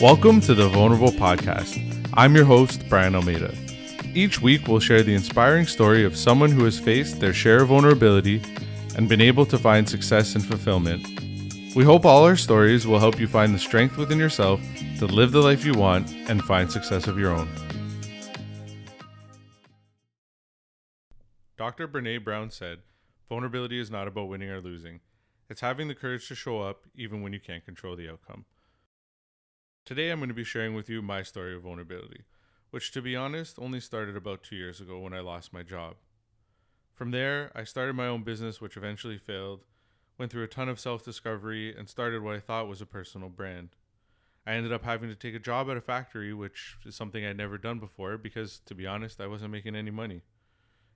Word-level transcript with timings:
Welcome 0.00 0.40
to 0.42 0.54
the 0.54 0.66
Vulnerable 0.66 1.10
Podcast. 1.10 1.78
I'm 2.14 2.34
your 2.34 2.46
host, 2.46 2.88
Brian 2.88 3.14
Almeida. 3.14 3.54
Each 4.14 4.40
week, 4.40 4.66
we'll 4.66 4.80
share 4.80 5.02
the 5.02 5.12
inspiring 5.12 5.66
story 5.66 6.06
of 6.06 6.16
someone 6.16 6.50
who 6.50 6.64
has 6.64 6.80
faced 6.80 7.20
their 7.20 7.34
share 7.34 7.60
of 7.60 7.68
vulnerability 7.68 8.40
and 8.96 9.10
been 9.10 9.20
able 9.20 9.44
to 9.44 9.58
find 9.58 9.86
success 9.86 10.34
and 10.34 10.42
fulfillment. 10.42 11.06
We 11.76 11.84
hope 11.84 12.06
all 12.06 12.24
our 12.24 12.36
stories 12.36 12.86
will 12.86 12.98
help 12.98 13.20
you 13.20 13.28
find 13.28 13.54
the 13.54 13.58
strength 13.58 13.98
within 13.98 14.18
yourself 14.18 14.62
to 15.00 15.04
live 15.04 15.32
the 15.32 15.42
life 15.42 15.66
you 15.66 15.74
want 15.74 16.10
and 16.30 16.42
find 16.44 16.72
success 16.72 17.06
of 17.06 17.18
your 17.18 17.32
own. 17.34 17.50
Dr. 21.58 21.86
Brene 21.86 22.24
Brown 22.24 22.50
said, 22.50 22.78
Vulnerability 23.28 23.78
is 23.78 23.90
not 23.90 24.08
about 24.08 24.28
winning 24.28 24.48
or 24.48 24.62
losing. 24.62 25.00
It's 25.50 25.60
having 25.60 25.88
the 25.88 25.94
courage 25.94 26.26
to 26.28 26.34
show 26.34 26.62
up 26.62 26.86
even 26.96 27.20
when 27.20 27.34
you 27.34 27.40
can't 27.40 27.66
control 27.66 27.96
the 27.96 28.08
outcome. 28.08 28.46
Today, 29.84 30.10
I'm 30.10 30.20
going 30.20 30.28
to 30.28 30.34
be 30.34 30.44
sharing 30.44 30.74
with 30.74 30.88
you 30.88 31.02
my 31.02 31.22
story 31.22 31.54
of 31.54 31.62
vulnerability, 31.62 32.24
which, 32.70 32.92
to 32.92 33.02
be 33.02 33.16
honest, 33.16 33.58
only 33.58 33.80
started 33.80 34.16
about 34.16 34.42
two 34.42 34.54
years 34.54 34.80
ago 34.80 35.00
when 35.00 35.12
I 35.12 35.20
lost 35.20 35.52
my 35.52 35.62
job. 35.62 35.96
From 36.94 37.10
there, 37.10 37.50
I 37.54 37.64
started 37.64 37.96
my 37.96 38.06
own 38.06 38.22
business, 38.22 38.60
which 38.60 38.76
eventually 38.76 39.18
failed, 39.18 39.64
went 40.16 40.30
through 40.30 40.44
a 40.44 40.48
ton 40.48 40.68
of 40.68 40.78
self 40.78 41.04
discovery, 41.04 41.74
and 41.74 41.88
started 41.88 42.22
what 42.22 42.36
I 42.36 42.40
thought 42.40 42.68
was 42.68 42.80
a 42.80 42.86
personal 42.86 43.30
brand. 43.30 43.70
I 44.46 44.52
ended 44.52 44.72
up 44.72 44.84
having 44.84 45.08
to 45.08 45.16
take 45.16 45.34
a 45.34 45.40
job 45.40 45.68
at 45.70 45.76
a 45.76 45.80
factory, 45.80 46.32
which 46.32 46.76
is 46.84 46.94
something 46.94 47.24
I'd 47.24 47.36
never 47.36 47.58
done 47.58 47.78
before 47.78 48.16
because, 48.16 48.60
to 48.66 48.74
be 48.74 48.86
honest, 48.86 49.20
I 49.20 49.26
wasn't 49.26 49.52
making 49.52 49.74
any 49.74 49.90
money. 49.90 50.22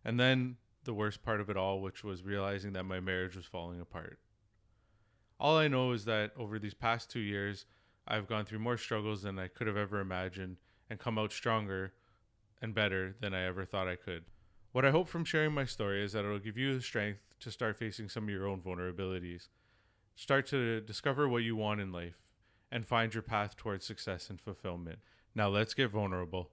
And 0.04 0.20
then 0.20 0.56
the 0.84 0.94
worst 0.94 1.22
part 1.22 1.40
of 1.40 1.50
it 1.50 1.56
all, 1.56 1.80
which 1.80 2.04
was 2.04 2.22
realizing 2.22 2.74
that 2.74 2.84
my 2.84 3.00
marriage 3.00 3.34
was 3.34 3.46
falling 3.46 3.80
apart. 3.80 4.18
All 5.40 5.56
I 5.56 5.68
know 5.68 5.92
is 5.92 6.04
that 6.04 6.32
over 6.36 6.58
these 6.58 6.74
past 6.74 7.10
two 7.10 7.20
years, 7.20 7.66
I've 8.06 8.28
gone 8.28 8.44
through 8.44 8.58
more 8.58 8.76
struggles 8.76 9.22
than 9.22 9.38
I 9.38 9.48
could 9.48 9.66
have 9.66 9.76
ever 9.76 10.00
imagined 10.00 10.56
and 10.90 10.98
come 10.98 11.18
out 11.18 11.32
stronger 11.32 11.92
and 12.60 12.74
better 12.74 13.16
than 13.20 13.34
I 13.34 13.44
ever 13.44 13.64
thought 13.64 13.88
I 13.88 13.96
could. 13.96 14.24
What 14.72 14.84
I 14.84 14.90
hope 14.90 15.08
from 15.08 15.24
sharing 15.24 15.52
my 15.52 15.64
story 15.64 16.02
is 16.02 16.12
that 16.12 16.24
it'll 16.24 16.38
give 16.38 16.58
you 16.58 16.74
the 16.74 16.82
strength 16.82 17.20
to 17.40 17.50
start 17.50 17.78
facing 17.78 18.08
some 18.08 18.24
of 18.24 18.30
your 18.30 18.46
own 18.46 18.60
vulnerabilities. 18.60 19.48
Start 20.16 20.46
to 20.48 20.80
discover 20.80 21.28
what 21.28 21.42
you 21.42 21.56
want 21.56 21.80
in 21.80 21.92
life 21.92 22.20
and 22.70 22.86
find 22.86 23.14
your 23.14 23.22
path 23.22 23.56
towards 23.56 23.86
success 23.86 24.30
and 24.30 24.40
fulfillment. 24.40 24.98
Now 25.34 25.48
let's 25.48 25.74
get 25.74 25.90
vulnerable. 25.90 26.50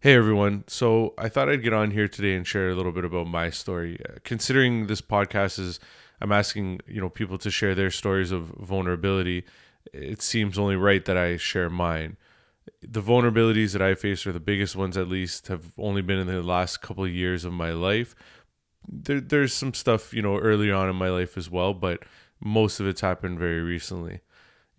Hey 0.00 0.14
everyone. 0.14 0.64
So 0.66 1.14
I 1.16 1.30
thought 1.30 1.48
I'd 1.48 1.62
get 1.62 1.72
on 1.72 1.90
here 1.90 2.06
today 2.06 2.34
and 2.36 2.46
share 2.46 2.68
a 2.68 2.74
little 2.74 2.92
bit 2.92 3.06
about 3.06 3.28
my 3.28 3.48
story. 3.48 3.98
Uh, 4.06 4.18
considering 4.24 4.88
this 4.88 5.00
podcast 5.00 5.58
is 5.58 5.80
I'm 6.20 6.32
asking, 6.32 6.80
you 6.86 7.00
know, 7.00 7.08
people 7.08 7.38
to 7.38 7.50
share 7.50 7.74
their 7.74 7.90
stories 7.90 8.30
of 8.30 8.48
vulnerability, 8.58 9.44
it 9.94 10.20
seems 10.20 10.58
only 10.58 10.76
right 10.76 11.02
that 11.06 11.16
I 11.16 11.38
share 11.38 11.70
mine. 11.70 12.18
The 12.82 13.00
vulnerabilities 13.00 13.72
that 13.72 13.80
I 13.80 13.94
face 13.94 14.26
are 14.26 14.32
the 14.32 14.38
biggest 14.38 14.76
ones 14.76 14.98
at 14.98 15.08
least 15.08 15.48
have 15.48 15.72
only 15.78 16.02
been 16.02 16.18
in 16.18 16.26
the 16.26 16.42
last 16.42 16.82
couple 16.82 17.04
of 17.04 17.10
years 17.10 17.46
of 17.46 17.54
my 17.54 17.70
life. 17.70 18.14
There, 18.86 19.20
there's 19.20 19.54
some 19.54 19.72
stuff, 19.72 20.12
you 20.12 20.20
know, 20.20 20.36
early 20.36 20.70
on 20.70 20.90
in 20.90 20.96
my 20.96 21.08
life 21.08 21.38
as 21.38 21.50
well, 21.50 21.72
but 21.72 22.02
most 22.38 22.80
of 22.80 22.86
it's 22.86 23.00
happened 23.00 23.38
very 23.38 23.62
recently. 23.62 24.20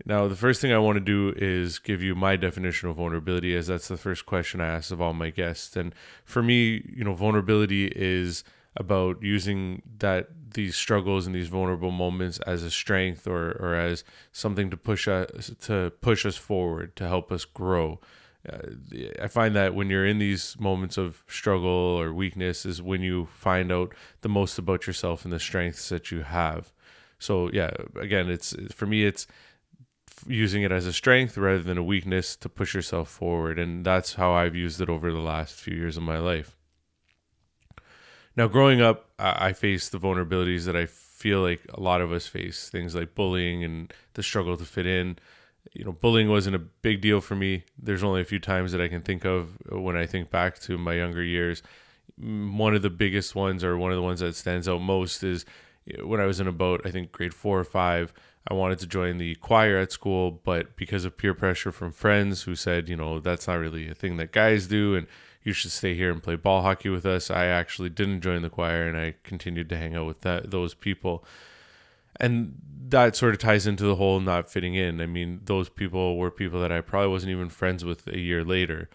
Now, 0.05 0.27
the 0.27 0.35
first 0.35 0.61
thing 0.61 0.71
I 0.71 0.77
want 0.77 0.97
to 0.97 1.01
do 1.03 1.33
is 1.35 1.79
give 1.79 2.01
you 2.01 2.15
my 2.15 2.35
definition 2.35 2.89
of 2.89 2.97
vulnerability, 2.97 3.55
as 3.55 3.67
that's 3.67 3.87
the 3.87 3.97
first 3.97 4.25
question 4.25 4.61
I 4.61 4.67
ask 4.67 4.91
of 4.91 5.01
all 5.01 5.13
my 5.13 5.31
guests. 5.31 5.75
And 5.75 5.93
for 6.23 6.43
me, 6.43 6.83
you 6.95 7.03
know, 7.03 7.13
vulnerability 7.13 7.87
is 7.87 8.43
about 8.75 9.21
using 9.23 9.81
that 9.97 10.29
these 10.53 10.75
struggles 10.75 11.25
and 11.25 11.35
these 11.35 11.47
vulnerable 11.47 11.91
moments 11.91 12.39
as 12.41 12.63
a 12.63 12.71
strength 12.71 13.27
or, 13.27 13.51
or 13.59 13.75
as 13.75 14.03
something 14.31 14.69
to 14.69 14.77
push 14.77 15.07
us 15.07 15.51
to 15.61 15.91
push 15.99 16.25
us 16.25 16.37
forward 16.37 16.95
to 16.95 17.07
help 17.07 17.31
us 17.31 17.43
grow. 17.43 17.99
Uh, 18.47 18.59
I 19.21 19.27
find 19.27 19.55
that 19.55 19.73
when 19.75 19.89
you're 19.89 20.05
in 20.05 20.19
these 20.19 20.55
moments 20.59 20.97
of 20.97 21.23
struggle 21.27 21.69
or 21.69 22.13
weakness 22.13 22.65
is 22.65 22.81
when 22.81 23.01
you 23.01 23.25
find 23.25 23.71
out 23.71 23.93
the 24.21 24.29
most 24.29 24.57
about 24.57 24.87
yourself 24.87 25.25
and 25.25 25.33
the 25.33 25.39
strengths 25.39 25.89
that 25.89 26.11
you 26.11 26.21
have. 26.21 26.71
So 27.19 27.49
yeah, 27.51 27.71
again, 27.99 28.29
it's 28.29 28.55
for 28.71 28.85
me, 28.85 29.05
it's 29.05 29.27
using 30.25 30.63
it 30.63 30.71
as 30.71 30.85
a 30.85 30.93
strength 30.93 31.37
rather 31.37 31.61
than 31.61 31.77
a 31.77 31.83
weakness 31.83 32.35
to 32.37 32.49
push 32.49 32.73
yourself 32.73 33.09
forward. 33.09 33.59
And 33.59 33.85
that's 33.85 34.13
how 34.13 34.31
I've 34.31 34.55
used 34.55 34.81
it 34.81 34.89
over 34.89 35.11
the 35.11 35.19
last 35.19 35.55
few 35.55 35.75
years 35.75 35.97
of 35.97 36.03
my 36.03 36.17
life. 36.17 36.55
Now, 38.35 38.47
growing 38.47 38.81
up, 38.81 39.09
I 39.17 39.53
faced 39.53 39.91
the 39.91 39.99
vulnerabilities 39.99 40.65
that 40.65 40.75
I 40.75 40.85
feel 40.85 41.41
like 41.41 41.61
a 41.73 41.79
lot 41.79 42.01
of 42.01 42.11
us 42.11 42.27
face 42.27 42.69
things 42.69 42.93
like 42.93 43.15
bullying 43.15 43.63
and 43.63 43.91
the 44.13 44.21
struggle 44.21 44.55
to 44.57 44.65
fit 44.65 44.85
in. 44.85 45.17
You 45.73 45.85
know, 45.85 45.91
bullying 45.91 46.29
wasn't 46.29 46.55
a 46.55 46.59
big 46.59 47.01
deal 47.01 47.19
for 47.19 47.35
me. 47.35 47.63
There's 47.81 48.03
only 48.03 48.21
a 48.21 48.25
few 48.25 48.39
times 48.39 48.71
that 48.71 48.81
I 48.81 48.87
can 48.87 49.01
think 49.01 49.25
of 49.25 49.57
uh, 49.71 49.79
when 49.79 49.97
I 49.97 50.05
think 50.05 50.29
back 50.29 50.59
to 50.59 50.77
my 50.77 50.93
younger 50.93 51.23
years. 51.23 51.63
One 52.19 52.75
of 52.75 52.83
the 52.83 52.91
biggest 52.91 53.33
ones, 53.33 53.63
or 53.63 53.75
one 53.75 53.91
of 53.91 53.97
the 53.97 54.03
ones 54.03 54.19
that 54.19 54.35
stands 54.35 54.69
out 54.69 54.81
most, 54.81 55.23
is 55.23 55.43
when 56.03 56.19
I 56.19 56.25
was 56.25 56.39
in 56.39 56.47
about, 56.47 56.85
I 56.85 56.91
think, 56.91 57.11
grade 57.11 57.33
four 57.33 57.59
or 57.59 57.63
five. 57.63 58.13
I 58.49 58.53
wanted 58.53 58.79
to 58.79 58.87
join 58.87 59.17
the 59.17 59.35
choir 59.35 59.77
at 59.77 59.91
school, 59.91 60.31
but 60.31 60.75
because 60.75 61.03
of 61.03 61.17
peer 61.17 61.33
pressure 61.33 61.71
from 61.71 61.91
friends 61.91 62.43
who 62.43 62.55
said, 62.55 62.87
you 62.87 62.95
know, 62.95 63.19
that's 63.19 63.47
not 63.47 63.55
really 63.59 63.89
a 63.89 63.93
thing 63.93 64.17
that 64.17 64.31
guys 64.31 64.67
do 64.67 64.95
and 64.95 65.05
you 65.43 65.53
should 65.53 65.71
stay 65.71 65.95
here 65.95 66.11
and 66.11 66.23
play 66.23 66.35
ball 66.35 66.61
hockey 66.61 66.89
with 66.89 67.05
us, 67.05 67.29
I 67.29 67.45
actually 67.45 67.89
didn't 67.89 68.21
join 68.21 68.41
the 68.41 68.49
choir 68.49 68.87
and 68.87 68.97
I 68.97 69.15
continued 69.23 69.69
to 69.69 69.77
hang 69.77 69.95
out 69.95 70.05
with 70.05 70.21
that 70.21 70.51
those 70.51 70.73
people. 70.73 71.25
And 72.19 72.55
that 72.89 73.15
sort 73.15 73.33
of 73.33 73.39
ties 73.39 73.67
into 73.67 73.83
the 73.83 73.95
whole 73.95 74.19
not 74.19 74.49
fitting 74.49 74.75
in. 74.75 75.01
I 75.01 75.05
mean, 75.05 75.41
those 75.45 75.69
people 75.69 76.17
were 76.17 76.31
people 76.31 76.59
that 76.61 76.71
I 76.71 76.81
probably 76.81 77.09
wasn't 77.09 77.31
even 77.31 77.49
friends 77.49 77.83
with 77.85 78.07
a 78.07 78.17
year 78.17 78.43
later. 78.43 78.89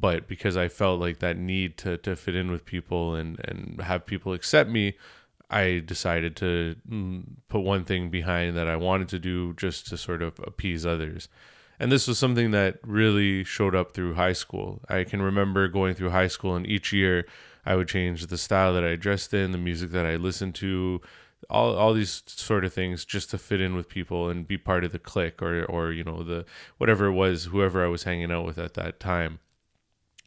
But 0.00 0.26
because 0.26 0.56
I 0.56 0.68
felt 0.68 1.00
like 1.00 1.20
that 1.20 1.36
need 1.36 1.78
to, 1.78 1.96
to 1.98 2.16
fit 2.16 2.34
in 2.34 2.50
with 2.50 2.64
people 2.64 3.14
and, 3.14 3.38
and 3.44 3.80
have 3.80 4.06
people 4.06 4.32
accept 4.32 4.68
me, 4.68 4.96
I 5.52 5.80
decided 5.84 6.34
to 6.36 6.76
mm, 6.88 7.24
put 7.48 7.60
one 7.60 7.84
thing 7.84 8.08
behind 8.08 8.56
that 8.56 8.66
I 8.66 8.76
wanted 8.76 9.08
to 9.10 9.18
do 9.18 9.52
just 9.54 9.86
to 9.88 9.98
sort 9.98 10.22
of 10.22 10.40
appease 10.40 10.86
others. 10.86 11.28
And 11.78 11.92
this 11.92 12.08
was 12.08 12.18
something 12.18 12.52
that 12.52 12.78
really 12.86 13.44
showed 13.44 13.74
up 13.74 13.92
through 13.92 14.14
high 14.14 14.32
school. 14.32 14.80
I 14.88 15.04
can 15.04 15.20
remember 15.20 15.68
going 15.68 15.94
through 15.94 16.10
high 16.10 16.28
school, 16.28 16.56
and 16.56 16.66
each 16.66 16.92
year 16.92 17.26
I 17.66 17.76
would 17.76 17.88
change 17.88 18.26
the 18.26 18.38
style 18.38 18.72
that 18.74 18.84
I 18.84 18.96
dressed 18.96 19.34
in, 19.34 19.52
the 19.52 19.58
music 19.58 19.90
that 19.90 20.06
I 20.06 20.16
listened 20.16 20.54
to, 20.56 21.02
all, 21.50 21.74
all 21.74 21.92
these 21.92 22.22
sort 22.26 22.64
of 22.64 22.72
things 22.72 23.04
just 23.04 23.30
to 23.30 23.38
fit 23.38 23.60
in 23.60 23.74
with 23.74 23.88
people 23.88 24.30
and 24.30 24.48
be 24.48 24.56
part 24.56 24.84
of 24.84 24.92
the 24.92 24.98
clique 24.98 25.42
or, 25.42 25.64
or, 25.64 25.92
you 25.92 26.04
know, 26.04 26.22
the 26.22 26.46
whatever 26.78 27.06
it 27.06 27.12
was, 27.12 27.46
whoever 27.46 27.84
I 27.84 27.88
was 27.88 28.04
hanging 28.04 28.32
out 28.32 28.46
with 28.46 28.58
at 28.58 28.74
that 28.74 29.00
time 29.00 29.40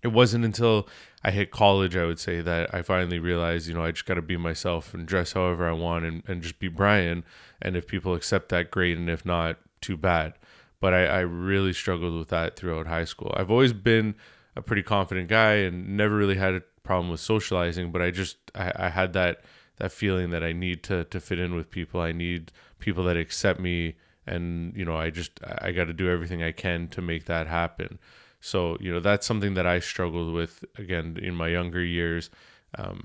it 0.05 0.11
wasn't 0.11 0.45
until 0.45 0.87
I 1.23 1.31
hit 1.31 1.49
college, 1.49 1.97
I 1.97 2.05
would 2.05 2.19
say, 2.19 2.39
that 2.39 2.71
I 2.75 2.83
finally 2.83 3.17
realized, 3.17 3.67
you 3.67 3.73
know, 3.73 3.83
I 3.83 3.89
just 3.89 4.05
got 4.05 4.13
to 4.13 4.21
be 4.21 4.37
myself 4.37 4.93
and 4.93 5.07
dress 5.07 5.33
however 5.33 5.67
I 5.67 5.71
want 5.71 6.05
and, 6.05 6.21
and 6.27 6.43
just 6.43 6.59
be 6.59 6.67
Brian. 6.67 7.25
And 7.59 7.75
if 7.75 7.87
people 7.87 8.13
accept 8.13 8.49
that, 8.49 8.69
great. 8.69 8.99
And 8.99 9.09
if 9.09 9.25
not, 9.25 9.57
too 9.81 9.97
bad. 9.97 10.35
But 10.79 10.93
I, 10.93 11.05
I 11.05 11.19
really 11.21 11.73
struggled 11.73 12.13
with 12.19 12.27
that 12.27 12.55
throughout 12.55 12.85
high 12.85 13.05
school. 13.05 13.33
I've 13.35 13.49
always 13.49 13.73
been 13.73 14.13
a 14.55 14.61
pretty 14.61 14.83
confident 14.83 15.27
guy 15.27 15.53
and 15.53 15.97
never 15.97 16.15
really 16.15 16.35
had 16.35 16.53
a 16.53 16.61
problem 16.83 17.09
with 17.09 17.19
socializing, 17.19 17.91
but 17.91 18.03
I 18.03 18.11
just, 18.11 18.37
I, 18.53 18.71
I 18.75 18.89
had 18.89 19.13
that, 19.13 19.41
that 19.77 19.91
feeling 19.91 20.29
that 20.29 20.43
I 20.43 20.53
need 20.53 20.83
to, 20.83 21.05
to 21.05 21.19
fit 21.19 21.39
in 21.39 21.55
with 21.55 21.71
people. 21.71 21.99
I 21.99 22.11
need 22.11 22.51
people 22.77 23.03
that 23.05 23.17
accept 23.17 23.59
me. 23.59 23.95
And, 24.27 24.75
you 24.77 24.85
know, 24.85 24.95
I 24.95 25.09
just, 25.09 25.39
I 25.43 25.71
got 25.71 25.85
to 25.85 25.93
do 25.93 26.11
everything 26.11 26.43
I 26.43 26.51
can 26.51 26.89
to 26.89 27.01
make 27.01 27.25
that 27.25 27.47
happen. 27.47 27.97
So, 28.45 28.77
you 28.79 28.93
know, 28.93 28.99
that's 28.99 29.25
something 29.25 29.55
that 29.55 29.65
I 29.65 29.79
struggled 29.79 30.31
with 30.31 30.63
again 30.77 31.17
in 31.19 31.33
my 31.33 31.47
younger 31.47 31.83
years. 31.83 32.29
Um, 32.77 33.01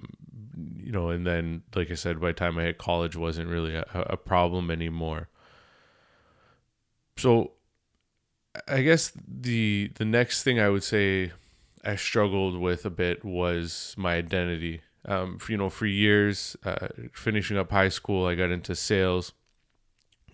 you 0.76 0.92
know, 0.92 1.08
and 1.08 1.26
then, 1.26 1.62
like 1.74 1.90
I 1.90 1.94
said, 1.94 2.20
by 2.20 2.26
the 2.28 2.34
time 2.34 2.58
I 2.58 2.64
hit 2.64 2.76
college, 2.76 3.16
wasn't 3.16 3.48
really 3.48 3.74
a, 3.74 3.86
a 3.94 4.18
problem 4.18 4.70
anymore. 4.70 5.30
So, 7.16 7.52
I 8.68 8.82
guess 8.82 9.12
the 9.26 9.90
the 9.94 10.04
next 10.04 10.42
thing 10.42 10.60
I 10.60 10.68
would 10.68 10.84
say 10.84 11.32
I 11.86 11.96
struggled 11.96 12.60
with 12.60 12.84
a 12.84 12.90
bit 12.90 13.24
was 13.24 13.94
my 13.96 14.16
identity. 14.16 14.82
Um, 15.06 15.38
for, 15.38 15.52
you 15.52 15.56
know, 15.56 15.70
for 15.70 15.86
years, 15.86 16.54
uh, 16.66 16.88
finishing 17.14 17.56
up 17.56 17.70
high 17.70 17.88
school, 17.88 18.26
I 18.26 18.34
got 18.34 18.50
into 18.50 18.74
sales, 18.74 19.32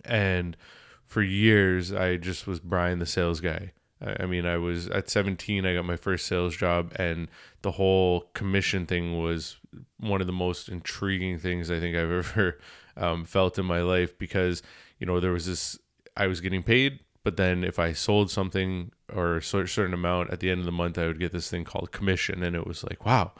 and 0.03 0.57
for 1.05 1.21
years, 1.21 1.93
I 1.93 2.17
just 2.17 2.45
was 2.45 2.59
Brian, 2.59 2.99
the 2.99 3.05
sales 3.05 3.39
guy. 3.39 3.71
I 4.01 4.25
mean, 4.25 4.45
I 4.45 4.57
was 4.57 4.87
at 4.89 5.09
17, 5.09 5.65
I 5.65 5.73
got 5.73 5.85
my 5.85 5.95
first 5.95 6.27
sales 6.27 6.55
job, 6.55 6.93
and 6.97 7.27
the 7.63 7.71
whole 7.71 8.21
commission 8.33 8.85
thing 8.85 9.19
was 9.19 9.57
one 9.99 10.21
of 10.21 10.27
the 10.27 10.33
most 10.33 10.69
intriguing 10.69 11.39
things 11.39 11.71
I 11.71 11.79
think 11.79 11.95
I've 11.95 12.11
ever 12.35 12.59
um, 12.95 13.25
felt 13.25 13.57
in 13.57 13.65
my 13.65 13.81
life 13.81 14.17
because, 14.17 14.61
you 14.99 15.07
know, 15.07 15.19
there 15.19 15.31
was 15.31 15.45
this, 15.45 15.79
I 16.15 16.27
was 16.27 16.41
getting 16.41 16.63
paid, 16.63 16.99
but 17.23 17.37
then 17.37 17.63
if 17.63 17.79
I 17.79 17.93
sold 17.93 18.29
something 18.29 18.91
or 19.13 19.37
a 19.37 19.43
certain 19.43 19.93
amount 19.93 20.31
at 20.31 20.39
the 20.39 20.49
end 20.49 20.59
of 20.59 20.65
the 20.65 20.71
month, 20.71 20.97
I 20.97 21.07
would 21.07 21.19
get 21.19 21.31
this 21.31 21.49
thing 21.49 21.63
called 21.63 21.91
commission. 21.91 22.43
And 22.43 22.55
it 22.55 22.67
was 22.67 22.83
like, 22.83 23.05
wow, 23.05 23.31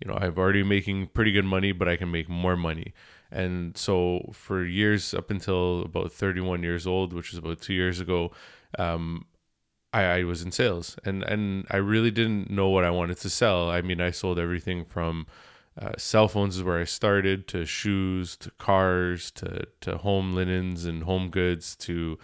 you 0.00 0.10
know, 0.10 0.18
I'm 0.18 0.36
already 0.36 0.62
making 0.62 1.08
pretty 1.08 1.32
good 1.32 1.44
money, 1.44 1.72
but 1.72 1.88
I 1.88 1.96
can 1.96 2.10
make 2.10 2.28
more 2.28 2.56
money. 2.56 2.92
And 3.30 3.76
so 3.76 4.30
for 4.32 4.64
years 4.64 5.14
up 5.14 5.30
until 5.30 5.82
about 5.82 6.12
31 6.12 6.62
years 6.62 6.86
old, 6.86 7.12
which 7.12 7.32
is 7.32 7.38
about 7.38 7.60
two 7.60 7.74
years 7.74 8.00
ago, 8.00 8.32
um, 8.78 9.26
I, 9.96 10.18
I 10.18 10.24
was 10.24 10.42
in 10.42 10.52
sales 10.52 10.96
and, 11.04 11.22
and 11.22 11.66
I 11.70 11.78
really 11.78 12.10
didn't 12.10 12.50
know 12.50 12.68
what 12.68 12.84
I 12.84 12.90
wanted 12.90 13.16
to 13.18 13.30
sell. 13.30 13.70
I 13.70 13.80
mean, 13.80 14.00
I 14.00 14.10
sold 14.10 14.38
everything 14.38 14.84
from 14.84 15.26
uh, 15.80 15.92
cell 15.96 16.28
phones 16.28 16.56
is 16.56 16.62
where 16.62 16.78
I 16.78 16.84
started 16.84 17.48
to 17.48 17.64
shoes 17.64 18.36
to 18.38 18.50
cars 18.52 19.30
to, 19.32 19.66
to 19.82 19.98
home 19.98 20.34
linens 20.34 20.84
and 20.84 21.02
home 21.02 21.30
goods 21.30 21.76
to 21.76 22.18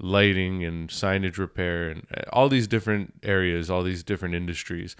lighting 0.00 0.64
and 0.64 0.88
signage 0.90 1.38
repair 1.38 1.90
and 1.90 2.06
uh, 2.16 2.22
all 2.32 2.48
these 2.48 2.68
different 2.68 3.14
areas, 3.22 3.68
all 3.68 3.82
these 3.82 4.04
different 4.04 4.34
industries. 4.34 4.94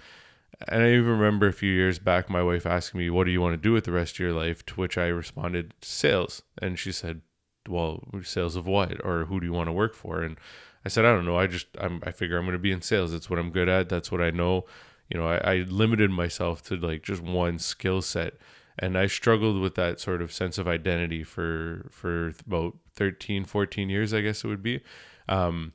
And 0.67 0.83
I 0.83 0.91
even 0.91 1.05
remember 1.05 1.47
a 1.47 1.53
few 1.53 1.71
years 1.71 1.99
back, 1.99 2.29
my 2.29 2.43
wife 2.43 2.65
asking 2.65 2.99
me, 2.99 3.09
What 3.09 3.25
do 3.25 3.31
you 3.31 3.39
want 3.39 3.53
to 3.53 3.57
do 3.57 3.71
with 3.71 3.85
the 3.85 3.93
rest 3.93 4.15
of 4.15 4.19
your 4.19 4.33
life? 4.33 4.65
To 4.67 4.75
which 4.75 4.97
I 4.97 5.07
responded, 5.07 5.73
Sales. 5.81 6.41
And 6.61 6.77
she 6.77 6.91
said, 6.91 7.21
Well, 7.67 8.03
sales 8.23 8.57
of 8.57 8.67
what? 8.67 9.03
Or 9.05 9.25
who 9.25 9.39
do 9.39 9.45
you 9.45 9.53
want 9.53 9.67
to 9.67 9.73
work 9.73 9.95
for? 9.95 10.21
And 10.21 10.37
I 10.85 10.89
said, 10.89 11.05
I 11.05 11.13
don't 11.13 11.25
know. 11.25 11.37
I 11.37 11.47
just, 11.47 11.67
I'm, 11.79 12.01
I 12.05 12.11
figure 12.11 12.37
I'm 12.37 12.45
going 12.45 12.53
to 12.53 12.59
be 12.59 12.71
in 12.71 12.81
sales. 12.81 13.11
That's 13.11 13.29
what 13.29 13.39
I'm 13.39 13.51
good 13.51 13.69
at. 13.69 13.89
That's 13.89 14.11
what 14.11 14.21
I 14.21 14.31
know. 14.31 14.65
You 15.09 15.19
know, 15.19 15.27
I, 15.27 15.37
I 15.37 15.55
limited 15.67 16.11
myself 16.11 16.63
to 16.63 16.75
like 16.75 17.03
just 17.03 17.21
one 17.21 17.59
skill 17.59 18.01
set. 18.01 18.35
And 18.77 18.97
I 18.97 19.07
struggled 19.07 19.59
with 19.59 19.75
that 19.75 19.99
sort 19.99 20.21
of 20.21 20.31
sense 20.31 20.57
of 20.57 20.67
identity 20.67 21.23
for, 21.23 21.87
for 21.91 22.33
about 22.47 22.77
13, 22.95 23.43
14 23.43 23.89
years, 23.89 24.13
I 24.13 24.21
guess 24.21 24.43
it 24.43 24.47
would 24.47 24.63
be. 24.63 24.79
Um, 25.27 25.73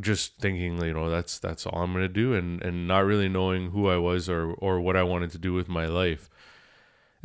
just 0.00 0.38
thinking, 0.38 0.82
you 0.82 0.92
know, 0.92 1.08
that's 1.08 1.38
that's 1.38 1.66
all 1.66 1.82
I'm 1.82 1.92
gonna 1.92 2.08
do, 2.08 2.34
and 2.34 2.62
and 2.62 2.88
not 2.88 3.04
really 3.04 3.28
knowing 3.28 3.70
who 3.70 3.88
I 3.88 3.96
was 3.96 4.28
or 4.28 4.52
or 4.54 4.80
what 4.80 4.96
I 4.96 5.02
wanted 5.02 5.30
to 5.32 5.38
do 5.38 5.52
with 5.52 5.68
my 5.68 5.86
life. 5.86 6.28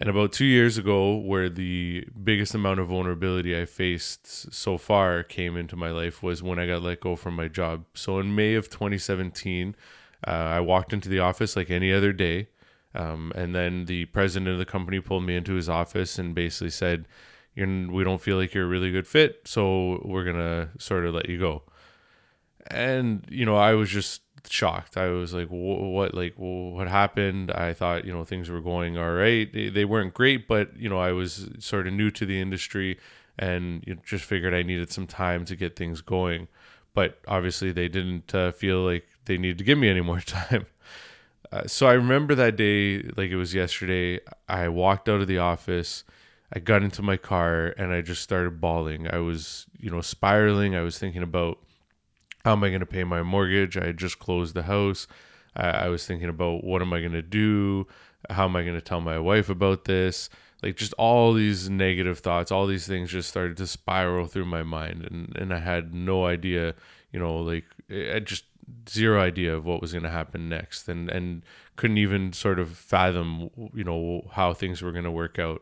And 0.01 0.07
about 0.07 0.31
two 0.31 0.45
years 0.45 0.77
ago, 0.77 1.17
where 1.17 1.49
the 1.49 2.07
biggest 2.23 2.55
amount 2.55 2.79
of 2.79 2.87
vulnerability 2.87 3.59
I 3.59 3.65
faced 3.65 4.53
so 4.53 4.77
far 4.77 5.23
came 5.23 5.57
into 5.57 5.75
my 5.75 5.91
life 5.91 6.23
was 6.23 6.41
when 6.41 6.57
I 6.57 6.67
got 6.67 6.81
let 6.81 7.01
go 7.01 7.17
from 7.17 7.35
my 7.35 7.49
job. 7.49 7.83
So 7.95 8.17
in 8.17 8.33
May 8.33 8.53
of 8.53 8.69
2017, 8.69 9.75
uh, 10.25 10.31
I 10.31 10.61
walked 10.61 10.93
into 10.93 11.09
the 11.09 11.19
office 11.19 11.57
like 11.57 11.69
any 11.69 11.91
other 11.91 12.13
day. 12.13 12.47
Um, 12.95 13.33
and 13.35 13.53
then 13.53 13.85
the 13.85 14.05
president 14.05 14.47
of 14.47 14.57
the 14.57 14.65
company 14.65 15.01
pulled 15.01 15.25
me 15.25 15.35
into 15.35 15.55
his 15.55 15.67
office 15.67 16.17
and 16.17 16.33
basically 16.33 16.69
said, 16.69 17.05
We 17.57 18.03
don't 18.05 18.21
feel 18.21 18.37
like 18.37 18.53
you're 18.53 18.63
a 18.63 18.69
really 18.69 18.91
good 18.91 19.05
fit. 19.05 19.41
So 19.43 20.01
we're 20.05 20.23
going 20.23 20.37
to 20.37 20.69
sort 20.77 21.05
of 21.05 21.13
let 21.13 21.27
you 21.27 21.39
go 21.39 21.63
and 22.67 23.25
you 23.29 23.45
know 23.45 23.55
i 23.55 23.73
was 23.73 23.89
just 23.89 24.21
shocked. 24.51 24.97
I 24.97 25.07
was 25.09 25.33
like 25.33 25.47
what 25.47 26.13
like 26.13 26.33
what 26.37 26.87
happened? 26.87 27.51
I 27.51 27.73
thought 27.73 28.05
you 28.05 28.13
know 28.13 28.23
things 28.25 28.49
were 28.49 28.61
going 28.61 28.97
all 28.97 29.13
right. 29.13 29.51
They 29.51 29.85
weren't 29.85 30.13
great 30.13 30.47
but 30.47 30.75
you 30.77 30.89
know 30.89 30.99
i 30.99 31.11
was 31.11 31.49
sort 31.59 31.87
of 31.87 31.93
new 31.93 32.11
to 32.11 32.25
the 32.25 32.39
industry 32.41 32.99
and 33.37 33.83
you 33.87 33.95
know, 33.95 34.01
just 34.05 34.25
figured 34.25 34.53
i 34.53 34.61
needed 34.63 34.91
some 34.91 35.07
time 35.07 35.45
to 35.45 35.55
get 35.55 35.75
things 35.75 36.01
going. 36.01 36.47
But 36.93 37.19
obviously 37.27 37.71
they 37.71 37.87
didn't 37.87 38.33
uh, 38.35 38.51
feel 38.51 38.81
like 38.81 39.07
they 39.25 39.37
needed 39.37 39.59
to 39.59 39.63
give 39.63 39.77
me 39.77 39.89
any 39.89 40.01
more 40.01 40.19
time. 40.39 40.65
Uh, 41.51 41.65
so 41.65 41.87
i 41.87 41.93
remember 41.93 42.35
that 42.35 42.55
day 42.55 43.01
like 43.15 43.31
it 43.31 43.37
was 43.37 43.53
yesterday. 43.53 44.19
I 44.47 44.67
walked 44.69 45.07
out 45.07 45.21
of 45.21 45.27
the 45.27 45.39
office. 45.39 46.03
I 46.51 46.59
got 46.59 46.81
into 46.81 47.03
my 47.03 47.17
car 47.17 47.75
and 47.77 47.93
i 47.93 48.01
just 48.01 48.23
started 48.23 48.59
bawling. 48.59 49.07
I 49.11 49.19
was 49.19 49.67
you 49.79 49.89
know 49.89 50.01
spiraling. 50.01 50.75
I 50.75 50.81
was 50.81 50.97
thinking 50.97 51.23
about 51.23 51.59
how 52.49 52.53
am 52.53 52.63
I 52.63 52.69
going 52.69 52.79
to 52.79 52.87
pay 52.87 53.03
my 53.03 53.21
mortgage? 53.21 53.77
I 53.77 53.85
had 53.85 53.97
just 53.97 54.17
closed 54.17 54.55
the 54.55 54.63
house. 54.63 55.05
I, 55.55 55.67
I 55.69 55.87
was 55.89 56.07
thinking 56.07 56.29
about 56.29 56.63
what 56.63 56.81
am 56.81 56.91
I 56.91 56.99
going 56.99 57.11
to 57.11 57.21
do? 57.21 57.85
How 58.27 58.45
am 58.45 58.55
I 58.55 58.63
going 58.63 58.73
to 58.73 58.81
tell 58.81 59.01
my 59.01 59.19
wife 59.19 59.51
about 59.51 59.85
this? 59.85 60.31
Like 60.63 60.75
just 60.75 60.93
all 60.93 61.33
these 61.33 61.69
negative 61.69 62.17
thoughts, 62.17 62.51
all 62.51 62.65
these 62.65 62.87
things 62.87 63.11
just 63.11 63.29
started 63.29 63.55
to 63.57 63.67
spiral 63.67 64.25
through 64.25 64.45
my 64.45 64.63
mind, 64.63 65.07
and 65.09 65.37
and 65.37 65.53
I 65.53 65.59
had 65.59 65.93
no 65.93 66.25
idea, 66.25 66.73
you 67.13 67.19
know, 67.19 67.37
like 67.37 67.65
I 67.89 68.19
just 68.19 68.45
zero 68.89 69.21
idea 69.21 69.55
of 69.55 69.63
what 69.63 69.79
was 69.79 69.93
going 69.93 70.03
to 70.03 70.09
happen 70.09 70.49
next, 70.49 70.89
and 70.89 71.07
and 71.07 71.43
couldn't 71.75 71.99
even 71.99 72.33
sort 72.33 72.59
of 72.59 72.71
fathom, 72.71 73.51
you 73.75 73.83
know, 73.83 74.27
how 74.33 74.53
things 74.53 74.81
were 74.81 74.91
going 74.91 75.05
to 75.05 75.11
work 75.11 75.37
out 75.37 75.61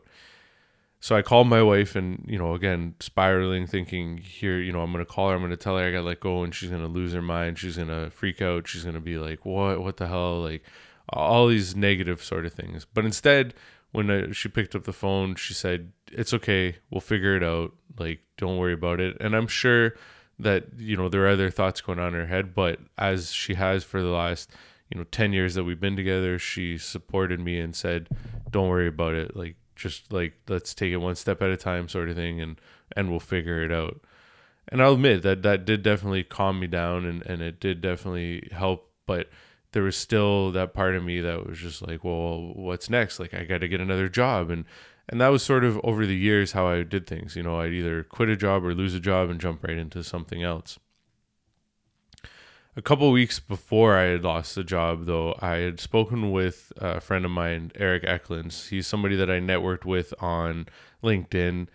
so 1.00 1.14
I 1.14 1.22
called 1.22 1.46
my 1.46 1.62
wife 1.62 1.94
and, 1.94 2.24
you 2.28 2.38
know, 2.38 2.54
again, 2.54 2.94
spiraling, 2.98 3.66
thinking 3.66 4.18
here, 4.18 4.58
you 4.58 4.72
know, 4.72 4.80
I'm 4.80 4.92
going 4.92 5.04
to 5.04 5.10
call 5.10 5.28
her. 5.28 5.34
I'm 5.34 5.40
going 5.40 5.50
to 5.50 5.56
tell 5.56 5.76
her 5.76 5.84
I 5.84 5.92
got 5.92 5.98
to 5.98 6.04
let 6.04 6.20
go 6.20 6.42
and 6.42 6.52
she's 6.52 6.70
going 6.70 6.82
to 6.82 6.88
lose 6.88 7.12
her 7.12 7.22
mind. 7.22 7.58
She's 7.58 7.76
going 7.76 7.88
to 7.88 8.10
freak 8.10 8.42
out. 8.42 8.66
She's 8.66 8.82
going 8.82 8.96
to 8.96 9.00
be 9.00 9.16
like, 9.16 9.46
what, 9.46 9.82
what 9.82 9.98
the 9.98 10.08
hell? 10.08 10.40
Like 10.40 10.64
all 11.10 11.46
these 11.46 11.76
negative 11.76 12.22
sort 12.22 12.46
of 12.46 12.52
things. 12.52 12.84
But 12.84 13.04
instead, 13.04 13.54
when 13.92 14.10
I, 14.10 14.32
she 14.32 14.48
picked 14.48 14.74
up 14.74 14.84
the 14.84 14.92
phone, 14.92 15.36
she 15.36 15.54
said, 15.54 15.92
it's 16.10 16.34
okay. 16.34 16.76
We'll 16.90 17.00
figure 17.00 17.36
it 17.36 17.44
out. 17.44 17.74
Like, 17.96 18.20
don't 18.36 18.58
worry 18.58 18.74
about 18.74 19.00
it. 19.00 19.16
And 19.20 19.36
I'm 19.36 19.46
sure 19.46 19.94
that, 20.40 20.66
you 20.76 20.96
know, 20.96 21.08
there 21.08 21.24
are 21.24 21.30
other 21.30 21.50
thoughts 21.50 21.80
going 21.80 21.98
on 21.98 22.08
in 22.08 22.20
her 22.20 22.26
head, 22.26 22.54
but 22.54 22.80
as 22.96 23.32
she 23.32 23.54
has 23.54 23.84
for 23.84 24.02
the 24.02 24.08
last, 24.08 24.50
you 24.90 24.98
know, 24.98 25.04
10 25.10 25.32
years 25.32 25.54
that 25.54 25.64
we've 25.64 25.80
been 25.80 25.96
together, 25.96 26.38
she 26.38 26.76
supported 26.76 27.40
me 27.40 27.60
and 27.60 27.74
said, 27.74 28.08
don't 28.50 28.68
worry 28.68 28.88
about 28.88 29.14
it. 29.14 29.36
Like, 29.36 29.56
just 29.78 30.12
like 30.12 30.34
let's 30.48 30.74
take 30.74 30.92
it 30.92 30.96
one 30.98 31.14
step 31.14 31.40
at 31.42 31.50
a 31.50 31.56
time 31.56 31.88
sort 31.88 32.08
of 32.08 32.16
thing 32.16 32.40
and 32.40 32.60
and 32.92 33.10
we'll 33.10 33.20
figure 33.20 33.62
it 33.62 33.72
out. 33.72 34.00
And 34.68 34.82
i'll 34.82 34.94
admit 34.94 35.22
that 35.22 35.42
that 35.42 35.64
did 35.64 35.82
definitely 35.82 36.24
calm 36.24 36.60
me 36.60 36.66
down 36.66 37.04
and 37.06 37.24
and 37.26 37.40
it 37.40 37.60
did 37.60 37.80
definitely 37.80 38.48
help 38.52 38.90
but 39.06 39.30
there 39.72 39.82
was 39.82 39.96
still 39.96 40.50
that 40.52 40.74
part 40.74 40.94
of 40.96 41.04
me 41.04 41.20
that 41.20 41.46
was 41.46 41.58
just 41.58 41.86
like 41.86 42.04
well 42.04 42.52
what's 42.54 42.90
next? 42.90 43.18
Like 43.20 43.34
i 43.34 43.44
got 43.44 43.58
to 43.58 43.68
get 43.68 43.80
another 43.80 44.08
job. 44.08 44.50
And 44.50 44.64
and 45.08 45.20
that 45.20 45.28
was 45.28 45.42
sort 45.42 45.64
of 45.64 45.80
over 45.84 46.04
the 46.04 46.16
years 46.16 46.52
how 46.52 46.66
i 46.68 46.82
did 46.82 47.06
things. 47.06 47.36
You 47.36 47.42
know 47.44 47.60
i'd 47.60 47.72
either 47.72 48.02
quit 48.02 48.28
a 48.28 48.36
job 48.36 48.64
or 48.64 48.74
lose 48.74 48.94
a 48.94 49.00
job 49.00 49.30
and 49.30 49.40
jump 49.40 49.64
right 49.64 49.78
into 49.78 50.02
something 50.02 50.42
else 50.42 50.78
a 52.78 52.82
couple 52.82 53.10
weeks 53.10 53.40
before 53.40 53.96
I 53.96 54.04
had 54.04 54.22
lost 54.22 54.54
the 54.54 54.62
job, 54.62 55.06
though, 55.06 55.34
I 55.40 55.56
had 55.56 55.80
spoken 55.80 56.30
with 56.30 56.72
a 56.76 57.00
friend 57.00 57.24
of 57.24 57.32
mine, 57.32 57.72
Eric 57.74 58.04
Eklunds. 58.04 58.68
He's 58.68 58.86
somebody 58.86 59.16
that 59.16 59.28
I 59.28 59.40
networked 59.40 59.84
with 59.84 60.14
on 60.20 60.68
LinkedIn, 61.02 61.66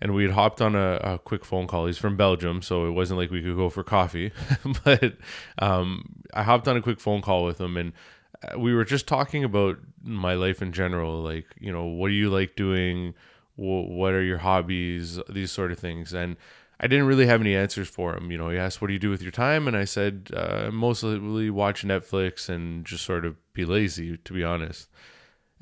and 0.00 0.14
we 0.14 0.22
had 0.22 0.34
hopped 0.34 0.62
on 0.62 0.76
a, 0.76 1.00
a 1.02 1.18
quick 1.18 1.44
phone 1.44 1.66
call. 1.66 1.86
He's 1.86 1.98
from 1.98 2.16
Belgium, 2.16 2.62
so 2.62 2.86
it 2.86 2.92
wasn't 2.92 3.18
like 3.18 3.32
we 3.32 3.42
could 3.42 3.56
go 3.56 3.68
for 3.68 3.82
coffee, 3.82 4.30
but 4.84 5.14
um, 5.58 6.22
I 6.32 6.44
hopped 6.44 6.68
on 6.68 6.76
a 6.76 6.82
quick 6.82 7.00
phone 7.00 7.20
call 7.20 7.44
with 7.44 7.60
him, 7.60 7.76
and 7.76 7.92
uh, 8.40 8.56
we 8.56 8.72
were 8.74 8.84
just 8.84 9.08
talking 9.08 9.42
about 9.42 9.78
my 10.04 10.34
life 10.34 10.62
in 10.62 10.72
general. 10.72 11.20
Like, 11.20 11.46
you 11.58 11.72
know, 11.72 11.84
what 11.84 12.08
do 12.08 12.14
you 12.14 12.30
like 12.30 12.54
doing? 12.54 13.14
What 13.56 14.12
are 14.12 14.22
your 14.22 14.38
hobbies? 14.38 15.18
These 15.28 15.50
sort 15.50 15.72
of 15.72 15.80
things, 15.80 16.12
and 16.12 16.36
I 16.84 16.86
didn't 16.86 17.06
really 17.06 17.24
have 17.26 17.40
any 17.40 17.56
answers 17.56 17.88
for 17.88 18.14
him. 18.14 18.30
You 18.30 18.36
know, 18.36 18.50
he 18.50 18.58
asked, 18.58 18.82
"What 18.82 18.88
do 18.88 18.92
you 18.92 18.98
do 18.98 19.08
with 19.08 19.22
your 19.22 19.32
time?" 19.32 19.66
And 19.66 19.74
I 19.74 19.84
said, 19.86 20.30
uh, 20.34 20.70
"Mostly 20.70 21.48
watch 21.48 21.82
Netflix 21.82 22.50
and 22.50 22.84
just 22.84 23.06
sort 23.06 23.24
of 23.24 23.36
be 23.54 23.64
lazy, 23.64 24.18
to 24.18 24.32
be 24.34 24.44
honest." 24.44 24.90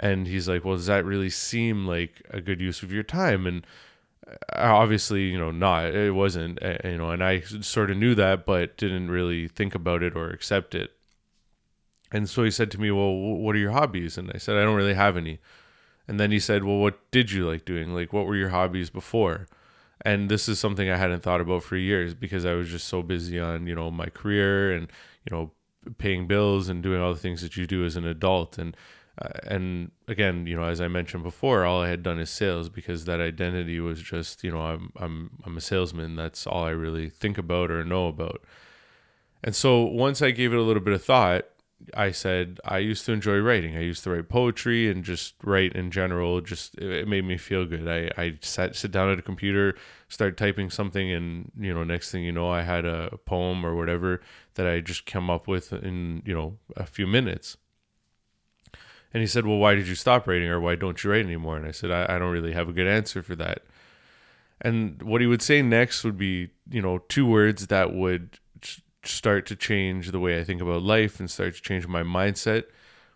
And 0.00 0.26
he's 0.26 0.48
like, 0.48 0.64
"Well, 0.64 0.74
does 0.74 0.86
that 0.86 1.04
really 1.04 1.30
seem 1.30 1.86
like 1.86 2.22
a 2.30 2.40
good 2.40 2.60
use 2.60 2.82
of 2.82 2.92
your 2.92 3.04
time?" 3.04 3.46
And 3.46 3.64
uh, 4.26 4.34
obviously, 4.52 5.30
you 5.30 5.38
know, 5.38 5.52
not. 5.52 5.94
It 5.94 6.12
wasn't. 6.12 6.60
Uh, 6.60 6.78
you 6.84 6.98
know, 6.98 7.10
and 7.10 7.22
I 7.22 7.40
sort 7.40 7.92
of 7.92 7.98
knew 7.98 8.16
that, 8.16 8.44
but 8.44 8.76
didn't 8.76 9.08
really 9.08 9.46
think 9.46 9.76
about 9.76 10.02
it 10.02 10.16
or 10.16 10.28
accept 10.30 10.74
it. 10.74 10.90
And 12.10 12.28
so 12.28 12.42
he 12.42 12.50
said 12.50 12.72
to 12.72 12.80
me, 12.80 12.90
"Well, 12.90 13.14
what 13.14 13.54
are 13.54 13.60
your 13.60 13.70
hobbies?" 13.70 14.18
And 14.18 14.32
I 14.34 14.38
said, 14.38 14.56
"I 14.56 14.64
don't 14.64 14.76
really 14.76 14.94
have 14.94 15.16
any." 15.16 15.38
And 16.08 16.18
then 16.18 16.32
he 16.32 16.40
said, 16.40 16.64
"Well, 16.64 16.78
what 16.78 16.98
did 17.12 17.30
you 17.30 17.46
like 17.48 17.64
doing? 17.64 17.94
Like, 17.94 18.12
what 18.12 18.26
were 18.26 18.36
your 18.36 18.48
hobbies 18.48 18.90
before?" 18.90 19.46
And 20.04 20.28
this 20.28 20.48
is 20.48 20.58
something 20.58 20.90
I 20.90 20.96
hadn't 20.96 21.22
thought 21.22 21.40
about 21.40 21.62
for 21.62 21.76
years 21.76 22.14
because 22.14 22.44
I 22.44 22.54
was 22.54 22.68
just 22.68 22.88
so 22.88 23.02
busy 23.02 23.38
on 23.38 23.66
you 23.66 23.74
know 23.74 23.90
my 23.90 24.06
career 24.06 24.72
and 24.72 24.88
you 25.24 25.36
know 25.36 25.50
paying 25.98 26.26
bills 26.26 26.68
and 26.68 26.82
doing 26.82 27.00
all 27.00 27.12
the 27.12 27.20
things 27.20 27.42
that 27.42 27.56
you 27.56 27.66
do 27.66 27.84
as 27.84 27.96
an 27.96 28.06
adult. 28.06 28.58
And 28.58 28.76
uh, 29.20 29.28
and 29.46 29.90
again 30.08 30.46
you 30.46 30.56
know 30.56 30.64
as 30.64 30.80
I 30.80 30.88
mentioned 30.88 31.22
before 31.22 31.64
all 31.64 31.82
I 31.82 31.88
had 31.88 32.02
done 32.02 32.18
is 32.18 32.30
sales 32.30 32.68
because 32.68 33.04
that 33.04 33.20
identity 33.20 33.78
was 33.78 34.02
just 34.02 34.42
you 34.42 34.50
know 34.50 34.60
I'm 34.60 34.92
I'm 34.96 35.30
I'm 35.44 35.56
a 35.56 35.60
salesman. 35.60 36.16
That's 36.16 36.46
all 36.46 36.64
I 36.64 36.70
really 36.70 37.08
think 37.08 37.38
about 37.38 37.70
or 37.70 37.84
know 37.84 38.08
about. 38.08 38.42
And 39.44 39.54
so 39.54 39.82
once 39.82 40.22
I 40.22 40.30
gave 40.30 40.52
it 40.52 40.58
a 40.58 40.62
little 40.62 40.82
bit 40.82 40.94
of 40.94 41.04
thought 41.04 41.46
I 41.94 42.10
said 42.10 42.60
I 42.64 42.78
used 42.78 43.06
to 43.06 43.12
enjoy 43.12 43.38
writing. 43.38 43.76
I 43.76 43.80
used 43.80 44.04
to 44.04 44.10
write 44.10 44.28
poetry 44.28 44.90
and 44.90 45.04
just 45.04 45.34
write 45.42 45.74
in 45.74 45.90
general. 45.90 46.40
Just 46.40 46.76
it 46.78 47.08
made 47.08 47.24
me 47.24 47.36
feel 47.36 47.64
good. 47.64 47.88
I 47.88 48.10
I 48.20 48.38
sat 48.40 48.76
sit 48.76 48.90
down 48.92 49.10
at 49.10 49.18
a 49.18 49.22
computer, 49.22 49.76
start 50.08 50.36
typing 50.36 50.70
something, 50.70 51.10
and 51.10 51.52
you 51.58 51.72
know 51.72 51.84
next 51.84 52.10
thing 52.10 52.24
you 52.24 52.32
know 52.32 52.48
I 52.48 52.62
had 52.62 52.84
a 52.84 53.18
poem 53.24 53.64
or 53.64 53.74
whatever 53.74 54.20
that 54.54 54.66
I 54.66 54.80
just 54.80 55.06
come 55.06 55.30
up 55.30 55.48
with 55.48 55.72
in 55.72 56.22
you 56.24 56.34
know 56.34 56.58
a 56.76 56.86
few 56.86 57.06
minutes. 57.06 57.56
And 59.14 59.20
he 59.20 59.26
said, 59.26 59.46
"Well, 59.46 59.58
why 59.58 59.74
did 59.74 59.88
you 59.88 59.94
stop 59.94 60.26
writing, 60.26 60.48
or 60.48 60.60
why 60.60 60.74
don't 60.74 61.02
you 61.02 61.10
write 61.10 61.24
anymore?" 61.24 61.56
And 61.56 61.66
I 61.66 61.72
said, 61.72 61.90
"I, 61.90 62.16
I 62.16 62.18
don't 62.18 62.32
really 62.32 62.52
have 62.52 62.68
a 62.68 62.72
good 62.72 62.86
answer 62.86 63.22
for 63.22 63.36
that." 63.36 63.62
And 64.60 65.02
what 65.02 65.20
he 65.20 65.26
would 65.26 65.42
say 65.42 65.60
next 65.60 66.04
would 66.04 66.16
be, 66.16 66.50
you 66.70 66.80
know, 66.80 66.98
two 67.08 67.26
words 67.26 67.66
that 67.66 67.92
would 67.92 68.38
start 69.04 69.46
to 69.46 69.56
change 69.56 70.10
the 70.10 70.20
way 70.20 70.38
I 70.38 70.44
think 70.44 70.60
about 70.60 70.82
life 70.82 71.20
and 71.20 71.30
start 71.30 71.54
to 71.54 71.62
change 71.62 71.86
my 71.86 72.02
mindset, 72.02 72.64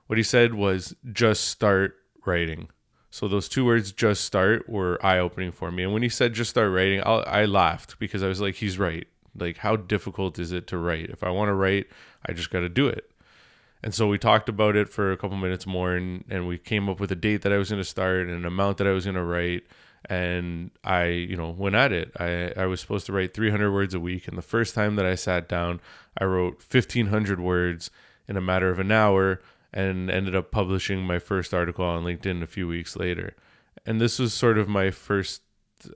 What 0.06 0.18
he 0.18 0.22
said 0.22 0.54
was 0.54 0.94
just 1.12 1.48
start 1.48 1.96
writing. 2.24 2.68
So 3.10 3.28
those 3.28 3.48
two 3.48 3.64
words, 3.64 3.92
just 3.92 4.24
start, 4.24 4.68
were 4.68 5.04
eye 5.04 5.18
opening 5.18 5.52
for 5.52 5.70
me. 5.70 5.84
And 5.84 5.92
when 5.92 6.02
he 6.02 6.08
said 6.08 6.34
just 6.34 6.50
start 6.50 6.70
writing, 6.70 7.00
I, 7.02 7.14
I 7.14 7.44
laughed 7.44 7.98
because 7.98 8.22
I 8.22 8.28
was 8.28 8.40
like, 8.40 8.56
he's 8.56 8.78
right. 8.78 9.06
Like, 9.34 9.58
how 9.58 9.76
difficult 9.76 10.38
is 10.38 10.52
it 10.52 10.66
to 10.68 10.78
write? 10.78 11.10
If 11.10 11.22
I 11.22 11.30
want 11.30 11.48
to 11.48 11.54
write, 11.54 11.86
I 12.24 12.32
just 12.32 12.50
got 12.50 12.60
to 12.60 12.68
do 12.68 12.86
it. 12.88 13.10
And 13.82 13.94
so 13.94 14.08
we 14.08 14.18
talked 14.18 14.48
about 14.48 14.76
it 14.76 14.88
for 14.88 15.12
a 15.12 15.16
couple 15.16 15.36
minutes 15.36 15.66
more, 15.66 15.94
and, 15.94 16.24
and 16.28 16.48
we 16.48 16.58
came 16.58 16.88
up 16.88 16.98
with 16.98 17.12
a 17.12 17.16
date 17.16 17.42
that 17.42 17.52
I 17.52 17.58
was 17.58 17.70
going 17.70 17.80
to 17.80 17.88
start 17.88 18.22
and 18.22 18.30
an 18.30 18.44
amount 18.44 18.78
that 18.78 18.86
I 18.86 18.92
was 18.92 19.04
going 19.04 19.16
to 19.16 19.22
write. 19.22 19.64
And 20.08 20.70
I, 20.84 21.06
you 21.06 21.36
know, 21.36 21.50
went 21.50 21.74
at 21.74 21.92
it. 21.92 22.12
I, 22.18 22.52
I 22.56 22.66
was 22.66 22.80
supposed 22.80 23.06
to 23.06 23.12
write 23.12 23.34
300 23.34 23.72
words 23.72 23.92
a 23.92 24.00
week. 24.00 24.28
And 24.28 24.38
the 24.38 24.42
first 24.42 24.74
time 24.74 24.96
that 24.96 25.06
I 25.06 25.16
sat 25.16 25.48
down, 25.48 25.80
I 26.16 26.24
wrote 26.24 26.64
1,500 26.70 27.40
words 27.40 27.90
in 28.28 28.36
a 28.36 28.40
matter 28.40 28.70
of 28.70 28.78
an 28.78 28.92
hour 28.92 29.40
and 29.72 30.10
ended 30.10 30.34
up 30.36 30.50
publishing 30.50 31.02
my 31.02 31.18
first 31.18 31.52
article 31.52 31.84
on 31.84 32.04
LinkedIn 32.04 32.42
a 32.42 32.46
few 32.46 32.68
weeks 32.68 32.96
later. 32.96 33.34
And 33.84 34.00
this 34.00 34.18
was 34.18 34.32
sort 34.32 34.58
of 34.58 34.68
my 34.68 34.90
first 34.90 35.42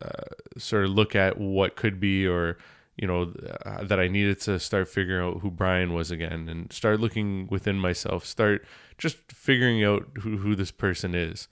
uh, 0.02 0.58
sort 0.58 0.84
of 0.84 0.90
look 0.90 1.16
at 1.16 1.38
what 1.38 1.76
could 1.76 1.98
be 1.98 2.26
or 2.26 2.58
you 2.96 3.06
know 3.06 3.32
uh, 3.64 3.82
that 3.84 3.98
I 3.98 4.08
needed 4.08 4.40
to 4.42 4.58
start 4.60 4.88
figuring 4.88 5.26
out 5.26 5.40
who 5.40 5.50
Brian 5.50 5.94
was 5.94 6.10
again 6.10 6.48
and 6.48 6.72
start 6.72 7.00
looking 7.00 7.48
within 7.50 7.78
myself 7.78 8.26
start 8.26 8.64
just 8.98 9.16
figuring 9.32 9.82
out 9.82 10.06
who, 10.20 10.36
who 10.36 10.54
this 10.54 10.70
person 10.70 11.14
is 11.14 11.48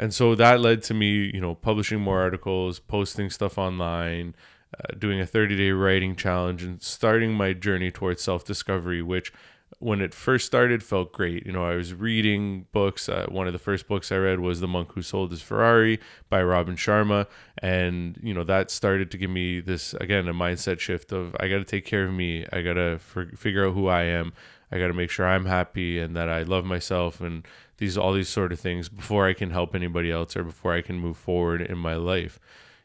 and 0.00 0.12
so 0.12 0.34
that 0.34 0.60
led 0.60 0.82
to 0.82 0.94
me 0.94 1.30
you 1.32 1.40
know 1.40 1.54
publishing 1.54 2.00
more 2.00 2.20
articles 2.20 2.80
posting 2.80 3.30
stuff 3.30 3.56
online 3.58 4.34
uh, 4.78 4.94
doing 4.98 5.20
a 5.20 5.26
30 5.26 5.56
day 5.56 5.70
writing 5.70 6.16
challenge 6.16 6.64
and 6.64 6.82
starting 6.82 7.32
my 7.32 7.52
journey 7.52 7.92
towards 7.92 8.20
self 8.22 8.44
discovery 8.44 9.02
which 9.02 9.32
when 9.78 10.00
it 10.00 10.12
first 10.12 10.46
started 10.46 10.82
felt 10.82 11.12
great. 11.12 11.46
You 11.46 11.52
know, 11.52 11.64
I 11.64 11.76
was 11.76 11.94
reading 11.94 12.66
books. 12.72 13.08
Uh, 13.08 13.26
one 13.28 13.46
of 13.46 13.52
the 13.52 13.58
first 13.58 13.86
books 13.86 14.10
I 14.10 14.16
read 14.16 14.40
was 14.40 14.60
The 14.60 14.68
Monk 14.68 14.92
Who 14.92 15.02
Sold 15.02 15.30
His 15.30 15.42
Ferrari 15.42 16.00
by 16.28 16.42
Robin 16.42 16.76
Sharma. 16.76 17.26
And, 17.58 18.18
you 18.22 18.34
know, 18.34 18.44
that 18.44 18.70
started 18.70 19.10
to 19.12 19.18
give 19.18 19.30
me 19.30 19.60
this, 19.60 19.94
again, 19.94 20.28
a 20.28 20.34
mindset 20.34 20.80
shift 20.80 21.12
of 21.12 21.36
I 21.38 21.48
got 21.48 21.58
to 21.58 21.64
take 21.64 21.86
care 21.86 22.04
of 22.04 22.12
me. 22.12 22.46
I 22.52 22.62
got 22.62 22.74
to 22.74 23.00
f- 23.00 23.38
figure 23.38 23.66
out 23.66 23.74
who 23.74 23.86
I 23.86 24.02
am. 24.02 24.32
I 24.72 24.78
got 24.78 24.88
to 24.88 24.94
make 24.94 25.10
sure 25.10 25.26
I'm 25.26 25.46
happy 25.46 25.98
and 25.98 26.16
that 26.16 26.28
I 26.28 26.42
love 26.42 26.64
myself 26.64 27.20
and 27.20 27.46
these, 27.80 27.98
all 27.98 28.12
these 28.12 28.28
sort 28.28 28.52
of 28.52 28.60
things 28.60 28.88
before 28.88 29.26
I 29.26 29.32
can 29.32 29.50
help 29.50 29.74
anybody 29.74 30.12
else 30.12 30.36
or 30.36 30.44
before 30.44 30.72
I 30.72 30.82
can 30.82 31.00
move 31.00 31.16
forward 31.16 31.60
in 31.60 31.76
my 31.76 31.96
life 31.96 32.38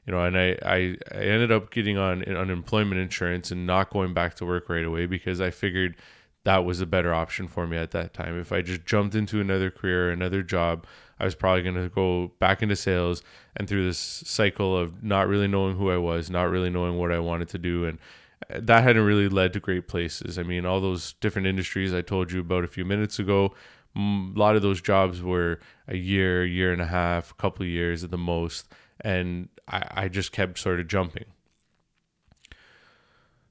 you 0.05 0.13
know, 0.13 0.23
and 0.23 0.37
I, 0.37 0.57
I, 0.63 0.97
I 1.11 1.23
ended 1.23 1.51
up 1.51 1.71
getting 1.71 1.97
on 1.97 2.23
unemployment 2.23 3.01
insurance 3.01 3.51
and 3.51 3.65
not 3.65 3.89
going 3.89 4.13
back 4.13 4.35
to 4.35 4.45
work 4.45 4.69
right 4.69 4.85
away 4.85 5.07
because 5.07 5.41
I 5.41 5.49
figured 5.49 5.95
that 6.43 6.63
was 6.63 6.79
a 6.79 6.85
better 6.85 7.13
option 7.13 7.47
for 7.47 7.65
me 7.65 7.77
at 7.77 7.91
that 7.91 8.13
time. 8.13 8.39
If 8.39 8.51
I 8.51 8.61
just 8.61 8.85
jumped 8.85 9.15
into 9.15 9.41
another 9.41 9.71
career, 9.71 10.11
another 10.11 10.43
job, 10.43 10.85
I 11.19 11.25
was 11.25 11.33
probably 11.33 11.63
going 11.63 11.75
to 11.75 11.89
go 11.89 12.31
back 12.39 12.61
into 12.61 12.75
sales 12.75 13.23
and 13.55 13.67
through 13.67 13.85
this 13.85 13.97
cycle 13.97 14.77
of 14.77 15.03
not 15.03 15.27
really 15.27 15.47
knowing 15.47 15.75
who 15.75 15.89
I 15.89 15.97
was, 15.97 16.29
not 16.29 16.51
really 16.51 16.69
knowing 16.69 16.97
what 16.97 17.11
I 17.11 17.17
wanted 17.17 17.49
to 17.49 17.57
do. 17.57 17.85
And 17.85 17.97
uh, 18.53 18.59
that 18.61 18.83
hadn't 18.83 19.05
really 19.05 19.27
led 19.27 19.53
to 19.53 19.59
great 19.59 19.87
places. 19.87 20.37
I 20.37 20.43
mean, 20.43 20.67
all 20.67 20.81
those 20.81 21.13
different 21.13 21.47
industries 21.47 21.95
I 21.95 22.01
told 22.01 22.31
you 22.31 22.41
about 22.41 22.63
a 22.63 22.67
few 22.67 22.85
minutes 22.85 23.17
ago, 23.17 23.55
a 23.95 24.31
lot 24.35 24.55
of 24.55 24.61
those 24.61 24.81
jobs 24.81 25.21
were 25.21 25.59
a 25.87 25.95
year, 25.95 26.45
year 26.45 26.73
and 26.73 26.81
a 26.81 26.87
half, 26.87 27.31
a 27.31 27.35
couple 27.35 27.65
years 27.65 28.03
at 28.03 28.11
the 28.11 28.17
most. 28.17 28.67
And 29.01 29.49
I, 29.67 29.87
I 29.91 30.07
just 30.07 30.31
kept 30.31 30.59
sort 30.59 30.79
of 30.79 30.87
jumping. 30.87 31.25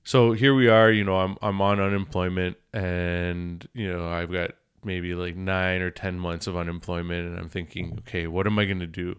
So 0.03 0.33
here 0.33 0.55
we 0.55 0.69
are, 0.69 0.91
you 0.91 1.03
know, 1.03 1.17
I'm 1.17 1.39
I'm 1.41 1.63
on 1.63 1.81
unemployment 1.81 2.59
and 2.75 3.67
you 3.73 3.91
know, 3.91 4.07
I've 4.07 4.31
got 4.31 4.53
maybe 4.85 5.15
like 5.15 5.35
9 5.35 5.81
or 5.81 5.91
10 5.91 6.19
months 6.19 6.47
of 6.47 6.59
unemployment 6.59 7.27
and 7.27 7.39
I'm 7.39 7.49
thinking, 7.49 7.95
okay, 8.01 8.27
what 8.27 8.47
am 8.47 8.59
I 8.59 8.67
going 8.67 8.81
to 8.81 8.87
do? 8.87 9.17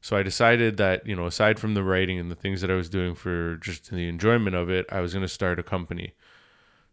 So 0.00 0.16
I 0.16 0.24
decided 0.24 0.76
that, 0.78 1.06
you 1.06 1.14
know, 1.14 1.26
aside 1.26 1.60
from 1.60 1.74
the 1.74 1.82
writing 1.84 2.18
and 2.18 2.30
the 2.30 2.34
things 2.34 2.60
that 2.60 2.70
I 2.70 2.74
was 2.74 2.88
doing 2.88 3.14
for 3.14 3.56
just 3.56 3.90
the 3.90 4.08
enjoyment 4.08 4.56
of 4.56 4.68
it, 4.68 4.86
I 4.90 5.00
was 5.00 5.12
going 5.12 5.22
to 5.22 5.28
start 5.28 5.60
a 5.60 5.62
company. 5.62 6.14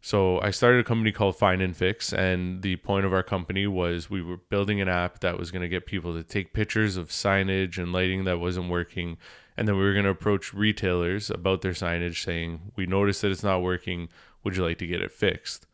So 0.05 0.39
I 0.41 0.51
started 0.51 0.81
a 0.81 0.83
company 0.83 1.11
called 1.11 1.37
Find 1.37 1.61
and 1.61 1.75
Fix, 1.75 2.13
and 2.13 2.61
the 2.61 2.75
point 2.75 3.05
of 3.05 3.13
our 3.13 3.23
company 3.23 3.65
was 3.65 4.09
we 4.09 4.21
were 4.21 4.37
building 4.37 4.81
an 4.81 4.89
app 4.89 5.21
that 5.21 5.39
was 5.39 5.49
going 5.49 5.61
to 5.63 5.69
get 5.69 5.85
people 5.85 6.13
to 6.13 6.23
take 6.23 6.53
pictures 6.53 6.97
of 6.97 7.07
signage 7.07 7.77
and 7.77 7.91
lighting 7.91 8.25
that 8.25 8.39
wasn't 8.39 8.69
working 8.69 9.17
and 9.57 9.67
then 9.67 9.77
we 9.77 9.83
were 9.83 9.93
going 9.93 10.05
to 10.05 10.11
approach 10.11 10.53
retailers 10.53 11.29
about 11.29 11.61
their 11.61 11.73
signage 11.73 12.23
saying, 12.23 12.71
We 12.75 12.85
noticed 12.85 13.21
that 13.21 13.31
it's 13.31 13.43
not 13.43 13.61
working. 13.61 14.09
Would 14.43 14.57
you 14.57 14.63
like 14.63 14.79
to 14.79 14.87
get 14.87 15.01
it 15.01 15.11
fixed? 15.11 15.67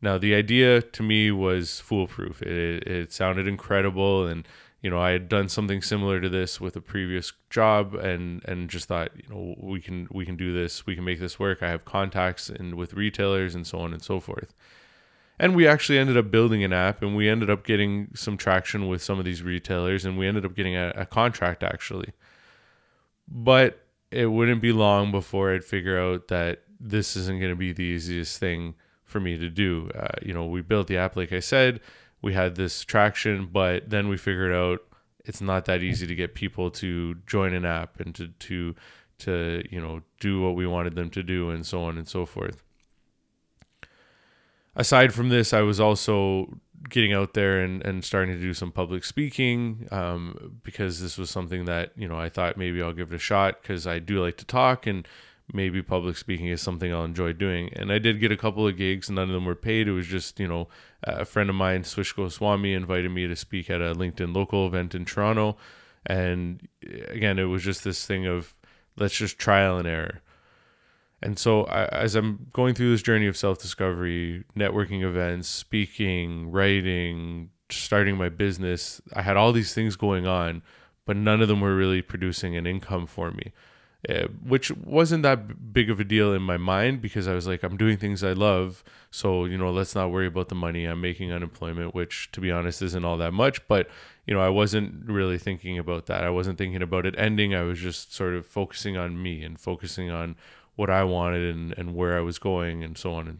Now, 0.00 0.18
the 0.18 0.34
idea 0.34 0.82
to 0.82 1.02
me 1.02 1.30
was 1.30 1.80
foolproof. 1.80 2.42
It, 2.42 2.86
it 2.86 3.12
sounded 3.12 3.48
incredible. 3.48 4.26
And, 4.26 4.46
you 4.86 4.90
know, 4.90 5.00
I 5.00 5.10
had 5.10 5.28
done 5.28 5.48
something 5.48 5.82
similar 5.82 6.20
to 6.20 6.28
this 6.28 6.60
with 6.60 6.76
a 6.76 6.80
previous 6.80 7.32
job 7.50 7.96
and, 7.96 8.40
and 8.44 8.70
just 8.70 8.86
thought, 8.86 9.10
you 9.16 9.28
know, 9.28 9.56
we 9.58 9.80
can, 9.80 10.06
we 10.12 10.24
can 10.24 10.36
do 10.36 10.52
this. 10.52 10.86
We 10.86 10.94
can 10.94 11.02
make 11.02 11.18
this 11.18 11.40
work. 11.40 11.60
I 11.60 11.70
have 11.70 11.84
contacts 11.84 12.48
and 12.48 12.76
with 12.76 12.94
retailers 12.94 13.56
and 13.56 13.66
so 13.66 13.80
on 13.80 13.92
and 13.92 14.00
so 14.00 14.20
forth. 14.20 14.54
And 15.40 15.56
we 15.56 15.66
actually 15.66 15.98
ended 15.98 16.16
up 16.16 16.30
building 16.30 16.62
an 16.62 16.72
app 16.72 17.02
and 17.02 17.16
we 17.16 17.28
ended 17.28 17.50
up 17.50 17.66
getting 17.66 18.12
some 18.14 18.36
traction 18.36 18.86
with 18.86 19.02
some 19.02 19.18
of 19.18 19.24
these 19.24 19.42
retailers 19.42 20.04
and 20.04 20.16
we 20.16 20.28
ended 20.28 20.44
up 20.44 20.54
getting 20.54 20.76
a, 20.76 20.92
a 20.94 21.04
contract 21.04 21.64
actually. 21.64 22.12
But 23.26 23.84
it 24.12 24.26
wouldn't 24.26 24.62
be 24.62 24.70
long 24.70 25.10
before 25.10 25.52
I'd 25.52 25.64
figure 25.64 26.00
out 26.00 26.28
that 26.28 26.62
this 26.78 27.16
isn't 27.16 27.40
going 27.40 27.50
to 27.50 27.56
be 27.56 27.72
the 27.72 27.82
easiest 27.82 28.38
thing 28.38 28.76
for 29.02 29.18
me 29.18 29.36
to 29.36 29.50
do. 29.50 29.90
Uh, 29.98 30.06
you 30.22 30.32
know, 30.32 30.46
we 30.46 30.60
built 30.60 30.86
the 30.86 30.96
app, 30.96 31.16
like 31.16 31.32
I 31.32 31.40
said, 31.40 31.80
we 32.26 32.34
had 32.34 32.56
this 32.56 32.84
traction, 32.84 33.46
but 33.52 33.88
then 33.88 34.08
we 34.08 34.16
figured 34.16 34.52
out 34.52 34.80
it's 35.24 35.40
not 35.40 35.64
that 35.66 35.80
easy 35.80 36.08
to 36.08 36.14
get 36.16 36.34
people 36.34 36.72
to 36.72 37.14
join 37.24 37.54
an 37.54 37.64
app 37.64 38.00
and 38.00 38.12
to 38.16 38.26
to 38.26 38.74
to 39.18 39.62
you 39.70 39.80
know 39.80 40.02
do 40.18 40.40
what 40.42 40.56
we 40.56 40.66
wanted 40.66 40.96
them 40.96 41.08
to 41.08 41.22
do 41.22 41.50
and 41.50 41.64
so 41.64 41.84
on 41.84 41.96
and 41.96 42.08
so 42.08 42.26
forth. 42.26 42.64
Aside 44.74 45.14
from 45.14 45.28
this, 45.28 45.52
I 45.52 45.60
was 45.60 45.78
also 45.78 46.58
getting 46.90 47.12
out 47.12 47.34
there 47.34 47.60
and, 47.60 47.80
and 47.86 48.04
starting 48.04 48.34
to 48.34 48.40
do 48.40 48.52
some 48.52 48.72
public 48.72 49.04
speaking 49.04 49.86
um, 49.92 50.58
because 50.64 51.00
this 51.00 51.16
was 51.16 51.30
something 51.30 51.64
that 51.66 51.92
you 51.96 52.08
know 52.08 52.18
I 52.18 52.28
thought 52.28 52.56
maybe 52.56 52.82
I'll 52.82 52.92
give 52.92 53.12
it 53.12 53.16
a 53.16 53.20
shot 53.20 53.62
because 53.62 53.86
I 53.86 54.00
do 54.00 54.20
like 54.20 54.36
to 54.38 54.44
talk 54.44 54.84
and 54.84 55.06
maybe 55.52 55.80
public 55.80 56.16
speaking 56.16 56.48
is 56.48 56.60
something 56.60 56.92
I'll 56.92 57.04
enjoy 57.04 57.32
doing. 57.34 57.72
And 57.74 57.92
I 57.92 57.98
did 58.00 58.18
get 58.18 58.32
a 58.32 58.36
couple 58.36 58.66
of 58.66 58.76
gigs, 58.76 59.08
none 59.08 59.28
of 59.28 59.34
them 59.34 59.44
were 59.44 59.54
paid. 59.54 59.86
It 59.86 59.92
was 59.92 60.08
just 60.08 60.40
you 60.40 60.48
know 60.48 60.66
a 61.06 61.24
friend 61.24 61.48
of 61.48 61.56
mine, 61.56 61.84
Swish 61.84 62.12
Goswami, 62.12 62.74
invited 62.74 63.10
me 63.10 63.26
to 63.26 63.36
speak 63.36 63.70
at 63.70 63.80
a 63.80 63.94
LinkedIn 63.94 64.34
local 64.34 64.66
event 64.66 64.94
in 64.94 65.04
Toronto, 65.04 65.56
and 66.04 66.66
again 67.08 67.38
it 67.38 67.44
was 67.44 67.62
just 67.62 67.84
this 67.84 68.04
thing 68.06 68.26
of 68.26 68.54
let's 68.96 69.16
just 69.16 69.38
trial 69.38 69.78
and 69.78 69.88
error. 69.88 70.20
And 71.22 71.38
so, 71.38 71.64
I, 71.64 71.86
as 71.86 72.14
I'm 72.14 72.48
going 72.52 72.74
through 72.74 72.90
this 72.90 73.02
journey 73.02 73.26
of 73.26 73.36
self 73.36 73.58
discovery, 73.58 74.44
networking 74.56 75.02
events, 75.02 75.48
speaking, 75.48 76.50
writing, 76.50 77.50
starting 77.70 78.16
my 78.16 78.28
business, 78.28 79.00
I 79.14 79.22
had 79.22 79.36
all 79.36 79.52
these 79.52 79.72
things 79.72 79.96
going 79.96 80.26
on, 80.26 80.62
but 81.04 81.16
none 81.16 81.40
of 81.40 81.48
them 81.48 81.60
were 81.60 81.74
really 81.74 82.02
producing 82.02 82.56
an 82.56 82.66
income 82.66 83.06
for 83.06 83.30
me, 83.30 83.52
uh, 84.08 84.28
which 84.44 84.70
wasn't 84.70 85.22
that 85.24 85.72
big 85.72 85.90
of 85.90 85.98
a 85.98 86.04
deal 86.04 86.32
in 86.32 86.42
my 86.42 86.56
mind 86.56 87.00
because 87.02 87.26
I 87.26 87.34
was 87.34 87.46
like, 87.46 87.62
I'm 87.62 87.76
doing 87.76 87.96
things 87.96 88.22
I 88.22 88.32
love. 88.32 88.84
So, 89.10 89.44
you 89.46 89.58
know, 89.58 89.70
let's 89.70 89.94
not 89.94 90.10
worry 90.10 90.26
about 90.26 90.48
the 90.48 90.54
money. 90.54 90.84
I'm 90.84 91.00
making 91.00 91.32
unemployment, 91.32 91.94
which 91.94 92.30
to 92.32 92.40
be 92.40 92.52
honest 92.52 92.82
isn't 92.82 93.04
all 93.04 93.16
that 93.16 93.32
much, 93.32 93.66
but 93.66 93.88
you 94.26 94.34
know, 94.34 94.40
I 94.40 94.48
wasn't 94.48 95.06
really 95.06 95.38
thinking 95.38 95.78
about 95.78 96.06
that. 96.06 96.24
I 96.24 96.30
wasn't 96.30 96.58
thinking 96.58 96.82
about 96.82 97.06
it 97.06 97.14
ending. 97.18 97.54
I 97.54 97.62
was 97.62 97.78
just 97.78 98.14
sort 98.14 98.34
of 98.34 98.46
focusing 98.46 98.96
on 98.96 99.20
me 99.22 99.42
and 99.42 99.58
focusing 99.58 100.10
on 100.10 100.36
what 100.74 100.90
I 100.90 101.04
wanted 101.04 101.54
and, 101.54 101.74
and 101.76 101.94
where 101.94 102.16
I 102.16 102.20
was 102.20 102.38
going 102.38 102.84
and 102.84 102.96
so 102.96 103.14
on. 103.14 103.28
And 103.28 103.38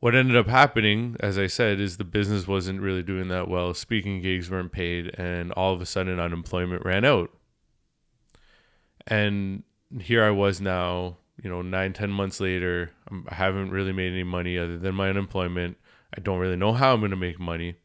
what 0.00 0.14
ended 0.14 0.36
up 0.36 0.46
happening, 0.46 1.16
as 1.18 1.38
I 1.38 1.48
said, 1.48 1.80
is 1.80 1.96
the 1.96 2.04
business 2.04 2.46
wasn't 2.46 2.80
really 2.80 3.02
doing 3.02 3.28
that 3.28 3.48
well. 3.48 3.74
Speaking 3.74 4.22
gigs 4.22 4.48
weren't 4.48 4.70
paid, 4.70 5.12
and 5.18 5.50
all 5.52 5.74
of 5.74 5.80
a 5.80 5.86
sudden 5.86 6.20
unemployment 6.20 6.84
ran 6.84 7.04
out. 7.04 7.30
And 9.08 9.62
here 10.00 10.22
I 10.22 10.30
was 10.30 10.60
now, 10.60 11.16
you 11.42 11.50
know, 11.50 11.62
nine, 11.62 11.94
ten 11.94 12.10
months 12.10 12.40
later. 12.40 12.92
I 13.28 13.34
haven't 13.34 13.70
really 13.70 13.92
made 13.92 14.12
any 14.12 14.22
money 14.22 14.58
other 14.58 14.78
than 14.78 14.94
my 14.94 15.08
unemployment. 15.08 15.78
I 16.16 16.20
don't 16.20 16.38
really 16.38 16.56
know 16.56 16.74
how 16.74 16.92
I'm 16.92 17.00
going 17.00 17.10
to 17.10 17.16
make 17.16 17.40
money. 17.40 17.76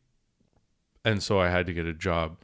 And 1.05 1.23
so 1.23 1.39
I 1.39 1.49
had 1.49 1.65
to 1.65 1.73
get 1.73 1.85
a 1.85 1.93
job. 1.93 2.37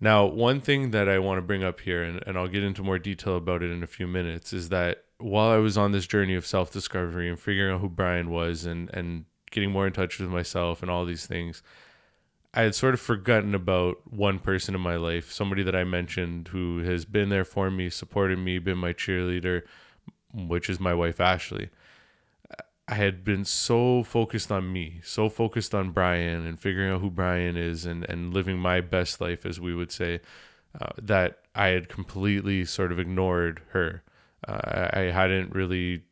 Now, 0.00 0.26
one 0.26 0.60
thing 0.60 0.90
that 0.90 1.08
I 1.08 1.18
want 1.18 1.38
to 1.38 1.42
bring 1.42 1.64
up 1.64 1.80
here, 1.80 2.02
and, 2.02 2.22
and 2.26 2.36
I'll 2.36 2.48
get 2.48 2.64
into 2.64 2.82
more 2.82 2.98
detail 2.98 3.36
about 3.36 3.62
it 3.62 3.70
in 3.70 3.82
a 3.82 3.86
few 3.86 4.06
minutes, 4.06 4.52
is 4.52 4.68
that 4.70 5.04
while 5.18 5.50
I 5.50 5.56
was 5.56 5.78
on 5.78 5.92
this 5.92 6.06
journey 6.06 6.34
of 6.34 6.46
self 6.46 6.70
discovery 6.70 7.28
and 7.28 7.38
figuring 7.38 7.74
out 7.74 7.80
who 7.80 7.88
Brian 7.88 8.30
was 8.30 8.64
and, 8.64 8.90
and 8.92 9.24
getting 9.50 9.70
more 9.70 9.86
in 9.86 9.92
touch 9.92 10.18
with 10.18 10.28
myself 10.28 10.82
and 10.82 10.90
all 10.90 11.04
these 11.04 11.26
things, 11.26 11.62
I 12.56 12.62
had 12.62 12.74
sort 12.74 12.94
of 12.94 13.00
forgotten 13.00 13.54
about 13.54 13.98
one 14.10 14.38
person 14.38 14.74
in 14.74 14.80
my 14.80 14.96
life, 14.96 15.30
somebody 15.30 15.62
that 15.62 15.76
I 15.76 15.84
mentioned 15.84 16.48
who 16.48 16.78
has 16.78 17.04
been 17.04 17.28
there 17.28 17.44
for 17.44 17.70
me, 17.70 17.90
supported 17.90 18.38
me, 18.38 18.58
been 18.58 18.78
my 18.78 18.94
cheerleader, 18.94 19.62
which 20.32 20.70
is 20.70 20.80
my 20.80 20.94
wife, 20.94 21.20
Ashley. 21.20 21.68
I 22.88 22.94
had 22.94 23.24
been 23.24 23.44
so 23.44 24.04
focused 24.04 24.50
on 24.50 24.72
me, 24.72 25.00
so 25.04 25.28
focused 25.28 25.74
on 25.74 25.90
Brian 25.90 26.46
and 26.46 26.58
figuring 26.58 26.90
out 26.92 27.02
who 27.02 27.10
Brian 27.10 27.58
is 27.58 27.84
and, 27.84 28.08
and 28.08 28.32
living 28.32 28.58
my 28.58 28.80
best 28.80 29.20
life, 29.20 29.44
as 29.44 29.60
we 29.60 29.74
would 29.74 29.92
say, 29.92 30.20
uh, 30.80 30.92
that 31.02 31.40
I 31.54 31.68
had 31.68 31.90
completely 31.90 32.64
sort 32.64 32.90
of 32.90 32.98
ignored 32.98 33.60
her. 33.70 34.02
Uh, 34.48 34.88
I, 34.94 35.00
I 35.00 35.10
hadn't 35.10 35.54
really, 35.54 36.04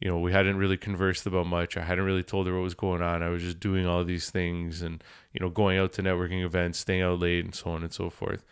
you 0.00 0.08
know, 0.08 0.18
we 0.18 0.32
hadn't 0.32 0.56
really 0.56 0.76
conversed 0.76 1.26
about 1.26 1.46
much. 1.46 1.76
I 1.76 1.82
hadn't 1.82 2.04
really 2.04 2.22
told 2.22 2.46
her 2.46 2.54
what 2.54 2.62
was 2.62 2.74
going 2.74 3.02
on. 3.02 3.22
I 3.22 3.28
was 3.28 3.42
just 3.42 3.60
doing 3.60 3.86
all 3.86 4.04
these 4.04 4.30
things 4.30 4.82
and, 4.82 5.02
you 5.32 5.40
know, 5.40 5.50
going 5.50 5.78
out 5.78 5.92
to 5.94 6.02
networking 6.02 6.44
events, 6.44 6.78
staying 6.78 7.02
out 7.02 7.20
late, 7.20 7.44
and 7.44 7.54
so 7.54 7.70
on 7.70 7.82
and 7.82 7.92
so 7.92 8.10
forth. 8.10 8.44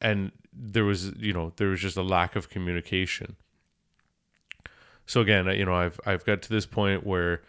And 0.00 0.32
there 0.52 0.84
was, 0.84 1.12
you 1.16 1.32
know, 1.32 1.52
there 1.56 1.68
was 1.68 1.80
just 1.80 1.96
a 1.96 2.02
lack 2.02 2.36
of 2.36 2.48
communication 2.48 3.36
so 5.06 5.20
again, 5.20 5.46
you 5.46 5.64
know, 5.64 5.74
I've 5.74 5.98
I've 6.04 6.24
got 6.24 6.42
to 6.42 6.48
this 6.48 6.66
point 6.66 7.06
where 7.06 7.42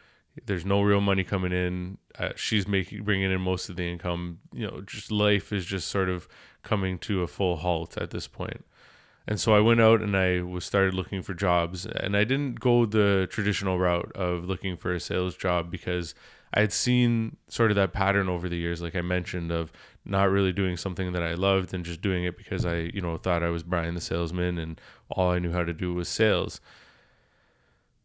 there's 0.45 0.65
no 0.65 0.81
real 0.83 1.01
money 1.01 1.23
coming 1.23 1.51
in. 1.51 1.97
Uh, 2.17 2.29
she's 2.35 2.67
making 2.67 3.03
bringing 3.03 3.31
in 3.31 3.41
most 3.41 3.69
of 3.69 3.75
the 3.75 3.91
income. 3.91 4.39
You 4.53 4.67
know, 4.67 4.81
just 4.81 5.11
life 5.11 5.51
is 5.51 5.65
just 5.65 5.87
sort 5.87 6.09
of 6.09 6.27
coming 6.61 6.99
to 6.99 7.23
a 7.23 7.27
full 7.27 7.57
halt 7.57 7.97
at 7.97 8.11
this 8.11 8.27
point. 8.27 8.63
And 9.27 9.39
so 9.39 9.53
I 9.53 9.59
went 9.59 9.81
out 9.81 10.01
and 10.01 10.15
I 10.15 10.41
was 10.41 10.63
started 10.63 10.93
looking 10.93 11.21
for 11.21 11.33
jobs, 11.33 11.85
and 11.85 12.15
I 12.15 12.23
didn't 12.23 12.59
go 12.61 12.85
the 12.85 13.27
traditional 13.29 13.77
route 13.77 14.11
of 14.15 14.45
looking 14.45 14.77
for 14.77 14.93
a 14.93 14.99
sales 14.99 15.35
job 15.35 15.69
because 15.69 16.15
I 16.53 16.61
had 16.61 16.71
seen 16.71 17.35
sort 17.49 17.71
of 17.71 17.75
that 17.75 17.91
pattern 17.91 18.29
over 18.29 18.47
the 18.47 18.55
years, 18.55 18.81
like 18.81 18.95
I 18.95 19.01
mentioned, 19.01 19.51
of 19.51 19.73
not 20.05 20.29
really 20.29 20.53
doing 20.53 20.77
something 20.77 21.11
that 21.11 21.23
I 21.23 21.33
loved 21.33 21.73
and 21.73 21.83
just 21.83 22.01
doing 22.01 22.23
it 22.23 22.37
because 22.37 22.65
I, 22.65 22.89
you 22.93 23.01
know, 23.01 23.17
thought 23.17 23.43
I 23.43 23.49
was 23.49 23.63
Brian 23.63 23.95
the 23.95 24.01
salesman 24.01 24.57
and 24.57 24.79
all 25.09 25.31
I 25.31 25.39
knew 25.39 25.51
how 25.51 25.65
to 25.65 25.73
do 25.73 25.93
was 25.93 26.07
sales. 26.07 26.61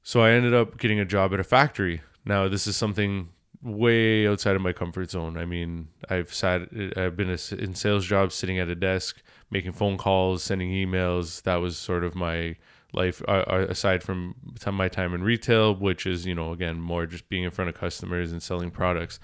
So 0.03 0.23
I 0.23 0.31
ended 0.31 0.55
up 0.55 0.79
getting 0.79 0.99
a 0.99 1.05
job 1.05 1.33
at 1.33 1.39
a 1.39 1.45
factory. 1.45 2.03
Now, 2.25 2.49
this 2.49 2.67
is 2.67 2.77
something 2.77 3.29
way 3.63 4.27
outside 4.27 4.57
of 4.57 4.63
my 4.63 4.73
comfort 4.73 5.11
zone. 5.13 5.39
I 5.39 5.45
mean, 5.45 5.89
I've 6.11 6.35
sat, 6.35 6.63
I've 6.97 7.17
been 7.17 7.31
in 7.31 7.75
sales 7.77 8.05
jobs, 8.05 8.35
sitting 8.35 8.59
at 8.59 8.69
a 8.69 8.75
desk, 8.75 9.23
making 9.53 9.73
phone 9.73 9.99
calls, 9.99 10.43
sending 10.43 10.71
emails. 10.71 11.43
That 11.43 11.57
was 11.57 11.77
sort 11.77 12.03
of 12.03 12.15
my 12.15 12.57
life, 12.93 13.23
uh, 13.29 13.45
uh 13.47 13.67
aside 13.69 14.03
from 14.03 14.35
my 14.73 14.89
time 14.89 15.15
in 15.15 15.23
retail, 15.23 15.75
which 15.75 16.07
is, 16.07 16.27
you 16.27 16.35
know, 16.35 16.53
again, 16.53 16.81
more 16.81 17.07
just 17.07 17.29
being 17.29 17.45
in 17.45 17.51
front 17.51 17.69
of 17.69 17.77
customers 17.77 18.33
and 18.33 18.43
selling 18.43 18.71
products. 18.71 19.21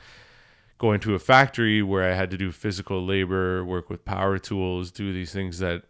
Going 0.77 1.01
to 1.01 1.17
a 1.17 1.19
factory 1.19 1.83
where 1.83 2.09
I 2.09 2.15
had 2.15 2.31
to 2.31 2.39
do 2.39 2.53
physical 2.53 3.05
labor, 3.05 3.65
work 3.65 3.91
with 3.91 4.05
power 4.05 4.39
tools, 4.39 4.93
do 4.93 5.13
these 5.13 5.33
things 5.33 5.59
that 5.59 5.83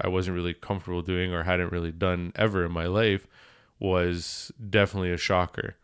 I 0.00 0.08
wasn't 0.08 0.36
really 0.36 0.54
comfortable 0.54 1.02
doing 1.02 1.32
or 1.32 1.42
hadn't 1.42 1.72
really 1.72 1.90
done 1.90 2.32
ever 2.36 2.64
in 2.64 2.70
my 2.70 2.86
life 2.86 3.26
was 3.78 4.52
definitely 4.70 5.12
a 5.12 5.16
shocker. 5.16 5.76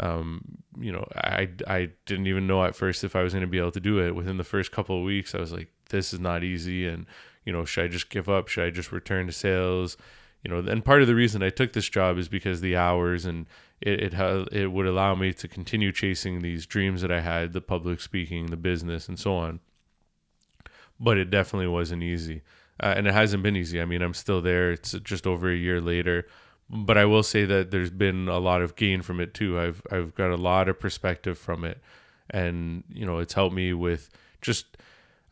Um, 0.00 0.42
you 0.78 0.92
know, 0.92 1.06
I 1.14 1.48
I 1.66 1.90
didn't 2.06 2.26
even 2.26 2.46
know 2.46 2.64
at 2.64 2.74
first 2.74 3.04
if 3.04 3.14
I 3.14 3.22
was 3.22 3.32
going 3.32 3.42
to 3.42 3.50
be 3.50 3.58
able 3.58 3.72
to 3.72 3.80
do 3.80 4.04
it. 4.04 4.14
Within 4.14 4.36
the 4.36 4.44
first 4.44 4.72
couple 4.72 4.98
of 4.98 5.04
weeks, 5.04 5.34
I 5.34 5.38
was 5.38 5.52
like, 5.52 5.68
this 5.90 6.12
is 6.12 6.20
not 6.20 6.42
easy, 6.42 6.86
and 6.86 7.06
you 7.44 7.52
know, 7.52 7.64
should 7.64 7.84
I 7.84 7.88
just 7.88 8.10
give 8.10 8.28
up? 8.28 8.48
Should 8.48 8.64
I 8.64 8.70
just 8.70 8.92
return 8.92 9.26
to 9.26 9.32
sales? 9.32 9.96
You 10.44 10.50
know, 10.50 10.58
and 10.58 10.84
part 10.84 11.02
of 11.02 11.08
the 11.08 11.14
reason 11.14 11.42
I 11.42 11.50
took 11.50 11.72
this 11.72 11.88
job 11.88 12.18
is 12.18 12.28
because 12.28 12.60
the 12.60 12.76
hours 12.76 13.24
and 13.24 13.46
it 13.80 14.02
it, 14.02 14.14
ha- 14.14 14.46
it 14.50 14.72
would 14.72 14.86
allow 14.86 15.14
me 15.14 15.32
to 15.34 15.48
continue 15.48 15.92
chasing 15.92 16.40
these 16.40 16.66
dreams 16.66 17.02
that 17.02 17.12
I 17.12 17.20
had, 17.20 17.52
the 17.52 17.60
public 17.60 18.00
speaking, 18.00 18.46
the 18.46 18.56
business, 18.56 19.08
and 19.08 19.18
so 19.18 19.34
on. 19.34 19.60
But 20.98 21.18
it 21.18 21.30
definitely 21.30 21.68
wasn't 21.68 22.02
easy, 22.02 22.42
uh, 22.80 22.94
and 22.96 23.06
it 23.06 23.14
hasn't 23.14 23.42
been 23.42 23.56
easy. 23.56 23.80
I 23.80 23.84
mean, 23.84 24.02
I'm 24.02 24.14
still 24.14 24.40
there. 24.40 24.72
It's 24.72 24.92
just 24.92 25.26
over 25.26 25.50
a 25.50 25.56
year 25.56 25.80
later 25.80 26.26
but 26.72 26.96
I 26.96 27.04
will 27.04 27.22
say 27.22 27.44
that 27.44 27.70
there's 27.70 27.90
been 27.90 28.28
a 28.28 28.38
lot 28.38 28.62
of 28.62 28.76
gain 28.76 29.02
from 29.02 29.20
it 29.20 29.34
too. 29.34 29.58
I've 29.58 29.82
I've 29.90 30.14
got 30.14 30.30
a 30.30 30.36
lot 30.36 30.68
of 30.68 30.80
perspective 30.80 31.38
from 31.38 31.64
it, 31.64 31.78
and 32.30 32.82
you 32.90 33.04
know 33.04 33.18
it's 33.18 33.34
helped 33.34 33.54
me 33.54 33.74
with 33.74 34.08
just 34.40 34.78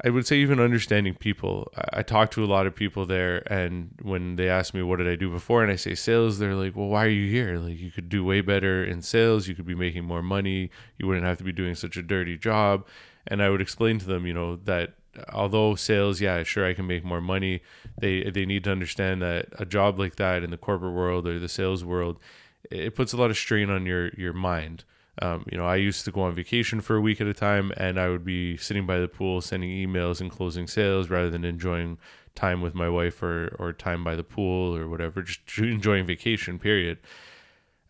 I 0.03 0.11
would 0.11 0.27
say 0.27 0.37
even 0.37 0.61
understanding 0.61 1.15
people. 1.15 1.71
I, 1.93 2.03
talk 2.03 2.31
to 2.33 2.45
a 2.45 2.47
lot 2.47 2.67
of 2.67 2.75
people 2.75 3.05
there, 3.05 3.43
and 3.53 3.91
when 4.01 4.37
they 4.37 4.49
ask 4.49 4.73
me 4.73 4.83
what 4.83 4.97
did 4.97 5.09
I 5.09 5.17
do 5.17 5.31
before, 5.31 5.63
and 5.63 5.71
I 5.71 5.77
say 5.77 5.95
sales, 5.95 6.39
they're 6.39 6.55
like, 6.55 6.75
"Well, 6.75 6.89
why 6.89 7.05
are 7.05 7.09
you 7.09 7.31
here? 7.31 7.59
Like 7.59 7.79
you 7.79 7.91
could 7.91 8.09
do 8.09 8.25
way 8.25 8.41
better 8.41 8.83
in 8.83 9.03
sales. 9.03 9.47
You 9.47 9.55
could 9.55 9.67
be 9.67 9.75
making 9.75 10.05
more 10.05 10.23
money. 10.23 10.71
You 10.99 11.07
wouldn't 11.07 11.27
have 11.27 11.39
to 11.39 11.45
be 11.45 11.53
doing 11.53 11.75
such 11.75 11.97
a 11.97 12.03
dirty 12.03 12.39
job." 12.39 12.87
And 13.27 13.43
I 13.43 13.51
would 13.51 13.61
explain 13.61 13.99
to 13.99 14.07
them, 14.07 14.27
you 14.27 14.33
know, 14.33 14.57
that 14.57 14.95
although 15.33 15.75
sales, 15.75 16.21
yeah, 16.21 16.43
sure, 16.45 16.67
I 16.67 16.75
can 16.75 16.87
make 16.87 17.05
more 17.05 17.21
money. 17.21 17.63
They 17.99 18.31
they 18.31 18.47
need 18.47 18.65
to 18.65 18.73
understand 18.73 19.21
that 19.23 19.49
a 19.59 19.67
job 19.67 19.99
like 19.99 20.17
that 20.17 20.43
in 20.43 20.51
the 20.51 20.57
corporate 20.57 20.95
world 20.95 21.27
or 21.27 21.39
the 21.39 21.49
sales 21.49 21.85
world, 21.85 22.19
it 22.71 22.95
puts 22.95 23.13
a 23.13 23.17
lot 23.17 23.31
of 23.31 23.37
strain 23.37 23.71
on 23.71 23.87
your 23.87 24.09
your 24.11 24.33
mind. 24.33 24.85
Um, 25.21 25.45
you 25.51 25.59
know, 25.59 25.67
I 25.67 25.77
used 25.77 26.05
to 26.07 26.11
go 26.11 26.23
on 26.23 26.35
vacation 26.35 26.81
for 26.81 26.97
a 26.97 27.01
week 27.01 27.21
at 27.21 27.27
a 27.27 27.35
time, 27.35 27.73
and 27.77 28.01
I 28.01 28.09
would 28.09 28.25
be 28.25 28.57
sitting 28.57 28.87
by 28.87 28.99
the 28.99 29.09
pool, 29.09 29.41
sending 29.41 29.71
emails 29.71 30.21
and 30.21 30.31
closing 30.31 30.67
sales, 30.67 31.11
rather 31.11 31.31
than 31.31 31.45
enjoying 31.45 31.99
time 32.35 32.63
with 32.63 32.75
my 32.75 32.89
wife 32.89 33.23
or 33.23 33.55
or 33.59 33.73
time 33.73 34.03
by 34.03 34.17
the 34.17 34.25
pool 34.25 34.77
or 34.77 34.89
whatever, 34.89 35.23
just 35.31 35.41
enjoying 35.59 36.07
vacation. 36.07 36.59
Period 36.59 36.99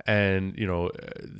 and 0.06 0.56
you 0.56 0.66
know 0.66 0.90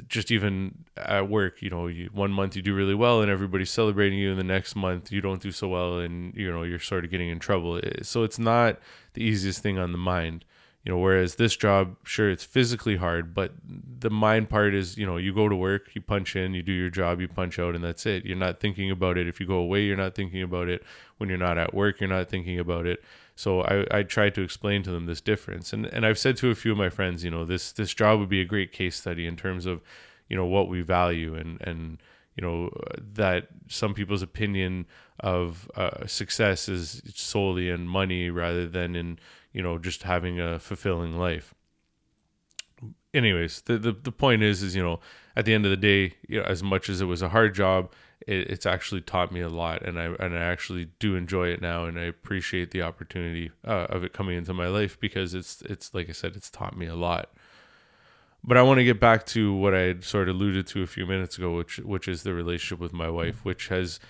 just 0.09 0.31
even 0.31 0.85
at 0.97 1.29
work 1.29 1.63
you 1.63 1.71
know 1.71 1.87
you, 1.87 2.09
one 2.13 2.31
month 2.31 2.57
you 2.57 2.63
do 2.63 2.75
really 2.75 2.95
well 2.95 3.23
and 3.23 3.31
everybody's 3.31 3.71
celebrating 3.71 4.19
you 4.19 4.31
and 4.31 4.39
the 4.39 4.45
next 4.45 4.75
month 4.75 5.11
you 5.11 5.21
don't 5.21 5.43
do 5.43 5.51
so 5.51 5.69
well 5.69 5.99
and 5.99 6.35
you 6.37 6.51
know 6.51 6.63
you're 6.63 6.79
sort 6.79 7.05
of 7.05 7.11
getting 7.11 7.29
in 7.29 7.39
trouble 7.39 7.81
so 8.03 8.23
it's 8.23 8.39
not 8.39 8.79
the 9.15 9.23
easiest 9.23 9.63
thing 9.63 9.79
on 9.79 9.93
the 9.93 9.99
mind 9.99 10.45
you 10.85 10.93
know 10.93 10.99
whereas 10.99 11.35
this 11.35 11.57
job 11.57 11.95
sure 12.05 12.31
it's 12.31 12.45
physically 12.45 12.97
hard 12.97 13.35
but 13.35 13.53
the 13.99 14.11
mind 14.11 14.49
part 14.49 14.75
is 14.75 14.97
you 14.97 15.05
know 15.05 15.19
you 15.19 15.35
go 15.35 15.49
to 15.49 15.57
work 15.57 15.95
you 15.95 16.01
punch 16.01 16.37
in 16.37 16.55
you 16.55 16.63
do 16.63 16.73
your 16.73 16.91
job 16.91 17.21
you 17.21 17.29
punch 17.29 17.59
out 17.59 17.75
and 17.75 17.85
that's 17.85 18.07
it. 18.07 18.25
You're 18.25 18.37
not 18.37 18.61
thinking 18.61 18.91
about 18.91 19.19
it. 19.19 19.29
If 19.29 19.41
you 19.41 19.47
go 19.47 19.57
away 19.57 19.83
you're 19.83 19.97
not 19.97 20.15
thinking 20.15 20.43
about 20.43 20.69
it. 20.69 20.83
When 21.19 21.29
you're 21.29 21.39
not 21.39 21.59
at 21.59 21.75
work 21.75 22.01
you're 22.01 22.09
not 22.09 22.29
thinking 22.29 22.59
about 22.59 22.87
it. 22.87 23.03
So 23.41 23.63
I, 23.63 23.87
I 23.91 24.03
tried 24.03 24.35
to 24.35 24.43
explain 24.43 24.83
to 24.83 24.91
them 24.91 25.07
this 25.07 25.23
difference. 25.23 25.73
And, 25.73 25.87
and 25.87 26.05
I've 26.05 26.19
said 26.19 26.37
to 26.39 26.51
a 26.51 26.55
few 26.55 26.73
of 26.73 26.79
my 26.79 26.91
friends, 26.91 27.25
you 27.25 27.31
know, 27.31 27.47
this, 27.47 27.73
this 27.73 27.95
job 27.95 28.21
would 28.21 28.29
be 28.29 28.43
a 28.43 28.45
great 28.45 28.71
case 28.71 28.97
study 28.97 29.27
in 29.27 29.35
terms 29.35 29.65
of, 29.65 29.81
you 30.29 30.37
know, 30.37 30.45
what 30.45 30.69
we 30.69 30.83
value 30.83 31.35
and, 31.35 31.59
and, 31.63 32.03
you 32.37 32.43
know, 32.43 32.71
that 33.15 33.49
some 33.67 33.95
people's 33.95 34.21
opinion 34.21 34.85
of 35.21 35.71
uh, 35.75 36.07
success 36.07 36.69
is 36.69 37.01
solely 37.15 37.71
in 37.71 37.89
money 37.89 38.29
rather 38.29 38.69
than 38.69 38.95
in, 38.95 39.19
you 39.53 39.63
know, 39.63 39.79
just 39.79 40.03
having 40.05 40.41
a 40.41 40.59
fulfilling 40.59 41.17
life. 41.17 41.55
Anyways, 43.13 43.63
the, 43.63 43.77
the, 43.77 43.93
the 43.93 44.13
point 44.13 44.43
is, 44.43 44.63
is, 44.63 44.77
you 44.77 44.83
know, 44.83 45.01
at 45.37 45.45
the 45.45 45.55
end 45.55 45.65
of 45.65 45.71
the 45.71 45.77
day, 45.77 46.15
you 46.29 46.39
know, 46.39 46.47
as 46.47 46.63
much 46.63 46.89
as 46.89 47.01
it 47.01 47.07
was 47.07 47.23
a 47.23 47.29
hard 47.29 47.55
job, 47.55 47.93
it, 48.27 48.51
it's 48.51 48.67
actually 48.67 49.01
taught 49.01 49.33
me 49.33 49.41
a 49.41 49.49
lot, 49.49 49.83
and 49.83 49.99
I 49.99 50.05
and 50.21 50.37
I 50.37 50.43
actually 50.43 50.91
do 50.99 51.17
enjoy 51.17 51.49
it 51.49 51.61
now, 51.61 51.87
and 51.87 51.99
I 51.99 52.05
appreciate 52.05 52.71
the 52.71 52.83
opportunity 52.83 53.51
uh, 53.67 53.87
of 53.89 54.05
it 54.05 54.13
coming 54.13 54.37
into 54.37 54.55
my 54.55 54.69
life 54.69 54.99
because 55.01 55.35
it's 55.35 55.63
it's 55.63 55.95
like 55.95 56.09
I 56.09 56.13
said, 56.13 56.37
it's 56.37 56.51
taught 56.51 56.77
me 56.77 56.87
a 56.87 56.95
lot. 56.95 57.31
But 58.43 58.57
I 58.57 58.63
want 58.63 58.79
to 58.79 58.85
get 58.85 59.01
back 59.01 59.27
to 59.27 59.53
what 59.53 59.75
I 59.75 59.81
had 59.81 60.05
sort 60.05 60.29
of 60.29 60.37
alluded 60.37 60.67
to 60.69 60.83
a 60.83 60.87
few 60.87 61.07
minutes 61.07 61.37
ago, 61.37 61.57
which 61.57 61.79
which 61.79 62.09
is 62.09 62.23
the 62.23 62.33
relationship 62.33 62.81
with 62.81 62.93
my 62.93 63.09
wife, 63.09 63.45
which 63.45 63.69
has 63.69 64.01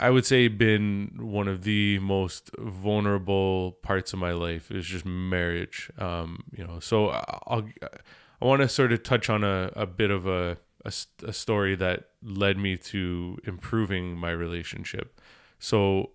I 0.00 0.08
would 0.08 0.24
say 0.24 0.48
been 0.48 1.10
one 1.20 1.46
of 1.46 1.62
the 1.62 1.98
most 1.98 2.50
vulnerable 2.58 3.72
parts 3.82 4.14
of 4.14 4.18
my 4.18 4.32
life 4.32 4.70
is 4.70 4.86
just 4.86 5.04
marriage. 5.04 5.90
Um, 5.98 6.44
you 6.56 6.66
know, 6.66 6.80
so 6.80 7.08
I'll 7.46 7.68
I 8.40 8.46
want 8.46 8.62
to 8.62 8.68
sort 8.68 8.92
of 8.92 9.02
touch 9.02 9.28
on 9.28 9.44
a, 9.44 9.70
a 9.76 9.86
bit 9.86 10.10
of 10.10 10.26
a 10.26 10.56
a, 10.86 10.92
a 11.24 11.32
story 11.34 11.74
that 11.76 12.08
led 12.22 12.56
me 12.56 12.78
to 12.78 13.36
improving 13.44 14.16
my 14.16 14.30
relationship. 14.30 15.20
So 15.58 16.12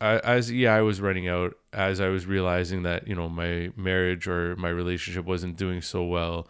as 0.00 0.50
EI 0.50 0.80
was 0.80 1.02
running 1.02 1.28
out, 1.28 1.54
as 1.74 2.00
I 2.00 2.08
was 2.08 2.24
realizing 2.24 2.82
that 2.84 3.06
you 3.06 3.14
know 3.14 3.28
my 3.28 3.70
marriage 3.76 4.26
or 4.26 4.56
my 4.56 4.70
relationship 4.70 5.26
wasn't 5.26 5.56
doing 5.56 5.82
so 5.82 6.02
well, 6.02 6.48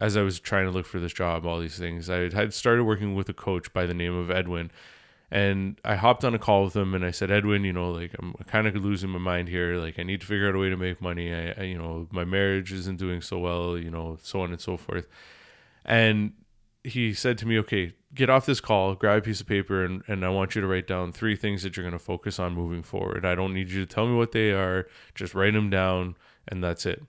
as 0.00 0.16
I 0.16 0.22
was 0.22 0.40
trying 0.40 0.64
to 0.64 0.72
look 0.72 0.86
for 0.86 0.98
this 0.98 1.12
job, 1.12 1.46
all 1.46 1.60
these 1.60 1.78
things, 1.78 2.10
I 2.10 2.30
had 2.30 2.52
started 2.52 2.82
working 2.82 3.14
with 3.14 3.28
a 3.28 3.34
coach 3.34 3.72
by 3.72 3.86
the 3.86 3.94
name 3.94 4.16
of 4.16 4.28
Edwin, 4.28 4.72
and 5.30 5.80
I 5.84 5.96
hopped 5.96 6.24
on 6.24 6.34
a 6.34 6.38
call 6.38 6.64
with 6.64 6.76
him 6.76 6.94
and 6.94 7.04
I 7.04 7.10
said, 7.10 7.30
Edwin, 7.30 7.64
you 7.64 7.72
know, 7.72 7.90
like 7.90 8.14
I'm 8.18 8.34
kind 8.46 8.66
of 8.66 8.76
losing 8.76 9.10
my 9.10 9.18
mind 9.18 9.48
here. 9.48 9.76
Like 9.76 9.98
I 9.98 10.02
need 10.02 10.20
to 10.20 10.26
figure 10.26 10.48
out 10.48 10.54
a 10.54 10.58
way 10.58 10.68
to 10.68 10.76
make 10.76 11.00
money. 11.00 11.34
I, 11.34 11.54
I 11.58 11.62
you 11.64 11.78
know, 11.78 12.06
my 12.10 12.24
marriage 12.24 12.72
isn't 12.72 12.98
doing 12.98 13.20
so 13.20 13.38
well. 13.38 13.76
You 13.76 13.90
know, 13.90 14.18
so 14.22 14.40
on 14.40 14.50
and 14.50 14.60
so 14.60 14.76
forth, 14.76 15.06
and 15.84 16.32
he 16.86 17.12
said 17.12 17.36
to 17.38 17.46
me, 17.46 17.58
okay, 17.58 17.94
get 18.14 18.30
off 18.30 18.46
this 18.46 18.60
call, 18.60 18.94
grab 18.94 19.18
a 19.18 19.20
piece 19.20 19.40
of 19.40 19.46
paper, 19.48 19.84
and, 19.84 20.02
and 20.06 20.24
I 20.24 20.28
want 20.28 20.54
you 20.54 20.60
to 20.60 20.66
write 20.68 20.86
down 20.86 21.10
three 21.10 21.34
things 21.34 21.64
that 21.64 21.76
you're 21.76 21.84
going 21.84 21.98
to 21.98 22.04
focus 22.04 22.38
on 22.38 22.54
moving 22.54 22.82
forward. 22.82 23.24
I 23.24 23.34
don't 23.34 23.52
need 23.52 23.70
you 23.70 23.84
to 23.84 23.92
tell 23.92 24.06
me 24.06 24.14
what 24.14 24.30
they 24.30 24.52
are, 24.52 24.86
just 25.14 25.34
write 25.34 25.54
them 25.54 25.68
down, 25.68 26.16
and 26.46 26.62
that's 26.62 26.86
it. 26.86 27.02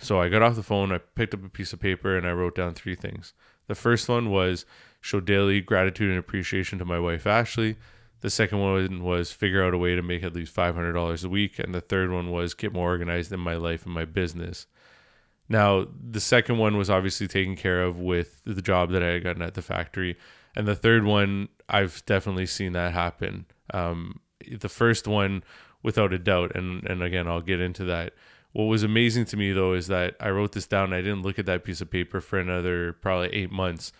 So 0.00 0.20
I 0.20 0.28
got 0.28 0.42
off 0.42 0.56
the 0.56 0.62
phone, 0.62 0.92
I 0.92 0.98
picked 0.98 1.34
up 1.34 1.44
a 1.44 1.48
piece 1.48 1.72
of 1.72 1.80
paper, 1.80 2.16
and 2.16 2.26
I 2.26 2.32
wrote 2.32 2.54
down 2.54 2.74
three 2.74 2.94
things. 2.94 3.32
The 3.66 3.74
first 3.74 4.08
one 4.08 4.30
was 4.30 4.66
show 5.00 5.20
daily 5.20 5.60
gratitude 5.60 6.10
and 6.10 6.18
appreciation 6.18 6.78
to 6.78 6.84
my 6.84 6.98
wife, 6.98 7.26
Ashley. 7.26 7.76
The 8.20 8.30
second 8.30 8.58
one 8.60 9.02
was 9.02 9.30
figure 9.30 9.64
out 9.64 9.74
a 9.74 9.78
way 9.78 9.94
to 9.94 10.02
make 10.02 10.22
at 10.22 10.34
least 10.34 10.54
$500 10.54 11.24
a 11.24 11.28
week. 11.28 11.58
And 11.58 11.74
the 11.74 11.80
third 11.80 12.10
one 12.10 12.30
was 12.30 12.54
get 12.54 12.72
more 12.72 12.90
organized 12.90 13.32
in 13.32 13.40
my 13.40 13.54
life 13.54 13.84
and 13.84 13.94
my 13.94 14.04
business. 14.04 14.66
Now, 15.48 15.86
the 16.10 16.20
second 16.20 16.58
one 16.58 16.76
was 16.76 16.90
obviously 16.90 17.28
taken 17.28 17.56
care 17.56 17.82
of 17.82 18.00
with 18.00 18.40
the 18.44 18.62
job 18.62 18.90
that 18.90 19.02
I 19.02 19.08
had 19.08 19.24
gotten 19.24 19.42
at 19.42 19.54
the 19.54 19.62
factory. 19.62 20.16
And 20.56 20.66
the 20.66 20.74
third 20.74 21.04
one, 21.04 21.48
I've 21.68 22.04
definitely 22.06 22.46
seen 22.46 22.72
that 22.72 22.94
happen. 22.94 23.46
Um, 23.72 24.20
the 24.50 24.68
first 24.68 25.06
one, 25.06 25.44
without 25.82 26.12
a 26.12 26.18
doubt, 26.18 26.56
and, 26.56 26.84
and 26.84 27.02
again, 27.02 27.28
I'll 27.28 27.42
get 27.42 27.60
into 27.60 27.84
that. 27.84 28.14
What 28.56 28.68
was 28.68 28.82
amazing 28.82 29.26
to 29.26 29.36
me 29.36 29.52
though 29.52 29.74
is 29.74 29.88
that 29.88 30.16
I 30.18 30.30
wrote 30.30 30.52
this 30.52 30.66
down. 30.66 30.94
I 30.94 31.02
didn't 31.02 31.20
look 31.20 31.38
at 31.38 31.44
that 31.44 31.62
piece 31.62 31.82
of 31.82 31.90
paper 31.90 32.22
for 32.22 32.38
another 32.38 32.94
probably 32.94 33.28
eight 33.34 33.52
months, 33.52 33.92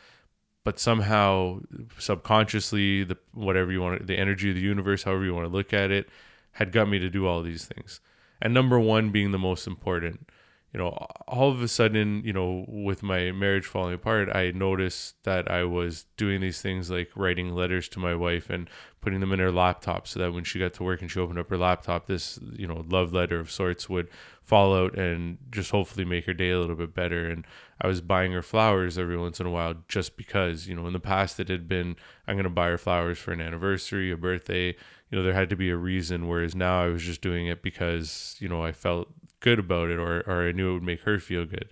but 0.65 0.81
somehow 0.81 1.61
subconsciously, 1.99 3.05
the 3.05 3.19
whatever 3.35 3.71
you 3.71 3.83
want, 3.83 4.07
the 4.07 4.17
energy 4.17 4.49
of 4.49 4.55
the 4.55 4.63
universe, 4.63 5.03
however 5.03 5.27
you 5.27 5.35
want 5.35 5.47
to 5.47 5.53
look 5.53 5.75
at 5.75 5.91
it, 5.91 6.09
had 6.53 6.73
got 6.73 6.89
me 6.89 6.99
to 6.99 7.11
do 7.11 7.27
all 7.27 7.43
these 7.43 7.67
things. 7.67 8.01
And 8.41 8.55
number 8.55 8.81
one 8.81 9.11
being 9.11 9.31
the 9.31 9.39
most 9.39 9.67
important 9.67 10.27
you 10.73 10.81
know, 10.81 10.91
all 11.27 11.51
of 11.51 11.63
a 11.63 11.69
sudden, 11.69 12.23
you 12.25 12.33
know, 12.33 12.65
with 12.69 13.03
my 13.03 13.33
marriage 13.33 13.67
falling 13.67 13.95
apart, 13.95 14.29
I 14.35 14.51
noticed 14.51 15.23
that 15.25 15.51
I 15.51 15.65
was 15.65 16.05
doing 16.17 16.41
these 16.41 16.61
things 16.61 16.91
like 16.91 17.11
writing 17.15 17.55
letters 17.55 17.89
to 17.91 17.99
my 17.99 18.15
wife 18.15 18.51
and 18.51 18.69
putting 19.01 19.21
them 19.21 19.33
in 19.33 19.39
her 19.39 19.53
laptop 19.53 20.07
so 20.07 20.19
that 20.19 20.33
when 20.33 20.45
she 20.45 20.59
got 20.59 20.75
to 20.75 20.83
work 20.83 21.01
and 21.01 21.11
she 21.11 21.21
opened 21.21 21.39
up 21.39 21.49
her 21.49 21.57
laptop, 21.57 22.07
this, 22.07 22.39
you 22.53 22.67
know, 22.67 22.85
love 22.89 23.13
letter 23.13 23.39
of 23.39 23.51
sorts 23.51 23.89
would 23.89 24.09
fall 24.43 24.77
out 24.77 24.99
and 24.99 25.39
just 25.51 25.71
hopefully 25.71 26.05
make 26.05 26.27
her 26.27 26.35
day 26.35 26.51
a 26.51 26.59
little 26.59 26.77
bit 26.77 26.95
better. 26.95 27.27
And 27.27 27.47
I 27.81 27.87
was 27.87 28.01
buying 28.01 28.33
her 28.33 28.43
flowers 28.43 28.99
every 28.99 29.17
once 29.17 29.41
in 29.41 29.47
a 29.47 29.51
while 29.51 29.75
just 29.89 30.17
because, 30.17 30.67
you 30.67 30.75
know, 30.75 30.87
in 30.87 30.93
the 30.93 31.01
past 31.01 31.41
it 31.41 31.49
had 31.49 31.69
been, 31.69 31.97
I'm 32.27 32.35
going 32.35 32.45
to 32.45 32.51
buy 32.51 32.69
her 32.69 32.79
flowers 32.79 33.19
for 33.19 33.33
an 33.33 33.41
anniversary, 33.41 34.11
a 34.11 34.17
birthday, 34.17 34.77
you 35.11 35.17
know, 35.17 35.23
there 35.23 35.33
had 35.33 35.51
to 35.51 35.57
be 35.57 35.71
a 35.71 35.77
reason. 35.77 36.29
Whereas 36.29 36.55
now 36.55 36.83
I 36.83 36.89
was 36.89 37.03
just 37.03 37.21
doing 37.21 37.47
it 37.47 37.63
because, 37.63 38.37
you 38.41 38.49
know, 38.49 38.63
I 38.63 38.73
felt 38.73 39.09
good 39.47 39.61
about 39.61 39.91
it 39.91 39.99
or, 40.01 40.25
or 40.27 40.49
I 40.49 40.51
knew 40.51 40.71
it 40.71 40.75
would 40.75 40.83
make 40.83 41.03
her 41.03 41.21
feel 41.21 41.47
good. 41.47 41.69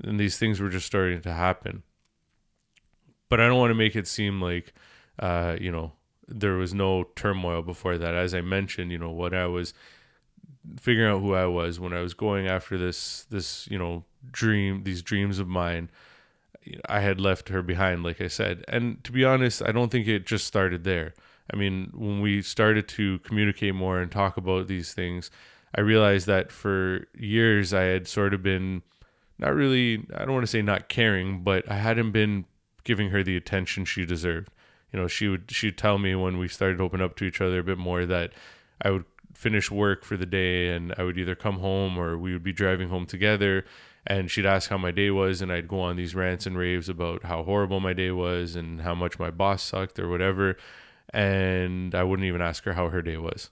And 0.00 0.20
these 0.20 0.38
things 0.38 0.60
were 0.60 0.68
just 0.68 0.86
starting 0.86 1.20
to 1.22 1.32
happen. 1.32 1.82
But 3.28 3.40
I 3.40 3.48
don't 3.48 3.58
want 3.58 3.72
to 3.72 3.74
make 3.74 3.96
it 3.96 4.06
seem 4.06 4.40
like, 4.40 4.72
uh, 5.18 5.56
you 5.60 5.72
know, 5.72 5.90
there 6.28 6.54
was 6.54 6.72
no 6.72 7.02
turmoil 7.16 7.62
before 7.62 7.98
that. 7.98 8.14
As 8.14 8.32
I 8.32 8.42
mentioned, 8.42 8.92
you 8.92 8.98
know, 8.98 9.10
what 9.10 9.34
I 9.34 9.46
was 9.46 9.74
figuring 10.78 11.10
out 11.10 11.20
who 11.20 11.34
I 11.34 11.46
was 11.46 11.80
when 11.80 11.92
I 11.92 12.00
was 12.00 12.14
going 12.14 12.46
after 12.46 12.78
this, 12.78 13.26
this, 13.28 13.66
you 13.68 13.76
know, 13.76 14.04
dream, 14.30 14.84
these 14.84 15.02
dreams 15.02 15.40
of 15.40 15.48
mine, 15.48 15.90
I 16.88 17.00
had 17.00 17.20
left 17.20 17.48
her 17.48 17.60
behind, 17.60 18.04
like 18.04 18.20
I 18.20 18.28
said. 18.28 18.64
And 18.68 19.02
to 19.02 19.10
be 19.10 19.24
honest, 19.24 19.62
I 19.62 19.72
don't 19.72 19.90
think 19.90 20.06
it 20.06 20.26
just 20.26 20.46
started 20.46 20.84
there. 20.84 21.14
I 21.52 21.56
mean, 21.56 21.90
when 21.92 22.20
we 22.20 22.40
started 22.42 22.86
to 22.90 23.18
communicate 23.20 23.74
more 23.74 24.00
and 24.00 24.12
talk 24.12 24.36
about 24.36 24.68
these 24.68 24.94
things, 24.94 25.28
I 25.74 25.80
realized 25.80 26.26
that 26.26 26.50
for 26.50 27.06
years 27.16 27.72
I 27.72 27.82
had 27.82 28.08
sort 28.08 28.34
of 28.34 28.42
been 28.42 28.82
not 29.38 29.54
really, 29.54 30.06
I 30.14 30.24
don't 30.24 30.34
want 30.34 30.42
to 30.42 30.50
say 30.50 30.62
not 30.62 30.88
caring, 30.88 31.42
but 31.42 31.70
I 31.70 31.76
hadn't 31.76 32.10
been 32.12 32.44
giving 32.84 33.10
her 33.10 33.22
the 33.22 33.36
attention 33.36 33.84
she 33.84 34.04
deserved. 34.04 34.50
You 34.92 35.00
know, 35.00 35.06
she 35.06 35.28
would 35.28 35.50
she'd 35.50 35.78
tell 35.78 35.98
me 35.98 36.14
when 36.14 36.38
we 36.38 36.48
started 36.48 36.78
to 36.78 36.84
open 36.84 37.00
up 37.00 37.16
to 37.16 37.24
each 37.24 37.40
other 37.40 37.60
a 37.60 37.64
bit 37.64 37.78
more 37.78 38.04
that 38.06 38.32
I 38.82 38.90
would 38.90 39.04
finish 39.34 39.70
work 39.70 40.04
for 40.04 40.16
the 40.16 40.26
day 40.26 40.74
and 40.74 40.94
I 40.98 41.04
would 41.04 41.16
either 41.16 41.34
come 41.34 41.60
home 41.60 41.96
or 41.96 42.18
we 42.18 42.32
would 42.32 42.42
be 42.42 42.52
driving 42.52 42.88
home 42.88 43.06
together 43.06 43.64
and 44.06 44.30
she'd 44.30 44.46
ask 44.46 44.68
how 44.70 44.78
my 44.78 44.90
day 44.90 45.10
was 45.10 45.40
and 45.40 45.52
I'd 45.52 45.68
go 45.68 45.80
on 45.80 45.96
these 45.96 46.14
rants 46.14 46.46
and 46.46 46.58
raves 46.58 46.88
about 46.88 47.24
how 47.24 47.44
horrible 47.44 47.80
my 47.80 47.92
day 47.92 48.10
was 48.10 48.56
and 48.56 48.80
how 48.80 48.94
much 48.94 49.18
my 49.18 49.30
boss 49.30 49.62
sucked 49.62 49.98
or 49.98 50.08
whatever 50.08 50.56
and 51.14 51.94
I 51.94 52.02
wouldn't 52.02 52.26
even 52.26 52.42
ask 52.42 52.64
her 52.64 52.72
how 52.72 52.88
her 52.88 53.02
day 53.02 53.16
was 53.16 53.50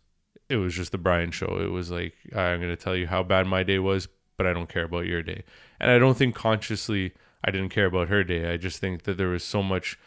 it 0.49 0.57
was 0.57 0.75
just 0.75 0.93
the 0.93 0.99
Brian 0.99 1.31
show. 1.31 1.59
It 1.61 1.71
was 1.71 1.91
like 1.91 2.15
I'm 2.35 2.61
going 2.61 2.75
to 2.75 2.77
tell 2.77 2.97
you 2.97 3.07
how 3.07 3.23
bad 3.23 3.47
my 3.47 3.63
day 3.63 3.79
was, 3.79 4.09
but 4.37 4.47
I 4.47 4.53
don't 4.53 4.69
care 4.69 4.85
about 4.85 5.07
your 5.07 5.23
day. 5.23 5.45
And 5.81 5.91
I 5.91 5.99
don't 5.99 6.17
think 6.17 6.35
consciously 6.35 7.13
I 7.45 7.51
didn't 7.51 7.71
care 7.71 7.87
about 7.87 8.09
her 8.09 8.25
day. 8.25 8.53
I 8.53 8.57
just 8.57 8.79
think 8.79 9.03
that 9.05 9.17
there 9.17 9.29
was 9.29 9.45
so 9.45 9.63
much 9.63 9.99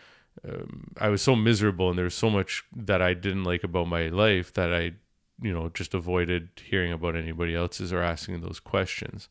um, 0.47 0.91
I 0.97 1.09
was 1.09 1.21
so 1.21 1.35
miserable 1.35 1.89
and 1.89 1.97
there 1.97 2.05
was 2.05 2.15
so 2.15 2.29
much 2.29 2.63
that 2.75 3.01
I 3.01 3.13
didn't 3.13 3.43
like 3.43 3.63
about 3.63 3.87
my 3.87 4.07
life 4.07 4.53
that 4.53 4.73
I 4.73 4.93
you 5.41 5.53
know 5.53 5.69
just 5.69 5.93
avoided 5.93 6.49
hearing 6.63 6.91
about 6.91 7.15
anybody 7.15 7.55
else's 7.55 7.93
or 7.93 8.01
asking 8.01 8.41
those 8.41 8.59
questions. 8.59 9.29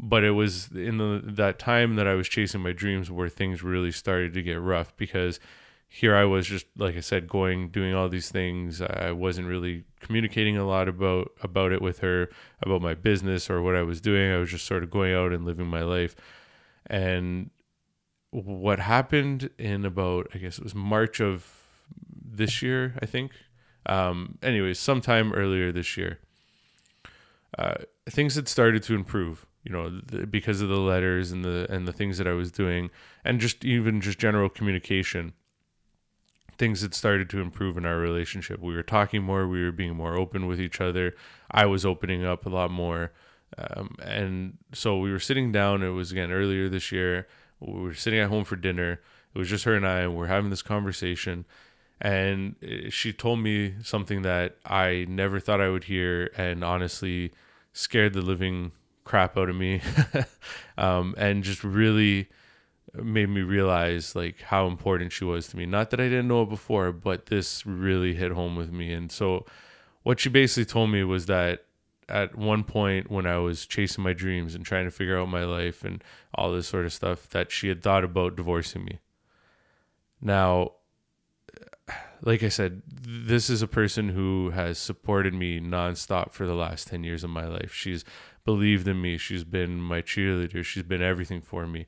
But 0.00 0.22
it 0.22 0.30
was 0.32 0.70
in 0.72 0.98
the 0.98 1.22
that 1.24 1.58
time 1.58 1.96
that 1.96 2.06
I 2.06 2.14
was 2.14 2.28
chasing 2.28 2.62
my 2.62 2.72
dreams 2.72 3.10
where 3.10 3.28
things 3.28 3.62
really 3.62 3.92
started 3.92 4.34
to 4.34 4.42
get 4.42 4.60
rough 4.60 4.96
because 4.96 5.40
here 5.88 6.14
I 6.14 6.24
was 6.24 6.46
just 6.46 6.66
like 6.76 6.96
I 6.96 7.00
said, 7.00 7.26
going 7.26 7.70
doing 7.70 7.94
all 7.94 8.08
these 8.08 8.30
things. 8.30 8.82
I 8.82 9.10
wasn't 9.10 9.48
really 9.48 9.84
communicating 10.00 10.56
a 10.56 10.66
lot 10.66 10.86
about 10.86 11.32
about 11.42 11.72
it 11.72 11.80
with 11.80 12.00
her, 12.00 12.28
about 12.60 12.82
my 12.82 12.94
business 12.94 13.48
or 13.48 13.62
what 13.62 13.74
I 13.74 13.82
was 13.82 14.00
doing. 14.00 14.30
I 14.30 14.36
was 14.36 14.50
just 14.50 14.66
sort 14.66 14.82
of 14.82 14.90
going 14.90 15.14
out 15.14 15.32
and 15.32 15.46
living 15.46 15.66
my 15.66 15.82
life. 15.82 16.14
And 16.86 17.50
what 18.30 18.78
happened 18.78 19.48
in 19.58 19.86
about 19.86 20.28
I 20.34 20.38
guess 20.38 20.58
it 20.58 20.64
was 20.64 20.74
March 20.74 21.20
of 21.20 21.46
this 22.22 22.62
year, 22.62 22.94
I 23.00 23.06
think. 23.06 23.32
Um, 23.86 24.38
anyways, 24.42 24.78
sometime 24.78 25.32
earlier 25.32 25.72
this 25.72 25.96
year, 25.96 26.18
uh, 27.56 27.76
things 28.10 28.34
had 28.34 28.46
started 28.46 28.82
to 28.84 28.94
improve. 28.94 29.46
You 29.64 29.72
know, 29.72 29.88
the, 29.88 30.26
because 30.26 30.60
of 30.60 30.68
the 30.68 30.76
letters 30.76 31.32
and 31.32 31.44
the 31.44 31.66
and 31.70 31.88
the 31.88 31.92
things 31.94 32.18
that 32.18 32.28
I 32.28 32.32
was 32.32 32.52
doing, 32.52 32.90
and 33.24 33.40
just 33.40 33.64
even 33.64 34.02
just 34.02 34.18
general 34.18 34.50
communication 34.50 35.32
things 36.58 36.82
had 36.82 36.92
started 36.94 37.30
to 37.30 37.40
improve 37.40 37.78
in 37.78 37.86
our 37.86 37.98
relationship. 37.98 38.60
We 38.60 38.74
were 38.74 38.82
talking 38.82 39.22
more, 39.22 39.46
we 39.46 39.62
were 39.62 39.72
being 39.72 39.94
more 39.94 40.16
open 40.16 40.46
with 40.46 40.60
each 40.60 40.80
other. 40.80 41.14
I 41.50 41.66
was 41.66 41.86
opening 41.86 42.24
up 42.24 42.44
a 42.44 42.50
lot 42.50 42.70
more. 42.70 43.12
Um, 43.56 43.96
and 44.02 44.58
so 44.72 44.98
we 44.98 45.10
were 45.10 45.20
sitting 45.20 45.52
down. 45.52 45.82
It 45.82 45.90
was 45.90 46.12
again 46.12 46.30
earlier 46.30 46.68
this 46.68 46.92
year. 46.92 47.28
We 47.60 47.80
were 47.80 47.94
sitting 47.94 48.20
at 48.20 48.28
home 48.28 48.44
for 48.44 48.56
dinner. 48.56 49.00
It 49.34 49.38
was 49.38 49.48
just 49.48 49.64
her 49.64 49.74
and 49.74 49.86
I, 49.86 50.00
and 50.00 50.16
we're 50.16 50.26
having 50.26 50.50
this 50.50 50.62
conversation. 50.62 51.44
And 52.00 52.56
she 52.90 53.12
told 53.12 53.40
me 53.40 53.74
something 53.82 54.22
that 54.22 54.56
I 54.64 55.06
never 55.08 55.40
thought 55.40 55.60
I 55.60 55.68
would 55.68 55.84
hear, 55.84 56.30
and 56.36 56.62
honestly 56.62 57.32
scared 57.72 58.12
the 58.12 58.22
living 58.22 58.72
crap 59.04 59.36
out 59.36 59.48
of 59.48 59.56
me. 59.56 59.80
um, 60.78 61.14
and 61.18 61.42
just 61.42 61.64
really 61.64 62.28
made 62.94 63.28
me 63.28 63.42
realize 63.42 64.16
like 64.16 64.40
how 64.40 64.66
important 64.66 65.12
she 65.12 65.24
was 65.24 65.48
to 65.48 65.56
me. 65.56 65.66
Not 65.66 65.90
that 65.90 66.00
I 66.00 66.04
didn't 66.04 66.28
know 66.28 66.42
it 66.42 66.48
before, 66.48 66.92
but 66.92 67.26
this 67.26 67.66
really 67.66 68.14
hit 68.14 68.32
home 68.32 68.56
with 68.56 68.72
me. 68.72 68.92
And 68.92 69.10
so 69.10 69.46
what 70.02 70.20
she 70.20 70.28
basically 70.28 70.64
told 70.64 70.90
me 70.90 71.04
was 71.04 71.26
that 71.26 71.64
at 72.08 72.36
one 72.36 72.64
point 72.64 73.10
when 73.10 73.26
I 73.26 73.38
was 73.38 73.66
chasing 73.66 74.02
my 74.02 74.14
dreams 74.14 74.54
and 74.54 74.64
trying 74.64 74.86
to 74.86 74.90
figure 74.90 75.18
out 75.18 75.28
my 75.28 75.44
life 75.44 75.84
and 75.84 76.02
all 76.34 76.52
this 76.52 76.66
sort 76.66 76.86
of 76.86 76.92
stuff 76.92 77.28
that 77.30 77.50
she 77.50 77.68
had 77.68 77.82
thought 77.82 78.04
about 78.04 78.36
divorcing 78.36 78.84
me. 78.84 79.00
Now, 80.20 80.72
like 82.22 82.42
I 82.42 82.48
said, 82.48 82.82
this 82.90 83.50
is 83.50 83.60
a 83.60 83.68
person 83.68 84.08
who 84.08 84.50
has 84.50 84.78
supported 84.78 85.34
me 85.34 85.60
nonstop 85.60 86.32
for 86.32 86.46
the 86.46 86.54
last 86.54 86.88
10 86.88 87.04
years 87.04 87.22
of 87.22 87.30
my 87.30 87.46
life. 87.46 87.72
She's 87.72 88.04
believed 88.44 88.88
in 88.88 89.00
me. 89.00 89.18
She's 89.18 89.44
been 89.44 89.80
my 89.80 90.00
cheerleader. 90.00 90.64
She's 90.64 90.82
been 90.82 91.02
everything 91.02 91.42
for 91.42 91.66
me 91.66 91.86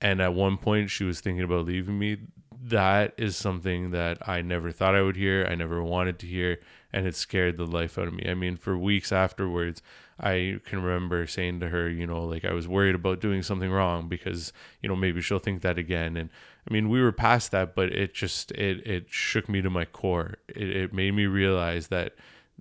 and 0.00 0.20
at 0.20 0.34
one 0.34 0.56
point 0.56 0.90
she 0.90 1.04
was 1.04 1.20
thinking 1.20 1.44
about 1.44 1.66
leaving 1.66 1.98
me. 1.98 2.18
That 2.62 3.14
is 3.16 3.36
something 3.36 3.90
that 3.92 4.28
i 4.28 4.42
never 4.42 4.70
thought 4.70 4.94
i 4.94 5.02
would 5.02 5.16
hear. 5.16 5.46
I 5.50 5.54
never 5.54 5.82
wanted 5.82 6.18
to 6.20 6.26
hear. 6.26 6.60
And 6.92 7.06
it 7.06 7.14
scared 7.14 7.56
the 7.56 7.66
life 7.66 7.98
out 7.98 8.08
of 8.08 8.14
me. 8.14 8.28
I 8.28 8.34
mean 8.34 8.56
for 8.56 8.76
weeks 8.76 9.12
afterwards 9.12 9.82
i 10.22 10.60
can 10.66 10.82
remember 10.82 11.26
saying 11.26 11.58
to 11.60 11.68
her 11.68 11.88
you 11.88 12.06
know 12.06 12.22
like 12.22 12.44
i 12.44 12.52
was 12.52 12.68
worried 12.68 12.94
about 12.94 13.20
doing 13.20 13.42
something 13.42 13.70
wrong 13.70 14.06
because 14.06 14.52
you 14.82 14.88
know 14.88 14.94
maybe 14.94 15.20
she'll 15.22 15.38
think 15.38 15.62
that 15.62 15.78
again. 15.78 16.16
And 16.16 16.30
i 16.68 16.72
mean 16.72 16.88
we 16.88 17.00
were 17.02 17.12
past 17.12 17.50
that 17.52 17.74
but 17.74 17.92
it 17.92 18.12
just 18.14 18.52
it 18.52 18.86
it 18.86 19.06
shook 19.10 19.48
me 19.48 19.62
to 19.62 19.70
my 19.70 19.84
core. 19.84 20.36
It, 20.48 20.70
it 20.76 20.92
made 20.92 21.12
me 21.14 21.26
realize 21.26 21.88
that 21.88 22.14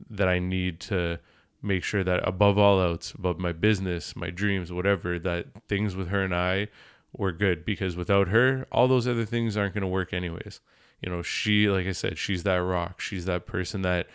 that 0.09 0.27
i 0.29 0.39
need 0.39 0.79
to 0.79 1.19
make 1.61 1.83
sure 1.83 2.03
that 2.03 2.25
above 2.27 2.57
all 2.57 2.81
else 2.81 3.11
above 3.13 3.37
my 3.37 3.51
business 3.51 4.15
my 4.15 4.29
dreams 4.29 4.71
whatever 4.71 5.19
that 5.19 5.47
things 5.67 5.95
with 5.95 6.07
her 6.07 6.23
and 6.23 6.33
i 6.33 6.67
we're 7.15 7.31
good 7.31 7.65
because 7.65 7.95
without 7.95 8.27
her, 8.29 8.67
all 8.71 8.87
those 8.87 9.07
other 9.07 9.25
things 9.25 9.57
aren't 9.57 9.73
going 9.73 9.81
to 9.81 9.87
work 9.87 10.13
anyways. 10.13 10.59
You 11.01 11.09
know, 11.09 11.21
she, 11.21 11.69
like 11.69 11.87
I 11.87 11.93
said, 11.93 12.17
she's 12.17 12.43
that 12.43 12.57
rock. 12.57 12.99
She's 12.99 13.25
that 13.25 13.45
person 13.45 13.81
that 13.83 14.07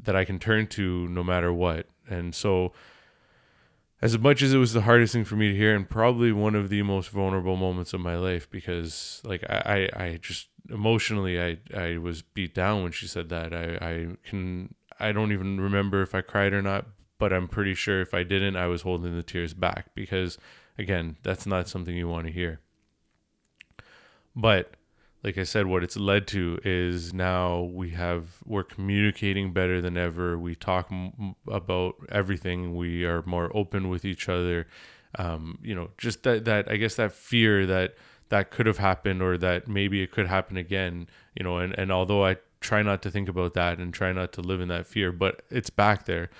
that 0.00 0.14
I 0.14 0.24
can 0.24 0.38
turn 0.38 0.68
to 0.68 1.08
no 1.08 1.24
matter 1.24 1.52
what. 1.52 1.86
And 2.08 2.34
so, 2.34 2.72
as 4.00 4.16
much 4.18 4.42
as 4.42 4.54
it 4.54 4.58
was 4.58 4.72
the 4.72 4.82
hardest 4.82 5.12
thing 5.12 5.24
for 5.24 5.34
me 5.36 5.48
to 5.48 5.56
hear, 5.56 5.74
and 5.74 5.88
probably 5.88 6.30
one 6.30 6.54
of 6.54 6.68
the 6.68 6.82
most 6.82 7.10
vulnerable 7.10 7.56
moments 7.56 7.92
of 7.92 8.00
my 8.00 8.16
life, 8.16 8.48
because 8.50 9.20
like 9.24 9.42
I, 9.48 9.88
I, 9.96 10.04
I 10.04 10.18
just 10.22 10.48
emotionally, 10.70 11.40
I, 11.40 11.58
I 11.76 11.98
was 11.98 12.22
beat 12.22 12.54
down 12.54 12.82
when 12.82 12.92
she 12.92 13.06
said 13.06 13.30
that. 13.30 13.52
I, 13.52 13.78
I 13.80 14.06
can, 14.28 14.74
I 15.00 15.12
don't 15.12 15.32
even 15.32 15.60
remember 15.60 16.02
if 16.02 16.14
I 16.14 16.20
cried 16.20 16.52
or 16.52 16.62
not, 16.62 16.86
but 17.18 17.32
I'm 17.32 17.48
pretty 17.48 17.74
sure 17.74 18.00
if 18.00 18.14
I 18.14 18.22
didn't, 18.22 18.56
I 18.56 18.66
was 18.66 18.82
holding 18.82 19.16
the 19.16 19.22
tears 19.22 19.54
back 19.54 19.94
because 19.94 20.38
Again, 20.78 21.16
that's 21.22 21.46
not 21.46 21.68
something 21.68 21.96
you 21.96 22.08
want 22.08 22.26
to 22.26 22.32
hear. 22.32 22.60
But 24.34 24.74
like 25.22 25.36
I 25.36 25.42
said, 25.42 25.66
what 25.66 25.82
it's 25.82 25.96
led 25.96 26.26
to 26.28 26.60
is 26.64 27.12
now 27.12 27.62
we 27.62 27.90
have 27.90 28.38
we're 28.44 28.62
communicating 28.62 29.52
better 29.52 29.80
than 29.80 29.96
ever. 29.96 30.38
We 30.38 30.54
talk 30.54 30.88
m- 30.92 31.34
about 31.48 31.96
everything. 32.10 32.76
We 32.76 33.04
are 33.04 33.22
more 33.26 33.50
open 33.56 33.88
with 33.88 34.04
each 34.04 34.28
other. 34.28 34.66
um, 35.18 35.58
you 35.62 35.74
know, 35.74 35.90
just 35.98 36.24
that 36.24 36.46
that 36.46 36.70
I 36.70 36.76
guess 36.78 36.96
that 36.96 37.12
fear 37.12 37.66
that 37.66 37.96
that 38.30 38.50
could 38.52 38.66
have 38.66 38.78
happened 38.78 39.22
or 39.22 39.38
that 39.38 39.68
maybe 39.68 40.02
it 40.02 40.12
could 40.12 40.28
happen 40.28 40.56
again, 40.58 41.08
you 41.36 41.44
know, 41.44 41.58
and 41.58 41.74
and 41.78 41.92
although 41.92 42.26
I 42.26 42.38
try 42.60 42.82
not 42.82 43.02
to 43.02 43.10
think 43.12 43.28
about 43.28 43.54
that 43.54 43.78
and 43.78 43.94
try 43.94 44.12
not 44.12 44.32
to 44.34 44.42
live 44.42 44.60
in 44.62 44.68
that 44.68 44.86
fear, 44.86 45.12
but 45.12 45.42
it's 45.50 45.70
back 45.70 46.06
there. 46.06 46.30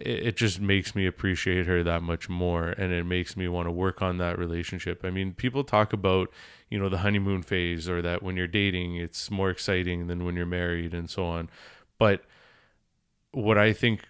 It, 0.00 0.36
just 0.36 0.60
makes 0.60 0.94
me 0.94 1.06
appreciate 1.06 1.66
her 1.66 1.82
that 1.82 2.02
much 2.02 2.28
more, 2.28 2.68
and 2.68 2.92
it 2.92 3.04
makes 3.04 3.36
me 3.36 3.48
want 3.48 3.66
to 3.66 3.72
work 3.72 4.02
on 4.02 4.18
that 4.18 4.38
relationship. 4.38 5.04
I 5.04 5.10
mean, 5.10 5.32
people 5.32 5.64
talk 5.64 5.92
about 5.92 6.30
you 6.68 6.78
know 6.78 6.88
the 6.88 6.98
honeymoon 6.98 7.42
phase 7.42 7.88
or 7.88 8.02
that 8.02 8.22
when 8.22 8.36
you're 8.36 8.48
dating 8.48 8.96
it's 8.96 9.30
more 9.30 9.50
exciting 9.50 10.08
than 10.08 10.24
when 10.24 10.34
you're 10.34 10.44
married 10.44 10.92
and 10.94 11.08
so 11.08 11.24
on, 11.24 11.48
but 11.98 12.24
what 13.36 13.58
I 13.58 13.74
think, 13.74 14.00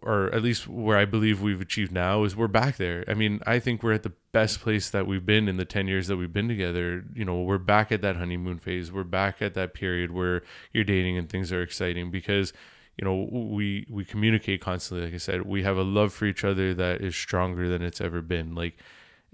or 0.00 0.32
at 0.32 0.40
least 0.40 0.68
where 0.68 0.96
I 0.96 1.06
believe 1.06 1.42
we've 1.42 1.60
achieved 1.60 1.90
now, 1.90 2.22
is 2.22 2.36
we're 2.36 2.46
back 2.46 2.76
there. 2.76 3.04
I 3.08 3.14
mean, 3.14 3.40
I 3.44 3.58
think 3.58 3.82
we're 3.82 3.94
at 3.94 4.04
the 4.04 4.12
best 4.30 4.60
place 4.60 4.90
that 4.90 5.08
we've 5.08 5.26
been 5.26 5.48
in 5.48 5.56
the 5.56 5.64
10 5.64 5.88
years 5.88 6.06
that 6.06 6.16
we've 6.16 6.32
been 6.32 6.46
together. 6.46 7.04
You 7.14 7.24
know, 7.24 7.42
we're 7.42 7.58
back 7.58 7.90
at 7.90 8.00
that 8.02 8.14
honeymoon 8.14 8.58
phase. 8.58 8.92
We're 8.92 9.02
back 9.02 9.42
at 9.42 9.54
that 9.54 9.74
period 9.74 10.12
where 10.12 10.42
you're 10.72 10.84
dating 10.84 11.18
and 11.18 11.28
things 11.28 11.50
are 11.50 11.62
exciting 11.62 12.12
because, 12.12 12.52
you 12.96 13.04
know, 13.04 13.28
we, 13.30 13.86
we 13.90 14.04
communicate 14.04 14.60
constantly. 14.60 15.06
Like 15.06 15.14
I 15.14 15.18
said, 15.18 15.42
we 15.42 15.62
have 15.62 15.76
a 15.76 15.82
love 15.82 16.12
for 16.12 16.26
each 16.26 16.44
other 16.44 16.74
that 16.74 17.00
is 17.00 17.16
stronger 17.16 17.68
than 17.68 17.82
it's 17.82 18.00
ever 18.00 18.22
been. 18.22 18.54
Like, 18.54 18.76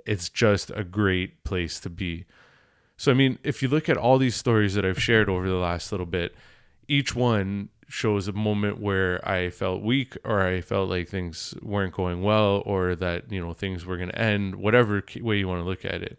it's 0.06 0.28
just 0.28 0.70
a 0.74 0.84
great 0.84 1.44
place 1.44 1.78
to 1.80 1.90
be. 1.90 2.24
So, 2.96 3.10
I 3.10 3.14
mean, 3.14 3.38
if 3.42 3.62
you 3.62 3.68
look 3.68 3.88
at 3.88 3.96
all 3.96 4.18
these 4.18 4.36
stories 4.36 4.74
that 4.74 4.84
I've 4.84 5.02
shared 5.02 5.28
over 5.28 5.48
the 5.48 5.54
last 5.56 5.92
little 5.92 6.06
bit, 6.06 6.34
each 6.88 7.14
one 7.14 7.68
shows 7.88 8.28
a 8.28 8.32
moment 8.32 8.80
where 8.80 9.26
I 9.28 9.50
felt 9.50 9.82
weak 9.82 10.16
or 10.24 10.42
I 10.42 10.60
felt 10.60 10.88
like 10.88 11.08
things 11.08 11.54
weren't 11.60 11.92
going 11.92 12.22
well 12.22 12.62
or 12.64 12.94
that, 12.96 13.30
you 13.32 13.40
know, 13.40 13.52
things 13.52 13.84
were 13.84 13.96
going 13.96 14.10
to 14.10 14.18
end, 14.18 14.56
whatever 14.56 15.02
way 15.20 15.38
you 15.38 15.48
want 15.48 15.60
to 15.60 15.68
look 15.68 15.84
at 15.84 16.02
it. 16.02 16.18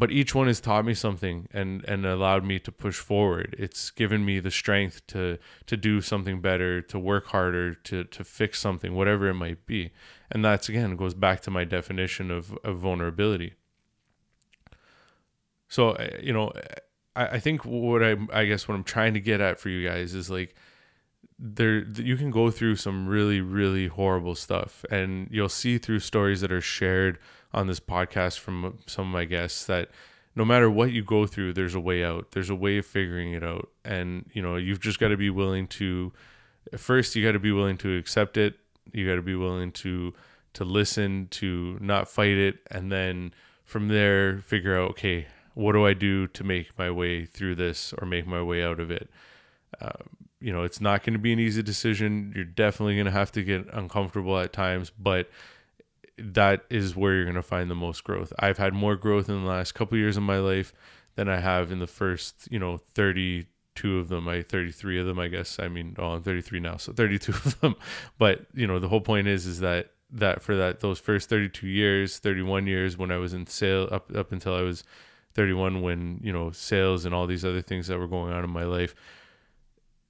But 0.00 0.10
each 0.10 0.34
one 0.34 0.46
has 0.46 0.62
taught 0.62 0.86
me 0.86 0.94
something 0.94 1.46
and, 1.52 1.84
and 1.84 2.06
allowed 2.06 2.42
me 2.42 2.58
to 2.60 2.72
push 2.72 2.96
forward. 2.96 3.54
It's 3.58 3.90
given 3.90 4.24
me 4.24 4.40
the 4.40 4.50
strength 4.50 5.06
to 5.08 5.36
to 5.66 5.76
do 5.76 6.00
something 6.00 6.40
better, 6.40 6.80
to 6.80 6.98
work 6.98 7.26
harder, 7.26 7.74
to 7.74 8.04
to 8.04 8.24
fix 8.24 8.58
something, 8.58 8.94
whatever 8.94 9.28
it 9.28 9.34
might 9.34 9.66
be. 9.66 9.90
And 10.30 10.42
that's 10.42 10.70
again 10.70 10.96
goes 10.96 11.12
back 11.12 11.42
to 11.42 11.50
my 11.50 11.64
definition 11.64 12.30
of, 12.30 12.56
of 12.64 12.78
vulnerability. 12.78 13.52
So 15.68 15.90
uh, 15.90 16.08
you 16.22 16.32
know, 16.32 16.50
I, 17.14 17.26
I 17.36 17.38
think 17.38 17.66
what 17.66 18.02
I 18.02 18.16
I 18.32 18.46
guess 18.46 18.66
what 18.66 18.76
I'm 18.76 18.84
trying 18.84 19.12
to 19.12 19.20
get 19.20 19.42
at 19.42 19.60
for 19.60 19.68
you 19.68 19.86
guys 19.86 20.14
is 20.14 20.30
like 20.30 20.54
there 21.38 21.80
you 21.80 22.16
can 22.16 22.30
go 22.30 22.50
through 22.50 22.76
some 22.76 23.06
really 23.06 23.42
really 23.42 23.88
horrible 23.88 24.34
stuff 24.34 24.82
and 24.90 25.28
you'll 25.30 25.50
see 25.50 25.76
through 25.76 26.00
stories 26.00 26.40
that 26.40 26.50
are 26.50 26.62
shared 26.62 27.18
on 27.52 27.66
this 27.66 27.80
podcast 27.80 28.38
from 28.38 28.78
some 28.86 29.06
of 29.06 29.12
my 29.12 29.24
guests 29.24 29.64
that 29.66 29.90
no 30.36 30.44
matter 30.44 30.70
what 30.70 30.92
you 30.92 31.02
go 31.02 31.26
through 31.26 31.52
there's 31.52 31.74
a 31.74 31.80
way 31.80 32.04
out. 32.04 32.30
There's 32.32 32.50
a 32.50 32.54
way 32.54 32.78
of 32.78 32.86
figuring 32.86 33.32
it 33.32 33.42
out. 33.42 33.70
And 33.84 34.28
you 34.32 34.42
know 34.42 34.56
you've 34.56 34.80
just 34.80 35.00
got 35.00 35.08
to 35.08 35.16
be 35.16 35.30
willing 35.30 35.66
to 35.68 36.12
first 36.76 37.16
you 37.16 37.24
got 37.24 37.32
to 37.32 37.40
be 37.40 37.52
willing 37.52 37.78
to 37.78 37.96
accept 37.96 38.36
it. 38.36 38.58
You 38.92 39.08
got 39.08 39.16
to 39.16 39.22
be 39.22 39.34
willing 39.34 39.72
to 39.72 40.14
to 40.54 40.64
listen 40.64 41.28
to 41.32 41.78
not 41.80 42.08
fight 42.08 42.36
it. 42.36 42.58
And 42.70 42.90
then 42.90 43.34
from 43.64 43.88
there 43.88 44.38
figure 44.38 44.78
out 44.78 44.90
okay 44.90 45.26
what 45.54 45.72
do 45.72 45.84
i 45.84 45.92
do 45.92 46.26
to 46.28 46.44
make 46.44 46.76
my 46.78 46.90
way 46.90 47.24
through 47.24 47.54
this 47.56 47.92
or 47.98 48.06
make 48.06 48.26
my 48.26 48.42
way 48.42 48.62
out 48.62 48.80
of 48.80 48.90
it? 48.90 49.10
Um, 49.80 50.08
you 50.40 50.52
know, 50.52 50.62
it's 50.62 50.80
not 50.80 51.04
going 51.04 51.12
to 51.12 51.18
be 51.18 51.32
an 51.32 51.38
easy 51.38 51.62
decision. 51.62 52.32
You're 52.34 52.44
definitely 52.44 52.94
going 52.94 53.06
to 53.06 53.12
have 53.12 53.30
to 53.32 53.42
get 53.42 53.66
uncomfortable 53.72 54.38
at 54.38 54.52
times, 54.52 54.90
but 54.90 55.28
that 56.20 56.64
is 56.70 56.96
where 56.96 57.14
you're 57.14 57.24
going 57.24 57.34
to 57.34 57.42
find 57.42 57.70
the 57.70 57.74
most 57.74 58.04
growth. 58.04 58.32
I've 58.38 58.58
had 58.58 58.74
more 58.74 58.96
growth 58.96 59.28
in 59.28 59.42
the 59.42 59.48
last 59.48 59.72
couple 59.72 59.98
years 59.98 60.16
of 60.16 60.22
my 60.22 60.38
life 60.38 60.72
than 61.16 61.28
I 61.28 61.40
have 61.40 61.72
in 61.72 61.78
the 61.78 61.86
first, 61.86 62.48
you 62.50 62.58
know, 62.58 62.78
32 62.94 63.98
of 63.98 64.08
them, 64.08 64.28
I 64.28 64.42
33 64.42 65.00
of 65.00 65.06
them, 65.06 65.18
I 65.18 65.28
guess. 65.28 65.58
I 65.58 65.68
mean, 65.68 65.96
oh, 65.98 66.12
I'm 66.12 66.22
33 66.22 66.60
now, 66.60 66.76
so 66.76 66.92
32 66.92 67.32
of 67.44 67.60
them. 67.60 67.74
But, 68.18 68.46
you 68.54 68.66
know, 68.66 68.78
the 68.78 68.88
whole 68.88 69.00
point 69.00 69.26
is 69.26 69.46
is 69.46 69.60
that 69.60 69.90
that 70.12 70.42
for 70.42 70.56
that 70.56 70.80
those 70.80 70.98
first 70.98 71.28
32 71.28 71.66
years, 71.66 72.18
31 72.18 72.66
years 72.66 72.98
when 72.98 73.12
I 73.12 73.18
was 73.18 73.32
in 73.32 73.46
sale 73.46 73.88
up 73.92 74.14
up 74.14 74.32
until 74.32 74.54
I 74.54 74.62
was 74.62 74.84
31 75.34 75.82
when, 75.82 76.20
you 76.22 76.32
know, 76.32 76.50
sales 76.50 77.04
and 77.04 77.14
all 77.14 77.26
these 77.26 77.44
other 77.44 77.62
things 77.62 77.86
that 77.86 77.98
were 77.98 78.08
going 78.08 78.32
on 78.32 78.42
in 78.42 78.50
my 78.50 78.64
life, 78.64 78.94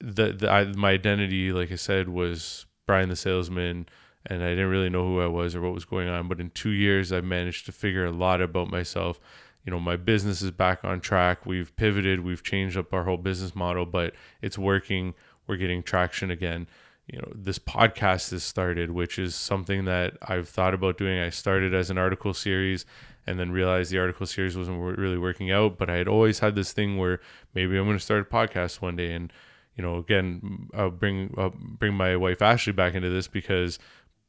the, 0.01 0.33
the 0.33 0.51
I, 0.51 0.65
my 0.65 0.93
identity, 0.93 1.53
like 1.53 1.71
I 1.71 1.77
said, 1.77 2.09
was 2.09 2.65
Brian 2.87 3.11
the 3.11 3.17
salesman, 3.17 3.87
and 4.27 4.43
I 4.43 4.51
didn't 4.51 4.69
really 4.69 4.91
know 4.91 5.05
who 5.05 5.21
I 5.21 5.27
was 5.27 5.55
or 5.55 5.63
what 5.63 5.73
was 5.73 5.85
going 5.85 6.09
on. 6.09 6.29
But 6.29 6.41
in 6.41 6.51
two 6.51 6.71
years, 6.71 7.13
I've 7.13 7.25
managed 7.25 7.67
to 7.67 7.73
figure 7.73 8.05
a 8.05 8.11
lot 8.13 8.41
about 8.41 8.71
myself. 8.71 9.19
You 9.65 9.71
know, 9.73 9.81
my 9.81 9.97
business 9.97 10.43
is 10.43 10.51
back 10.51 10.85
on 10.85 11.01
track. 11.01 11.47
We've 11.47 11.75
pivoted, 11.77 12.21
we've 12.21 12.43
changed 12.43 12.77
up 12.77 12.93
our 12.93 13.05
whole 13.05 13.17
business 13.17 13.55
model, 13.55 13.87
but 13.87 14.15
it's 14.43 14.59
working. 14.59 15.15
We're 15.47 15.57
getting 15.57 15.83
traction 15.83 16.31
again. 16.31 16.67
You 17.07 17.19
know, 17.19 17.33
this 17.35 17.59
podcast 17.59 18.31
has 18.31 18.45
started, 18.45 18.91
which 18.91 19.19
is 19.19 19.35
something 19.35 19.85
that 19.87 20.17
I've 20.23 20.49
thought 20.49 20.75
about 20.75 20.97
doing. 20.97 21.19
I 21.19 21.31
started 21.31 21.75
as 21.75 21.91
an 21.91 21.99
article 21.99 22.33
series 22.33 22.87
and 23.27 23.39
then 23.39 23.51
realized 23.51 23.91
the 23.91 23.99
article 23.99 24.27
series 24.27 24.57
wasn't 24.57 24.81
really 24.81 25.19
working 25.19 25.51
out. 25.51 25.77
But 25.77 25.91
I 25.91 25.97
had 25.97 26.09
always 26.09 26.39
had 26.39 26.55
this 26.55 26.73
thing 26.73 26.99
where 26.99 27.21
maybe 27.55 27.77
I'm 27.77 27.85
going 27.85 27.99
to 27.99 28.03
start 28.03 28.23
a 28.23 28.25
podcast 28.25 28.81
one 28.81 28.97
day. 28.97 29.13
And 29.13 29.33
you 29.77 29.83
know, 29.83 29.97
again, 29.97 30.69
I'll 30.75 30.91
bring 30.91 31.35
I'll 31.39 31.55
bring 31.57 31.95
my 31.95 32.17
wife 32.17 32.43
Ashley 32.43 32.73
back 32.73 32.95
into 32.95 33.11
this 33.11 33.29
because 33.29 33.79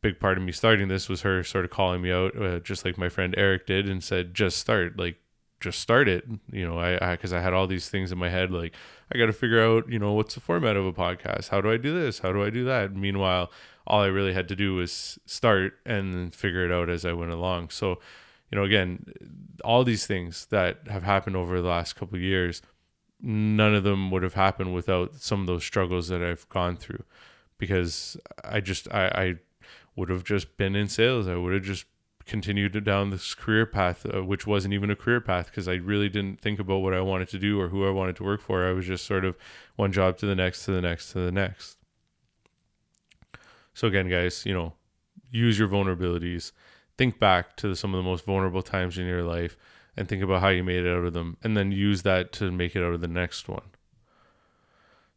big 0.01 0.19
part 0.19 0.37
of 0.37 0.43
me 0.43 0.51
starting 0.51 0.87
this 0.87 1.07
was 1.07 1.21
her 1.21 1.43
sort 1.43 1.65
of 1.65 1.71
calling 1.71 2.01
me 2.01 2.11
out, 2.11 2.39
uh, 2.41 2.59
just 2.59 2.85
like 2.85 2.97
my 2.97 3.09
friend 3.09 3.35
Eric 3.37 3.65
did, 3.67 3.89
and 3.89 4.03
said, 4.03 4.33
"Just 4.33 4.57
start, 4.57 4.97
like, 4.97 5.17
just 5.59 5.79
start 5.79 6.07
it." 6.09 6.25
You 6.51 6.67
know, 6.67 6.79
I 6.79 7.15
because 7.15 7.33
I, 7.33 7.39
I, 7.39 7.41
had 7.41 7.53
all 7.53 7.67
these 7.67 7.89
things 7.89 8.11
in 8.11 8.17
my 8.17 8.29
head, 8.29 8.51
like 8.51 8.73
I 9.13 9.17
got 9.17 9.27
to 9.27 9.33
figure 9.33 9.61
out, 9.61 9.89
you 9.89 9.99
know, 9.99 10.13
what's 10.13 10.35
the 10.35 10.41
format 10.41 10.75
of 10.75 10.85
a 10.85 10.93
podcast? 10.93 11.49
How 11.49 11.61
do 11.61 11.71
I 11.71 11.77
do 11.77 11.93
this? 11.93 12.19
How 12.19 12.31
do 12.31 12.43
I 12.43 12.49
do 12.49 12.65
that? 12.65 12.95
Meanwhile, 12.95 13.51
all 13.87 14.01
I 14.01 14.07
really 14.07 14.33
had 14.33 14.47
to 14.49 14.55
do 14.55 14.75
was 14.75 15.19
start 15.25 15.73
and 15.85 16.33
figure 16.33 16.65
it 16.65 16.71
out 16.71 16.89
as 16.89 17.05
I 17.05 17.13
went 17.13 17.31
along. 17.31 17.69
So, 17.69 17.99
you 18.51 18.57
know, 18.57 18.63
again, 18.63 19.05
all 19.63 19.83
these 19.83 20.07
things 20.07 20.47
that 20.47 20.87
have 20.89 21.03
happened 21.03 21.35
over 21.35 21.61
the 21.61 21.67
last 21.67 21.95
couple 21.95 22.17
years 22.19 22.61
none 23.21 23.75
of 23.75 23.83
them 23.83 24.09
would 24.11 24.23
have 24.23 24.33
happened 24.33 24.73
without 24.73 25.15
some 25.15 25.41
of 25.41 25.47
those 25.47 25.63
struggles 25.63 26.07
that 26.07 26.23
I've 26.23 26.47
gone 26.49 26.75
through 26.75 27.03
because 27.57 28.17
I 28.43 28.59
just 28.59 28.91
I, 28.91 29.05
I 29.07 29.35
would 29.95 30.09
have 30.09 30.23
just 30.23 30.57
been 30.57 30.75
in 30.75 30.87
sales. 30.87 31.27
I 31.27 31.35
would 31.35 31.53
have 31.53 31.63
just 31.63 31.85
continued 32.25 32.83
down 32.83 33.09
this 33.09 33.33
career 33.33 33.65
path 33.65 34.05
uh, 34.05 34.23
which 34.23 34.45
wasn't 34.45 34.73
even 34.73 34.89
a 34.89 34.95
career 34.95 35.19
path 35.19 35.47
because 35.47 35.67
I 35.67 35.73
really 35.73 36.09
didn't 36.09 36.39
think 36.39 36.59
about 36.59 36.77
what 36.77 36.93
I 36.93 37.01
wanted 37.01 37.27
to 37.29 37.39
do 37.39 37.59
or 37.59 37.69
who 37.69 37.85
I 37.85 37.89
wanted 37.89 38.15
to 38.17 38.23
work 38.23 38.41
for. 38.41 38.65
I 38.65 38.71
was 38.71 38.85
just 38.85 39.05
sort 39.05 39.25
of 39.25 39.35
one 39.75 39.91
job 39.91 40.17
to 40.19 40.25
the 40.25 40.35
next 40.35 40.65
to 40.65 40.71
the 40.71 40.81
next 40.81 41.11
to 41.13 41.19
the 41.19 41.31
next. 41.31 41.77
So 43.73 43.87
again 43.87 44.09
guys 44.09 44.45
you 44.45 44.53
know 44.53 44.73
use 45.29 45.57
your 45.57 45.67
vulnerabilities. 45.67 46.51
Think 46.97 47.19
back 47.19 47.57
to 47.57 47.75
some 47.75 47.93
of 47.93 47.97
the 47.97 48.09
most 48.09 48.25
vulnerable 48.25 48.61
times 48.61 48.97
in 48.97 49.05
your 49.05 49.23
life 49.23 49.57
and 49.97 50.07
think 50.07 50.21
about 50.23 50.41
how 50.41 50.49
you 50.49 50.63
made 50.63 50.85
it 50.85 50.91
out 50.91 51.05
of 51.05 51.13
them 51.13 51.37
and 51.43 51.57
then 51.57 51.71
use 51.71 52.03
that 52.03 52.31
to 52.33 52.51
make 52.51 52.75
it 52.75 52.83
out 52.83 52.93
of 52.93 53.01
the 53.01 53.07
next 53.07 53.49
one. 53.49 53.71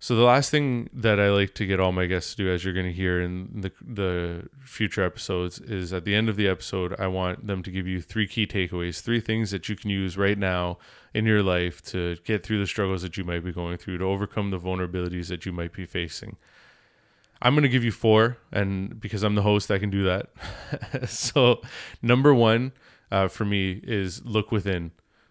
So 0.04 0.14
the 0.14 0.22
last 0.22 0.50
thing 0.50 0.90
that 0.92 1.18
I 1.18 1.30
like 1.30 1.54
to 1.54 1.64
get 1.64 1.80
all 1.80 1.90
my 1.90 2.04
guests 2.04 2.34
to 2.34 2.36
do 2.36 2.52
as 2.52 2.62
you're 2.62 2.74
going 2.74 2.84
to 2.84 2.92
hear 2.92 3.22
in 3.22 3.62
the 3.62 3.72
the 3.80 4.50
future 4.60 5.02
episodes 5.02 5.58
is 5.60 5.94
at 5.94 6.04
the 6.04 6.14
end 6.14 6.28
of 6.28 6.36
the 6.36 6.46
episode 6.46 6.94
I 7.00 7.06
want 7.06 7.46
them 7.46 7.62
to 7.62 7.70
give 7.70 7.86
you 7.86 8.02
three 8.02 8.26
key 8.26 8.46
takeaways, 8.46 9.00
three 9.00 9.18
things 9.18 9.50
that 9.50 9.66
you 9.70 9.76
can 9.76 9.88
use 9.88 10.18
right 10.18 10.36
now 10.36 10.76
in 11.14 11.24
your 11.24 11.42
life 11.42 11.80
to 11.84 12.16
get 12.26 12.44
through 12.44 12.60
the 12.60 12.66
struggles 12.66 13.00
that 13.00 13.16
you 13.16 13.24
might 13.24 13.42
be 13.42 13.50
going 13.50 13.78
through, 13.78 13.96
to 13.96 14.04
overcome 14.04 14.50
the 14.50 14.60
vulnerabilities 14.60 15.28
that 15.28 15.46
you 15.46 15.52
might 15.52 15.72
be 15.72 15.86
facing. 15.86 16.36
I'm 17.40 17.54
going 17.54 17.62
to 17.62 17.70
give 17.70 17.82
you 17.82 17.90
four 17.90 18.36
and 18.52 19.00
because 19.00 19.22
I'm 19.22 19.36
the 19.36 19.40
host 19.40 19.70
I 19.70 19.78
can 19.78 19.88
do 19.88 20.02
that. 20.02 21.08
so 21.08 21.62
number 22.02 22.34
1 22.34 22.72
uh, 23.10 23.28
for 23.28 23.46
me 23.46 23.80
is 23.82 24.22
look 24.22 24.52
within. 24.52 24.90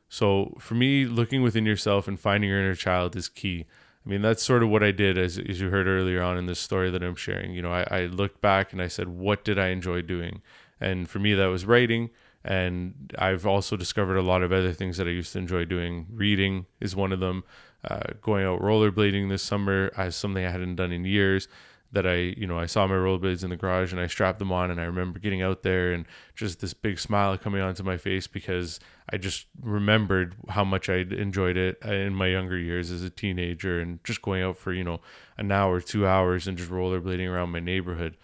So 0.10 0.56
for 0.58 0.74
me, 0.74 1.06
looking 1.06 1.44
within 1.44 1.64
yourself 1.64 2.08
and 2.08 2.20
finding 2.20 2.50
your 2.50 2.60
inner 2.60 2.74
child 2.74 3.16
is 3.16 3.30
key. 3.30 3.68
I 4.06 4.10
mean, 4.10 4.22
that's 4.22 4.44
sort 4.44 4.64
of 4.64 4.70
what 4.70 4.84
I 4.84 4.92
did, 4.92 5.18
as, 5.18 5.38
as 5.38 5.62
you 5.62 5.70
heard 5.70 5.88
earlier 5.88 6.22
on 6.22 6.38
in 6.38 6.46
this 6.46 6.60
story 6.60 6.92
that 6.92 7.02
I'm 7.02 7.16
sharing. 7.16 7.54
You 7.54 7.62
know, 7.62 7.72
I, 7.72 7.88
I 7.90 8.06
looked 8.06 8.42
back 8.42 8.74
and 8.74 8.82
I 8.82 8.88
said, 8.88 9.08
what 9.08 9.44
did 9.44 9.58
I 9.58 9.68
enjoy 9.70 10.02
doing? 10.02 10.42
And 10.82 11.10
for 11.10 11.20
me, 11.20 11.34
that 11.36 11.46
was 11.46 11.66
writing. 11.66 12.10
And 12.44 13.14
I've 13.18 13.46
also 13.46 13.78
discovered 13.78 14.18
a 14.18 14.22
lot 14.22 14.44
of 14.44 14.52
other 14.52 14.74
things 14.74 14.98
that 14.98 15.08
I 15.08 15.12
used 15.12 15.32
to 15.34 15.40
enjoy 15.40 15.64
doing. 15.64 16.08
Reading 16.12 16.66
is 16.82 16.96
one 16.96 17.14
of 17.14 17.22
them. 17.22 17.44
Uh, 17.86 18.00
going 18.22 18.46
out 18.46 18.62
rollerblading 18.62 19.28
this 19.28 19.44
summer 19.44 19.92
as 19.98 20.16
something 20.16 20.46
I 20.46 20.52
hadn't 20.52 20.76
done 20.76 20.94
in 20.94 21.04
years 21.04 21.50
that 21.94 22.06
I, 22.06 22.16
you 22.16 22.46
know, 22.48 22.60
I 22.60 22.66
saw 22.66 22.86
my 22.88 22.96
rollerblades 22.96 23.44
in 23.44 23.50
the 23.50 23.56
garage 23.56 23.92
and 23.92 24.02
I 24.02 24.08
strapped 24.08 24.40
them 24.40 24.52
on 24.52 24.72
and 24.72 24.82
I 24.82 24.84
remember 24.84 25.20
getting 25.20 25.42
out 25.42 25.64
there 25.64 25.94
and 25.94 26.06
just 26.36 26.60
this 26.60 26.74
big 26.74 27.00
smile 27.00 27.38
coming 27.38 27.62
onto 27.62 27.84
my 27.84 27.98
face 27.98 28.28
because 28.28 28.80
I 29.12 29.18
just 29.18 29.46
remembered 29.62 30.36
how 30.50 30.64
much 30.64 30.90
I 30.90 30.98
enjoyed 30.98 31.56
it 31.56 31.82
in 31.84 32.16
my 32.16 32.28
younger 32.28 32.58
years 32.58 32.92
as 32.92 33.04
a 33.04 33.10
teenager 33.10 33.80
and 33.80 34.04
just 34.04 34.22
going 34.22 34.42
out 34.44 34.58
for, 34.58 34.74
you 34.74 34.84
know, 34.84 35.02
an 35.38 35.52
hour, 35.52 35.80
two 35.80 36.06
hours 36.06 36.48
and 36.48 36.58
just 36.58 36.72
rollerblading 36.72 37.30
around 37.30 37.52
my 37.52 37.60
neighborhood. 37.60 38.18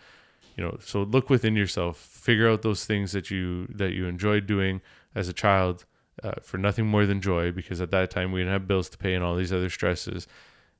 you 0.57 0.63
know 0.65 0.77
so 0.81 1.03
look 1.03 1.29
within 1.29 1.55
yourself 1.55 1.97
figure 1.97 2.49
out 2.49 2.63
those 2.63 2.85
things 2.85 3.13
that 3.13 3.31
you 3.31 3.65
that 3.67 3.93
you 3.93 4.07
enjoyed 4.07 4.45
doing 4.45 4.81
as 5.15 5.29
a 5.29 5.33
child 5.33 5.85
uh, 6.23 6.33
for 6.41 6.57
nothing 6.57 6.85
more 6.85 7.05
than 7.05 7.21
joy 7.21 7.51
because 7.51 7.79
at 7.79 7.91
that 7.91 8.11
time 8.11 8.31
we 8.31 8.41
didn't 8.41 8.51
have 8.51 8.67
bills 8.67 8.89
to 8.89 8.97
pay 8.97 9.13
and 9.13 9.23
all 9.23 9.35
these 9.35 9.53
other 9.53 9.69
stresses 9.69 10.27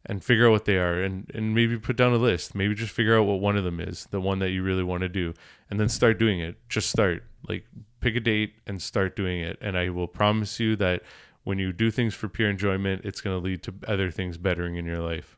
and 0.06 0.24
figure 0.24 0.48
out 0.48 0.52
what 0.52 0.66
they 0.66 0.78
are 0.78 1.02
and, 1.02 1.30
and 1.34 1.54
maybe 1.54 1.78
put 1.78 1.98
down 1.98 2.14
a 2.14 2.18
list. 2.18 2.56
Maybe 2.56 2.74
just 2.74 2.94
figure 2.94 3.18
out 3.18 3.24
what 3.24 3.40
one 3.40 3.58
of 3.58 3.64
them 3.64 3.80
is 3.80 4.08
the 4.12 4.22
one 4.22 4.40
that 4.40 4.52
you 4.52 4.64
really 4.64 4.84
want 4.84 5.02
to 5.02 5.10
do 5.10 5.34
and 5.70 5.80
then 5.80 5.90
start 5.90 6.18
doing 6.20 6.40
it. 6.40 6.58
Just 6.70 6.90
start. 6.90 7.24
Like 7.48 7.66
pick 8.00 8.16
a 8.16 8.20
date 8.20 8.54
and 8.66 8.82
start 8.82 9.16
doing 9.16 9.42
it. 9.42 9.58
And 9.62 9.78
i 9.78 9.90
will 9.90 10.08
promise 10.08 10.60
you 10.60 10.76
that 10.78 11.02
when 11.44 11.60
you 11.60 11.74
do 11.74 11.92
things 11.92 12.14
for 12.14 12.28
pure 12.30 12.50
enjoyment 12.50 13.04
it's 13.06 13.22
going 13.22 13.38
to 13.38 13.44
lead 13.44 13.64
to 13.64 13.74
other 13.88 14.12
things 14.12 14.38
bettering 14.38 14.76
in 14.76 14.86
your 14.86 15.00
life. 15.00 15.38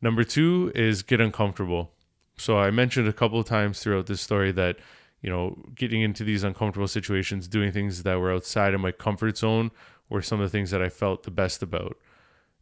Number 0.00 0.24
two 0.24 0.72
is 0.74 1.02
get 1.02 1.20
uncomfortable. 1.20 1.92
So 2.36 2.58
I 2.58 2.70
mentioned 2.70 3.06
a 3.06 3.12
couple 3.12 3.38
of 3.38 3.46
times 3.46 3.80
throughout 3.80 4.06
this 4.06 4.20
story 4.20 4.50
that, 4.52 4.78
you 5.20 5.30
know, 5.30 5.56
getting 5.76 6.02
into 6.02 6.24
these 6.24 6.42
uncomfortable 6.42 6.88
situations, 6.88 7.46
doing 7.46 7.70
things 7.70 8.02
that 8.02 8.18
were 8.18 8.32
outside 8.32 8.74
of 8.74 8.80
my 8.80 8.90
comfort 8.90 9.38
zone 9.38 9.70
were 10.08 10.22
some 10.22 10.40
of 10.40 10.50
the 10.50 10.56
things 10.56 10.72
that 10.72 10.82
I 10.82 10.88
felt 10.88 11.22
the 11.22 11.30
best 11.30 11.62
about. 11.62 11.96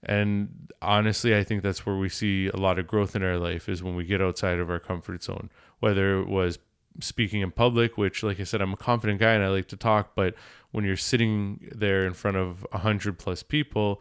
And 0.02 0.72
honestly, 0.80 1.36
I 1.36 1.44
think 1.44 1.62
that's 1.62 1.84
where 1.84 1.96
we 1.96 2.08
see 2.08 2.48
a 2.48 2.56
lot 2.56 2.78
of 2.78 2.86
growth 2.86 3.14
in 3.14 3.22
our 3.22 3.36
life 3.38 3.68
is 3.68 3.82
when 3.82 3.94
we 3.94 4.04
get 4.04 4.22
outside 4.22 4.58
of 4.58 4.70
our 4.70 4.80
comfort 4.80 5.22
zone, 5.22 5.50
whether 5.80 6.20
it 6.20 6.28
was 6.28 6.58
speaking 7.00 7.42
in 7.42 7.50
public, 7.50 7.98
which, 7.98 8.22
like 8.22 8.40
I 8.40 8.44
said, 8.44 8.62
I'm 8.62 8.72
a 8.72 8.78
confident 8.78 9.20
guy 9.20 9.32
and 9.32 9.44
I 9.44 9.48
like 9.48 9.68
to 9.68 9.76
talk, 9.76 10.12
but 10.14 10.34
when 10.70 10.84
you're 10.84 10.96
sitting 10.96 11.70
there 11.74 12.06
in 12.06 12.14
front 12.14 12.36
of 12.36 12.66
a 12.72 12.78
hundred 12.78 13.18
plus 13.18 13.42
people, 13.42 14.00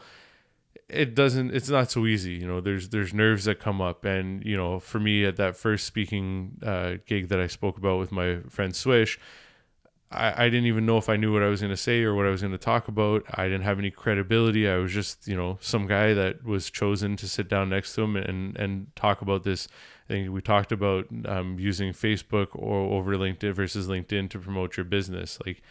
it 0.90 1.14
doesn't 1.14 1.54
it's 1.54 1.70
not 1.70 1.92
so 1.92 2.08
easy 2.08 2.34
you 2.34 2.48
know 2.48 2.60
there's 2.60 2.90
there's 2.90 3.14
nerves 3.14 3.46
that 3.46 3.60
come 3.60 3.80
up. 3.82 4.04
And 4.06 4.44
you 4.44 4.58
know 4.58 4.80
for 4.80 5.00
me 5.00 5.24
at 5.26 5.38
that 5.38 5.56
first 5.56 5.86
speaking 5.86 6.58
uh, 6.66 6.96
gig 7.06 7.30
that 7.30 7.40
i 7.40 7.48
spoke 7.48 7.78
about 7.78 8.00
with 8.00 8.12
my 8.12 8.40
friend 8.50 8.76
swish 8.76 9.20
I, 10.12 10.46
I 10.46 10.50
didn't 10.50 10.66
even 10.66 10.86
know 10.86 10.98
if 10.98 11.10
i 11.10 11.16
knew 11.16 11.32
what 11.32 11.44
i 11.44 11.48
was 11.48 11.62
going 11.62 11.72
to 11.72 11.78
say 11.78 12.02
or 12.04 12.16
what 12.16 12.26
i 12.26 12.30
was 12.30 12.42
going 12.42 12.52
to 12.52 12.58
talk 12.58 12.88
about. 12.88 13.24
I 13.36 13.46
didn't 13.46 13.64
have 13.64 13.80
any 13.80 13.92
credibility. 13.92 14.68
I 14.68 14.78
was 14.78 14.92
just 14.92 15.28
you 15.28 15.36
know 15.36 15.58
some 15.62 15.88
guy 15.88 16.14
that 16.14 16.44
was 16.44 16.70
chosen 16.70 17.16
to 17.18 17.28
sit 17.28 17.48
down 17.48 17.70
next 17.70 17.94
to 17.96 18.02
him 18.02 18.16
and 18.16 18.58
and 18.58 18.96
talk 18.96 19.22
about 19.22 19.44
this. 19.44 19.68
I 20.10 20.14
think 20.14 20.32
we 20.32 20.42
talked 20.42 20.72
about 20.72 21.06
um, 21.26 21.60
using 21.60 21.94
facebook 21.94 22.48
or 22.54 22.80
over 22.98 23.16
linkedin 23.16 23.54
versus 23.54 23.88
linkedin 23.88 24.30
to 24.32 24.40
promote 24.40 24.78
your 24.78 24.86
business. 24.86 25.38
Like 25.46 25.62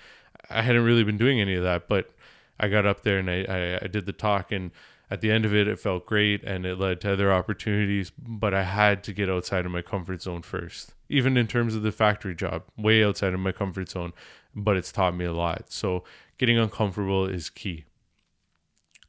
i 0.51 0.62
hadn't 0.62 0.85
really 0.85 1.03
been 1.03 1.18
doing 1.18 1.40
any 1.40 1.55
of 1.55 1.64
that 1.64 1.88
but 1.88 2.11
i 2.58 2.68
got 2.68 2.86
up 2.86 3.02
there 3.02 3.18
and 3.18 3.30
i, 3.30 3.44
I, 3.48 3.78
I 3.82 3.86
did 3.86 4.06
the 4.06 4.12
talk 4.12 4.52
and 4.52 4.70
at 5.10 5.20
the 5.20 5.30
end 5.30 5.44
of 5.44 5.54
it, 5.54 5.66
it 5.66 5.80
felt 5.80 6.06
great 6.06 6.44
and 6.44 6.66
it 6.66 6.78
led 6.78 7.00
to 7.00 7.12
other 7.12 7.32
opportunities, 7.32 8.12
but 8.18 8.52
I 8.52 8.62
had 8.62 9.02
to 9.04 9.12
get 9.12 9.30
outside 9.30 9.64
of 9.64 9.72
my 9.72 9.82
comfort 9.82 10.22
zone 10.22 10.42
first, 10.42 10.92
even 11.08 11.36
in 11.36 11.46
terms 11.46 11.74
of 11.74 11.82
the 11.82 11.92
factory 11.92 12.34
job, 12.34 12.64
way 12.76 13.02
outside 13.02 13.32
of 13.32 13.40
my 13.40 13.52
comfort 13.52 13.88
zone, 13.88 14.12
but 14.54 14.76
it's 14.76 14.92
taught 14.92 15.16
me 15.16 15.24
a 15.24 15.32
lot. 15.32 15.72
So 15.72 16.04
getting 16.36 16.58
uncomfortable 16.58 17.26
is 17.26 17.48
key. 17.48 17.84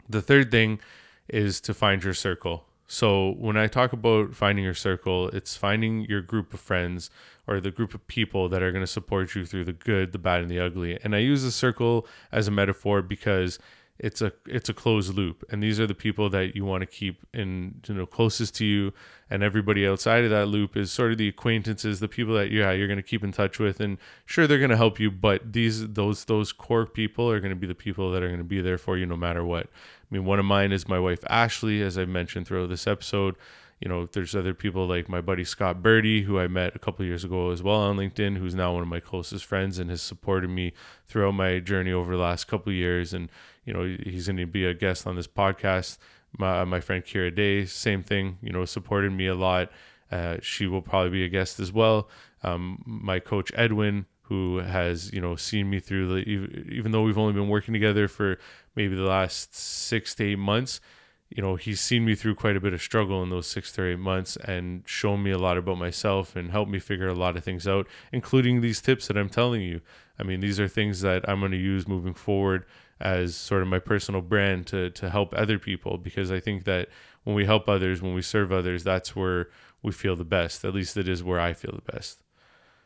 The 0.07 0.21
third 0.21 0.51
thing 0.51 0.79
is 1.27 1.59
to 1.61 1.73
find 1.73 2.03
your 2.03 2.13
circle. 2.13 2.65
So 2.91 3.33
when 3.37 3.55
I 3.55 3.67
talk 3.67 3.93
about 3.93 4.33
finding 4.33 4.65
your 4.65 4.73
circle, 4.73 5.29
it's 5.29 5.55
finding 5.55 6.05
your 6.05 6.21
group 6.21 6.55
of 6.55 6.59
friends 6.59 7.11
or 7.45 7.61
the 7.61 7.69
group 7.69 7.93
of 7.93 8.07
people 8.07 8.49
that 8.49 8.63
are 8.63 8.71
going 8.71 8.83
to 8.83 8.87
support 8.87 9.35
you 9.35 9.45
through 9.45 9.65
the 9.65 9.73
good, 9.73 10.11
the 10.11 10.17
bad, 10.17 10.41
and 10.41 10.49
the 10.49 10.59
ugly. 10.59 10.99
And 11.03 11.15
I 11.15 11.19
use 11.19 11.43
the 11.43 11.51
circle 11.51 12.07
as 12.31 12.47
a 12.47 12.51
metaphor 12.51 13.03
because 13.03 13.59
it's 13.99 14.21
a 14.21 14.31
it's 14.45 14.69
a 14.69 14.73
closed 14.73 15.13
loop. 15.13 15.43
And 15.49 15.61
these 15.61 15.79
are 15.79 15.85
the 15.87 15.93
people 15.93 16.29
that 16.29 16.55
you 16.55 16.63
want 16.63 16.81
to 16.81 16.85
keep 16.85 17.21
in 17.33 17.81
you 17.87 17.93
know 17.93 18.05
closest 18.05 18.55
to 18.55 18.65
you. 18.65 18.93
And 19.29 19.43
everybody 19.43 19.85
outside 19.85 20.23
of 20.23 20.31
that 20.31 20.47
loop 20.47 20.75
is 20.77 20.91
sort 20.91 21.11
of 21.11 21.17
the 21.17 21.27
acquaintances 21.27 21.99
the 21.99 22.07
people 22.07 22.33
that 22.35 22.51
yeah 22.51 22.71
you're 22.71 22.87
going 22.87 22.97
to 22.97 23.03
keep 23.03 23.23
in 23.23 23.31
touch 23.31 23.59
with 23.59 23.79
and 23.79 23.97
sure 24.25 24.47
they're 24.47 24.57
going 24.57 24.71
to 24.71 24.77
help 24.77 24.99
you 24.99 25.11
but 25.11 25.53
these 25.53 25.87
those 25.89 26.25
those 26.25 26.51
core 26.51 26.85
people 26.85 27.29
are 27.29 27.39
going 27.39 27.51
to 27.51 27.55
be 27.55 27.67
the 27.67 27.75
people 27.75 28.11
that 28.11 28.23
are 28.23 28.27
going 28.27 28.39
to 28.39 28.43
be 28.43 28.61
there 28.61 28.77
for 28.77 28.97
you 28.97 29.05
no 29.05 29.17
matter 29.17 29.43
what. 29.43 29.65
I 29.65 30.15
mean 30.15 30.25
one 30.25 30.39
of 30.39 30.45
mine 30.45 30.71
is 30.71 30.87
my 30.87 30.99
wife 30.99 31.23
ashley 31.29 31.81
as 31.81 31.97
i 31.97 32.05
mentioned 32.05 32.47
throughout 32.47 32.69
this 32.69 32.87
episode. 32.87 33.35
You 33.79 33.87
know, 33.87 34.07
there's 34.07 34.35
other 34.35 34.53
people 34.53 34.87
like 34.87 35.07
my 35.07 35.21
buddy 35.21 35.45
Scott 35.45 35.81
Birdie, 35.81 36.23
who 36.23 36.37
I 36.37 36.49
met 36.49 36.75
a 36.75 36.79
couple 36.79 37.05
years 37.05 37.23
ago 37.23 37.51
as 37.51 37.63
well 37.63 37.77
on 37.77 37.95
LinkedIn, 37.95 38.37
who's 38.37 38.53
now 38.53 38.73
one 38.73 38.81
of 38.81 38.89
my 38.89 38.99
closest 38.99 39.45
friends 39.45 39.79
and 39.79 39.89
has 39.89 40.01
supported 40.01 40.49
me 40.49 40.73
throughout 41.07 41.31
my 41.31 41.59
journey 41.59 41.93
over 41.93 42.13
the 42.13 42.21
last 42.21 42.49
couple 42.49 42.73
years. 42.73 43.13
And, 43.13 43.29
you 43.69 43.75
know, 43.75 43.83
he's 44.03 44.25
going 44.25 44.37
to 44.37 44.47
be 44.47 44.65
a 44.65 44.73
guest 44.73 45.05
on 45.05 45.15
this 45.15 45.27
podcast. 45.27 45.99
My, 46.39 46.63
my 46.63 46.79
friend 46.79 47.03
Kira 47.03 47.33
Day, 47.33 47.65
same 47.65 48.01
thing, 48.01 48.39
you 48.41 48.51
know, 48.51 48.65
supported 48.65 49.11
me 49.11 49.27
a 49.27 49.35
lot. 49.35 49.71
Uh, 50.11 50.37
she 50.41 50.65
will 50.65 50.81
probably 50.81 51.11
be 51.11 51.23
a 51.23 51.29
guest 51.29 51.59
as 51.59 51.71
well. 51.71 52.09
Um, 52.41 52.81
my 52.83 53.19
coach 53.19 53.51
Edwin, 53.53 54.07
who 54.23 54.57
has 54.57 55.13
you 55.13 55.21
know 55.21 55.35
seen 55.35 55.69
me 55.69 55.79
through 55.79 56.07
the 56.07 56.29
even 56.71 56.91
though 56.91 57.03
we've 57.03 57.17
only 57.17 57.33
been 57.33 57.47
working 57.47 57.73
together 57.73 58.07
for 58.07 58.39
maybe 58.75 58.95
the 58.95 59.03
last 59.03 59.55
six 59.55 60.15
to 60.15 60.23
eight 60.23 60.39
months 60.39 60.81
you 61.29 61.43
know, 61.43 61.55
he's 61.55 61.79
seen 61.79 62.05
me 62.05 62.15
through 62.15 62.35
quite 62.35 62.55
a 62.55 62.59
bit 62.59 62.73
of 62.73 62.81
struggle 62.81 63.21
in 63.21 63.29
those 63.29 63.45
six 63.45 63.71
to 63.73 63.85
eight 63.85 63.99
months 63.99 64.35
and 64.37 64.81
shown 64.87 65.21
me 65.21 65.29
a 65.29 65.37
lot 65.37 65.57
about 65.57 65.77
myself 65.77 66.35
and 66.35 66.49
helped 66.49 66.71
me 66.71 66.79
figure 66.79 67.07
a 67.07 67.13
lot 67.13 67.37
of 67.37 67.43
things 67.43 67.67
out, 67.67 67.87
including 68.11 68.61
these 68.61 68.81
tips 68.81 69.07
that 69.07 69.17
I'm 69.17 69.29
telling 69.29 69.61
you. 69.61 69.81
I 70.17 70.23
mean, 70.23 70.39
these 70.39 70.59
are 70.59 70.67
things 70.67 71.01
that 71.01 71.27
I'm 71.29 71.39
going 71.39 71.51
to 71.51 71.57
use 71.57 71.87
moving 71.87 72.15
forward 72.15 72.65
as 72.99 73.35
sort 73.35 73.61
of 73.61 73.67
my 73.67 73.79
personal 73.79 74.21
brand 74.21 74.67
to, 74.67 74.89
to 74.91 75.09
help 75.09 75.33
other 75.35 75.57
people 75.57 75.97
because 75.97 76.31
I 76.31 76.39
think 76.39 76.65
that 76.65 76.89
when 77.23 77.35
we 77.35 77.45
help 77.45 77.69
others, 77.69 78.01
when 78.01 78.13
we 78.13 78.21
serve 78.21 78.51
others, 78.51 78.83
that's 78.83 79.15
where 79.15 79.49
we 79.81 79.91
feel 79.91 80.15
the 80.15 80.25
best. 80.25 80.65
At 80.65 80.73
least 80.73 80.97
it 80.97 81.07
is 81.07 81.23
where 81.23 81.39
I 81.39 81.53
feel 81.53 81.71
the 81.73 81.91
best. 81.91 82.23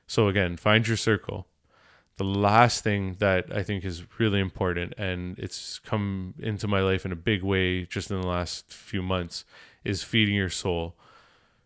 So, 0.06 0.28
again, 0.28 0.58
find 0.58 0.88
your 0.88 0.98
circle 0.98 1.48
the 2.18 2.24
last 2.24 2.84
thing 2.84 3.16
that 3.20 3.46
I 3.54 3.64
think 3.64 3.84
is 3.84 4.04
really 4.20 4.40
important, 4.40 4.94
and 4.98 5.38
it's 5.40 5.80
come 5.80 6.36
into 6.40 6.68
my 6.68 6.82
life 6.82 7.06
in 7.06 7.12
a 7.12 7.16
big 7.16 7.44
way 7.44 7.86
just 7.86 8.12
in 8.12 8.22
the 8.22 8.28
last 8.28 8.72
few 8.72 9.02
months, 9.02 9.46
is 9.84 10.04
feeding 10.04 10.36
your 10.36 10.50
soul. 10.50 10.96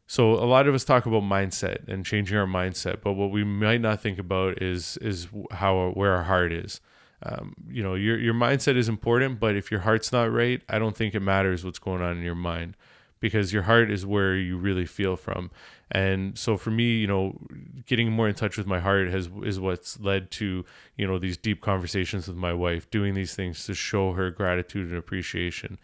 So 0.08 0.32
a 0.32 0.46
lot 0.46 0.68
of 0.68 0.74
us 0.74 0.86
talk 0.86 1.06
about 1.06 1.24
mindset 1.24 1.90
and 1.90 2.06
changing 2.06 2.38
our 2.38 2.46
mindset, 2.46 3.02
but 3.02 3.14
what 3.14 3.30
we 3.30 3.44
might 3.44 3.82
not 3.82 4.02
think 4.02 4.20
about 4.20 4.62
is 4.62 4.96
is 4.98 5.28
how 5.52 5.90
where 5.90 6.14
our 6.14 6.24
heart 6.24 6.54
is. 6.54 6.80
Um, 7.24 7.56
you 7.70 7.82
know, 7.82 7.96
your 7.96 8.20
your 8.20 8.34
mindset 8.34 8.76
is 8.76 8.88
important, 8.88 9.40
but 9.40 9.56
if 9.56 9.72
your 9.72 9.82
heart's 9.82 10.12
not 10.12 10.32
right, 10.32 10.62
I 10.70 10.78
don't 10.80 10.96
think 10.96 11.16
it 11.16 11.20
matters 11.22 11.66
what's 11.66 11.80
going 11.80 12.02
on 12.02 12.18
in 12.18 12.24
your 12.24 12.36
mind 12.36 12.76
because 13.20 13.52
your 13.52 13.64
heart 13.64 13.90
is 13.90 14.06
where 14.06 14.36
you 14.36 14.58
really 14.58 14.86
feel 14.86 15.16
from. 15.16 15.50
And 15.90 16.38
so 16.38 16.58
for 16.58 16.70
me, 16.70 16.98
you 16.98 17.08
know, 17.08 17.40
getting 17.86 18.12
more 18.12 18.28
in 18.28 18.36
touch 18.36 18.58
with 18.58 18.68
my 18.68 18.80
heart 18.80 19.10
has 19.10 19.30
is 19.44 19.60
what's 19.60 20.00
led 20.00 20.32
to, 20.32 20.66
you 20.98 21.08
know, 21.08 21.18
these 21.18 21.38
deep 21.38 21.62
conversations 21.62 22.28
with 22.28 22.38
my 22.38 22.54
wife, 22.54 22.90
doing 22.92 23.14
these 23.14 23.34
things 23.34 23.66
to 23.66 23.74
show 23.74 24.14
her 24.14 24.30
gratitude 24.30 24.90
and 24.90 24.98
appreciation. 24.98 25.80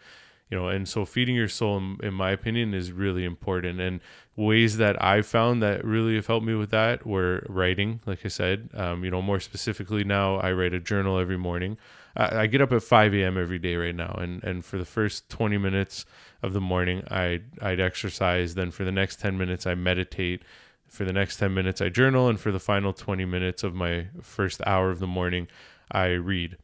You 0.50 0.58
know, 0.58 0.68
and 0.68 0.86
so 0.86 1.04
feeding 1.04 1.34
your 1.34 1.48
soul, 1.48 1.78
in, 1.78 1.96
in 2.02 2.14
my 2.14 2.30
opinion, 2.30 2.74
is 2.74 2.92
really 2.92 3.24
important. 3.24 3.80
And 3.80 4.00
ways 4.36 4.76
that 4.76 5.02
I 5.02 5.22
found 5.22 5.62
that 5.62 5.84
really 5.84 6.16
have 6.16 6.26
helped 6.26 6.46
me 6.46 6.54
with 6.54 6.70
that 6.70 7.06
were 7.06 7.46
writing, 7.48 8.00
like 8.06 8.24
I 8.24 8.28
said. 8.28 8.68
Um, 8.74 9.04
you 9.04 9.10
know, 9.10 9.22
more 9.22 9.40
specifically 9.40 10.04
now, 10.04 10.36
I 10.36 10.52
write 10.52 10.74
a 10.74 10.80
journal 10.80 11.18
every 11.18 11.38
morning. 11.38 11.78
I, 12.16 12.42
I 12.42 12.46
get 12.46 12.60
up 12.60 12.72
at 12.72 12.82
5 12.82 13.14
a.m. 13.14 13.38
every 13.38 13.58
day 13.58 13.76
right 13.76 13.94
now, 13.94 14.16
and 14.20 14.42
and 14.44 14.64
for 14.64 14.78
the 14.78 14.84
first 14.84 15.28
20 15.30 15.58
minutes 15.58 16.04
of 16.42 16.52
the 16.52 16.60
morning, 16.60 17.02
I 17.10 17.40
I'd 17.60 17.80
exercise. 17.80 18.54
Then 18.54 18.70
for 18.70 18.84
the 18.84 18.92
next 18.92 19.20
10 19.20 19.38
minutes, 19.38 19.66
I 19.66 19.74
meditate. 19.74 20.42
For 20.88 21.04
the 21.04 21.12
next 21.12 21.38
10 21.38 21.52
minutes, 21.52 21.80
I 21.80 21.88
journal, 21.88 22.28
and 22.28 22.38
for 22.38 22.52
the 22.52 22.60
final 22.60 22.92
20 22.92 23.24
minutes 23.24 23.64
of 23.64 23.74
my 23.74 24.06
first 24.22 24.60
hour 24.64 24.90
of 24.90 25.00
the 25.00 25.08
morning, 25.08 25.48
I 25.90 26.10
read. 26.10 26.56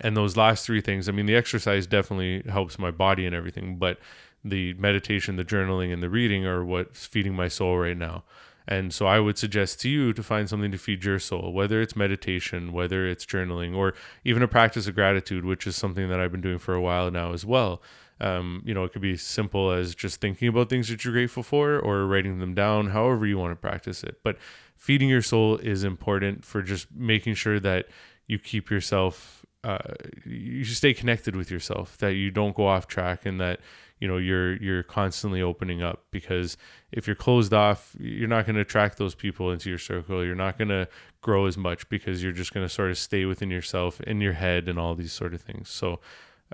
And 0.00 0.16
those 0.16 0.36
last 0.36 0.66
three 0.66 0.80
things, 0.80 1.08
I 1.08 1.12
mean, 1.12 1.26
the 1.26 1.36
exercise 1.36 1.86
definitely 1.86 2.42
helps 2.50 2.78
my 2.78 2.90
body 2.90 3.26
and 3.26 3.34
everything, 3.34 3.76
but 3.76 3.98
the 4.44 4.74
meditation, 4.74 5.36
the 5.36 5.44
journaling, 5.44 5.92
and 5.92 6.02
the 6.02 6.10
reading 6.10 6.44
are 6.44 6.64
what's 6.64 7.06
feeding 7.06 7.34
my 7.34 7.48
soul 7.48 7.78
right 7.78 7.96
now. 7.96 8.24
And 8.66 8.94
so 8.94 9.06
I 9.06 9.20
would 9.20 9.36
suggest 9.36 9.80
to 9.82 9.90
you 9.90 10.12
to 10.14 10.22
find 10.22 10.48
something 10.48 10.72
to 10.72 10.78
feed 10.78 11.04
your 11.04 11.18
soul, 11.18 11.52
whether 11.52 11.82
it's 11.82 11.96
meditation, 11.96 12.72
whether 12.72 13.06
it's 13.06 13.26
journaling, 13.26 13.76
or 13.76 13.94
even 14.24 14.42
a 14.42 14.48
practice 14.48 14.86
of 14.86 14.94
gratitude, 14.94 15.44
which 15.44 15.66
is 15.66 15.76
something 15.76 16.08
that 16.08 16.18
I've 16.18 16.32
been 16.32 16.40
doing 16.40 16.58
for 16.58 16.74
a 16.74 16.80
while 16.80 17.10
now 17.10 17.32
as 17.32 17.44
well. 17.44 17.82
Um, 18.20 18.62
you 18.64 18.72
know, 18.72 18.84
it 18.84 18.92
could 18.92 19.02
be 19.02 19.16
simple 19.16 19.70
as 19.70 19.94
just 19.94 20.20
thinking 20.20 20.48
about 20.48 20.70
things 20.70 20.88
that 20.88 21.04
you're 21.04 21.12
grateful 21.12 21.42
for 21.42 21.78
or 21.78 22.06
writing 22.06 22.38
them 22.38 22.54
down, 22.54 22.88
however 22.88 23.26
you 23.26 23.36
want 23.36 23.52
to 23.52 23.56
practice 23.56 24.02
it. 24.02 24.20
But 24.22 24.38
feeding 24.76 25.08
your 25.08 25.22
soul 25.22 25.58
is 25.58 25.84
important 25.84 26.44
for 26.44 26.62
just 26.62 26.86
making 26.94 27.34
sure 27.34 27.60
that 27.60 27.86
you 28.26 28.38
keep 28.38 28.70
yourself, 28.70 29.43
uh, 29.64 29.94
you 30.24 30.64
stay 30.64 30.94
connected 30.94 31.34
with 31.34 31.50
yourself, 31.50 31.96
that 31.98 32.14
you 32.14 32.30
don't 32.30 32.54
go 32.54 32.66
off 32.66 32.86
track, 32.86 33.26
and 33.26 33.40
that 33.40 33.60
you 33.98 34.06
know 34.06 34.18
you're 34.18 34.56
you're 34.56 34.82
constantly 34.82 35.40
opening 35.40 35.82
up 35.82 36.04
because 36.10 36.56
if 36.92 37.06
you're 37.06 37.16
closed 37.16 37.54
off 37.54 37.94
you're 37.98 38.28
not 38.28 38.44
going 38.44 38.56
to 38.56 38.60
attract 38.60 38.98
those 38.98 39.14
people 39.14 39.52
into 39.52 39.70
your 39.70 39.78
circle 39.78 40.24
you're 40.24 40.34
not 40.34 40.58
going 40.58 40.68
to 40.68 40.86
grow 41.22 41.46
as 41.46 41.56
much 41.56 41.88
because 41.88 42.20
you're 42.20 42.32
just 42.32 42.52
going 42.52 42.66
to 42.66 42.68
sort 42.68 42.90
of 42.90 42.98
stay 42.98 43.24
within 43.24 43.50
yourself 43.50 44.00
in 44.00 44.20
your 44.20 44.32
head 44.32 44.68
and 44.68 44.80
all 44.80 44.96
these 44.96 45.12
sort 45.12 45.32
of 45.32 45.40
things 45.40 45.70
so 45.70 46.00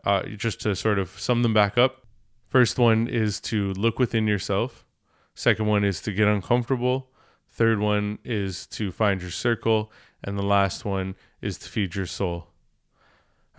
uh, 0.04 0.22
just 0.36 0.60
to 0.60 0.76
sort 0.76 0.98
of 0.98 1.08
sum 1.18 1.42
them 1.42 1.54
back 1.54 1.78
up 1.78 2.06
first 2.44 2.78
one 2.78 3.08
is 3.08 3.40
to 3.40 3.72
look 3.72 3.98
within 3.98 4.28
yourself 4.28 4.84
second 5.34 5.64
one 5.64 5.82
is 5.82 6.02
to 6.02 6.12
get 6.12 6.28
uncomfortable 6.28 7.10
Third 7.50 7.80
one 7.80 8.18
is 8.24 8.66
to 8.68 8.92
find 8.92 9.20
your 9.20 9.30
circle. 9.30 9.92
And 10.22 10.38
the 10.38 10.42
last 10.42 10.84
one 10.84 11.16
is 11.40 11.58
to 11.58 11.68
feed 11.68 11.94
your 11.94 12.06
soul. 12.06 12.49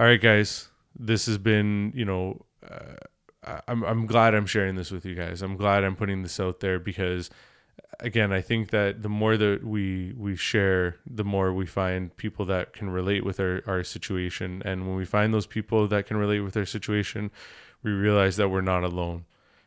All 0.02 0.08
right, 0.08 0.20
guys, 0.20 0.68
this 0.98 1.28
has 1.28 1.38
been, 1.38 1.94
you 1.94 2.06
know, 2.06 2.44
uh, 2.68 3.60
I'm, 3.68 3.84
I'm 3.84 4.08
glad 4.08 4.34
I'm 4.34 4.48
sharing 4.48 4.74
this 4.74 4.90
with 4.90 5.06
you 5.06 5.14
guys. 5.14 5.44
I'm 5.44 5.56
glad 5.56 5.84
I'm 5.84 5.96
putting 5.96 6.24
this 6.24 6.40
out 6.40 6.60
there 6.60 6.80
because 6.80 7.30
again, 8.00 8.32
I 8.32 8.42
think 8.42 8.72
that 8.72 9.04
the 9.04 9.10
more 9.10 9.38
that 9.38 9.64
we 9.64 10.16
we 10.18 10.36
share, 10.36 10.96
the 11.06 11.24
more 11.24 11.54
we 11.54 11.68
find 11.68 12.18
people 12.18 12.46
that 12.48 12.74
can 12.74 12.90
relate 12.90 13.24
with 13.24 13.40
our, 13.40 13.62
our 13.68 13.84
situation. 13.84 14.64
And 14.66 14.88
when 14.88 14.96
we 14.96 15.06
find 15.06 15.36
those 15.36 15.46
people 15.46 15.88
that 15.90 16.08
can 16.08 16.18
relate 16.18 16.40
with 16.40 16.58
our 16.58 16.66
situation, 16.66 17.30
we 17.84 17.92
realize 17.92 18.38
that 18.38 18.50
we're 18.50 18.62
not 18.62 18.84
alone. 18.84 19.26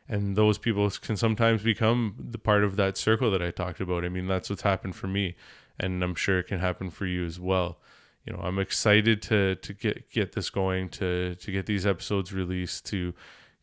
And 0.09 0.35
those 0.35 0.57
people 0.57 0.89
can 0.89 1.15
sometimes 1.15 1.63
become 1.63 2.13
the 2.19 2.39
part 2.39 2.65
of 2.65 2.75
that 2.75 2.97
circle 2.97 3.31
that 3.31 3.41
I 3.41 3.51
talked 3.51 3.79
about. 3.79 4.03
I 4.03 4.09
mean, 4.09 4.27
that's 4.27 4.49
what's 4.49 4.63
happened 4.63 4.97
for 4.97 5.07
me, 5.07 5.37
and 5.79 6.03
I'm 6.03 6.13
sure 6.13 6.39
it 6.39 6.47
can 6.47 6.59
happen 6.59 6.89
for 6.89 7.05
you 7.05 7.25
as 7.25 7.39
well. 7.39 7.77
You 8.25 8.33
know, 8.33 8.39
I'm 8.39 8.59
excited 8.59 9.21
to 9.23 9.55
to 9.55 9.73
get 9.73 10.09
get 10.09 10.33
this 10.33 10.49
going, 10.49 10.89
to 10.89 11.35
to 11.35 11.51
get 11.51 11.65
these 11.65 11.85
episodes 11.85 12.33
released, 12.33 12.85
to 12.87 13.13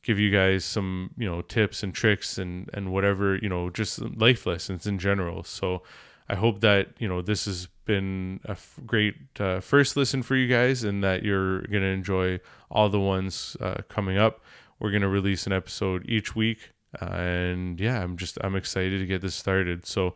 give 0.03 0.19
you 0.19 0.31
guys 0.31 0.65
some 0.65 1.11
you 1.17 1.29
know 1.29 1.43
tips 1.43 1.83
and 1.83 1.95
tricks 1.95 2.39
and 2.39 2.71
and 2.73 2.93
whatever 2.93 3.37
you 3.37 3.49
know 3.49 3.71
just 3.71 4.01
life 4.01 4.47
lessons 4.47 4.87
in 4.87 4.99
general. 4.99 5.43
So 5.45 5.83
i 6.29 6.35
hope 6.35 6.61
that 6.61 6.89
you 6.99 7.09
know 7.09 7.21
this 7.21 7.45
has 7.47 7.69
been 7.85 8.41
a 8.45 8.53
f- 8.53 8.79
great 8.87 9.17
uh, 9.41 9.61
first 9.61 9.97
listen 9.97 10.23
for 10.23 10.37
you 10.37 10.47
guys 10.47 10.85
and 10.85 11.03
that 11.03 11.25
you're 11.25 11.63
going 11.63 11.83
to 11.83 11.89
enjoy 11.89 12.39
all 12.71 12.89
the 12.89 13.01
ones 13.01 13.57
uh, 13.61 13.83
coming 13.89 14.19
up. 14.19 14.41
We're 14.79 14.91
going 14.91 15.03
to 15.03 15.09
release 15.09 15.47
an 15.47 15.53
episode 15.53 16.05
each 16.09 16.35
week 16.35 16.71
uh, 17.01 17.07
and 17.07 17.81
yeah 17.81 18.03
i'm 18.03 18.17
just 18.17 18.39
i'm 18.43 18.57
excited 18.57 18.99
to 18.99 19.07
get 19.07 19.21
this 19.21 19.35
started. 19.35 19.85
So 19.87 20.15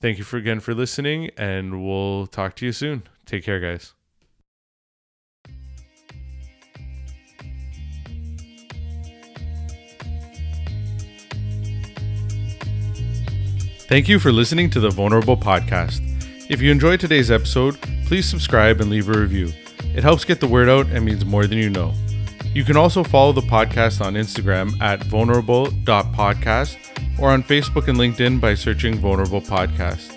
thank 0.00 0.18
you 0.18 0.24
for 0.24 0.36
again 0.36 0.60
for 0.60 0.74
listening 0.74 1.30
and 1.36 1.84
we'll 1.84 2.26
talk 2.26 2.56
to 2.56 2.66
you 2.66 2.72
soon 2.72 3.04
take 3.26 3.44
care 3.44 3.60
guys 3.60 3.92
Thank 13.88 14.08
you 14.08 14.18
for 14.18 14.32
listening 14.32 14.68
to 14.70 14.80
the 14.80 14.90
Vulnerable 14.90 15.36
Podcast. 15.36 16.00
If 16.50 16.60
you 16.60 16.72
enjoyed 16.72 16.98
today's 16.98 17.30
episode, 17.30 17.80
please 18.06 18.28
subscribe 18.28 18.80
and 18.80 18.90
leave 18.90 19.08
a 19.08 19.16
review. 19.16 19.52
It 19.94 20.02
helps 20.02 20.24
get 20.24 20.40
the 20.40 20.48
word 20.48 20.68
out 20.68 20.86
and 20.86 21.04
means 21.04 21.24
more 21.24 21.46
than 21.46 21.58
you 21.58 21.70
know. 21.70 21.94
You 22.52 22.64
can 22.64 22.76
also 22.76 23.04
follow 23.04 23.32
the 23.32 23.42
podcast 23.42 24.04
on 24.04 24.14
Instagram 24.14 24.80
at 24.82 25.04
vulnerable.podcast 25.04 26.76
or 27.20 27.30
on 27.30 27.44
Facebook 27.44 27.86
and 27.86 27.96
LinkedIn 27.96 28.40
by 28.40 28.54
searching 28.54 28.98
Vulnerable 28.98 29.40
Podcast. 29.40 30.15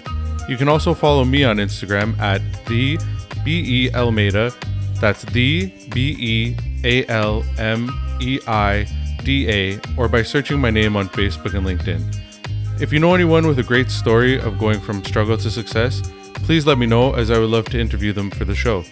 You 0.50 0.58
can 0.58 0.68
also 0.68 0.96
follow 0.96 1.24
me 1.24 1.44
on 1.44 1.58
Instagram 1.58 2.18
at 2.18 2.42
the 2.66 2.98
B 3.46 3.86
E 3.86 3.94
Almeida. 3.94 4.52
That's 5.00 5.24
the 5.26 5.68
B 5.94 6.18
E 6.20 6.58
A 6.84 7.06
L 7.06 7.46
M 7.60 7.92
E 8.20 8.40
I 8.48 8.88
D 9.24 9.48
A, 9.48 9.80
or 9.96 10.10
by 10.10 10.24
searching 10.24 10.60
my 10.60 10.72
name 10.72 10.96
on 10.96 11.08
Facebook 11.10 11.54
and 11.54 11.68
LinkedIn. 11.68 12.82
If 12.82 12.92
you 12.92 13.00
know 13.00 13.14
anyone 13.14 13.46
with 13.46 13.60
a 13.60 13.64
great 13.64 13.92
story 13.92 14.40
of 14.40 14.58
going 14.58 14.80
from 14.80 15.06
struggle 15.06 15.38
to 15.38 15.52
success, 15.52 16.02
please 16.34 16.66
let 16.66 16.80
me 16.80 16.88
know 16.88 17.14
as 17.14 17.30
I 17.30 17.38
would 17.38 17.52
love 17.52 17.66
to 17.66 17.80
interview 17.80 18.12
them 18.12 18.32
for 18.32 18.44
the 18.44 18.56
show. 18.56 18.84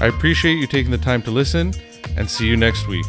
I 0.00 0.06
appreciate 0.06 0.54
you 0.54 0.66
taking 0.66 0.92
the 0.92 0.98
time 0.98 1.20
to 1.22 1.30
listen 1.30 1.74
and 2.16 2.30
see 2.30 2.46
you 2.46 2.56
next 2.56 2.88
week. 2.88 3.04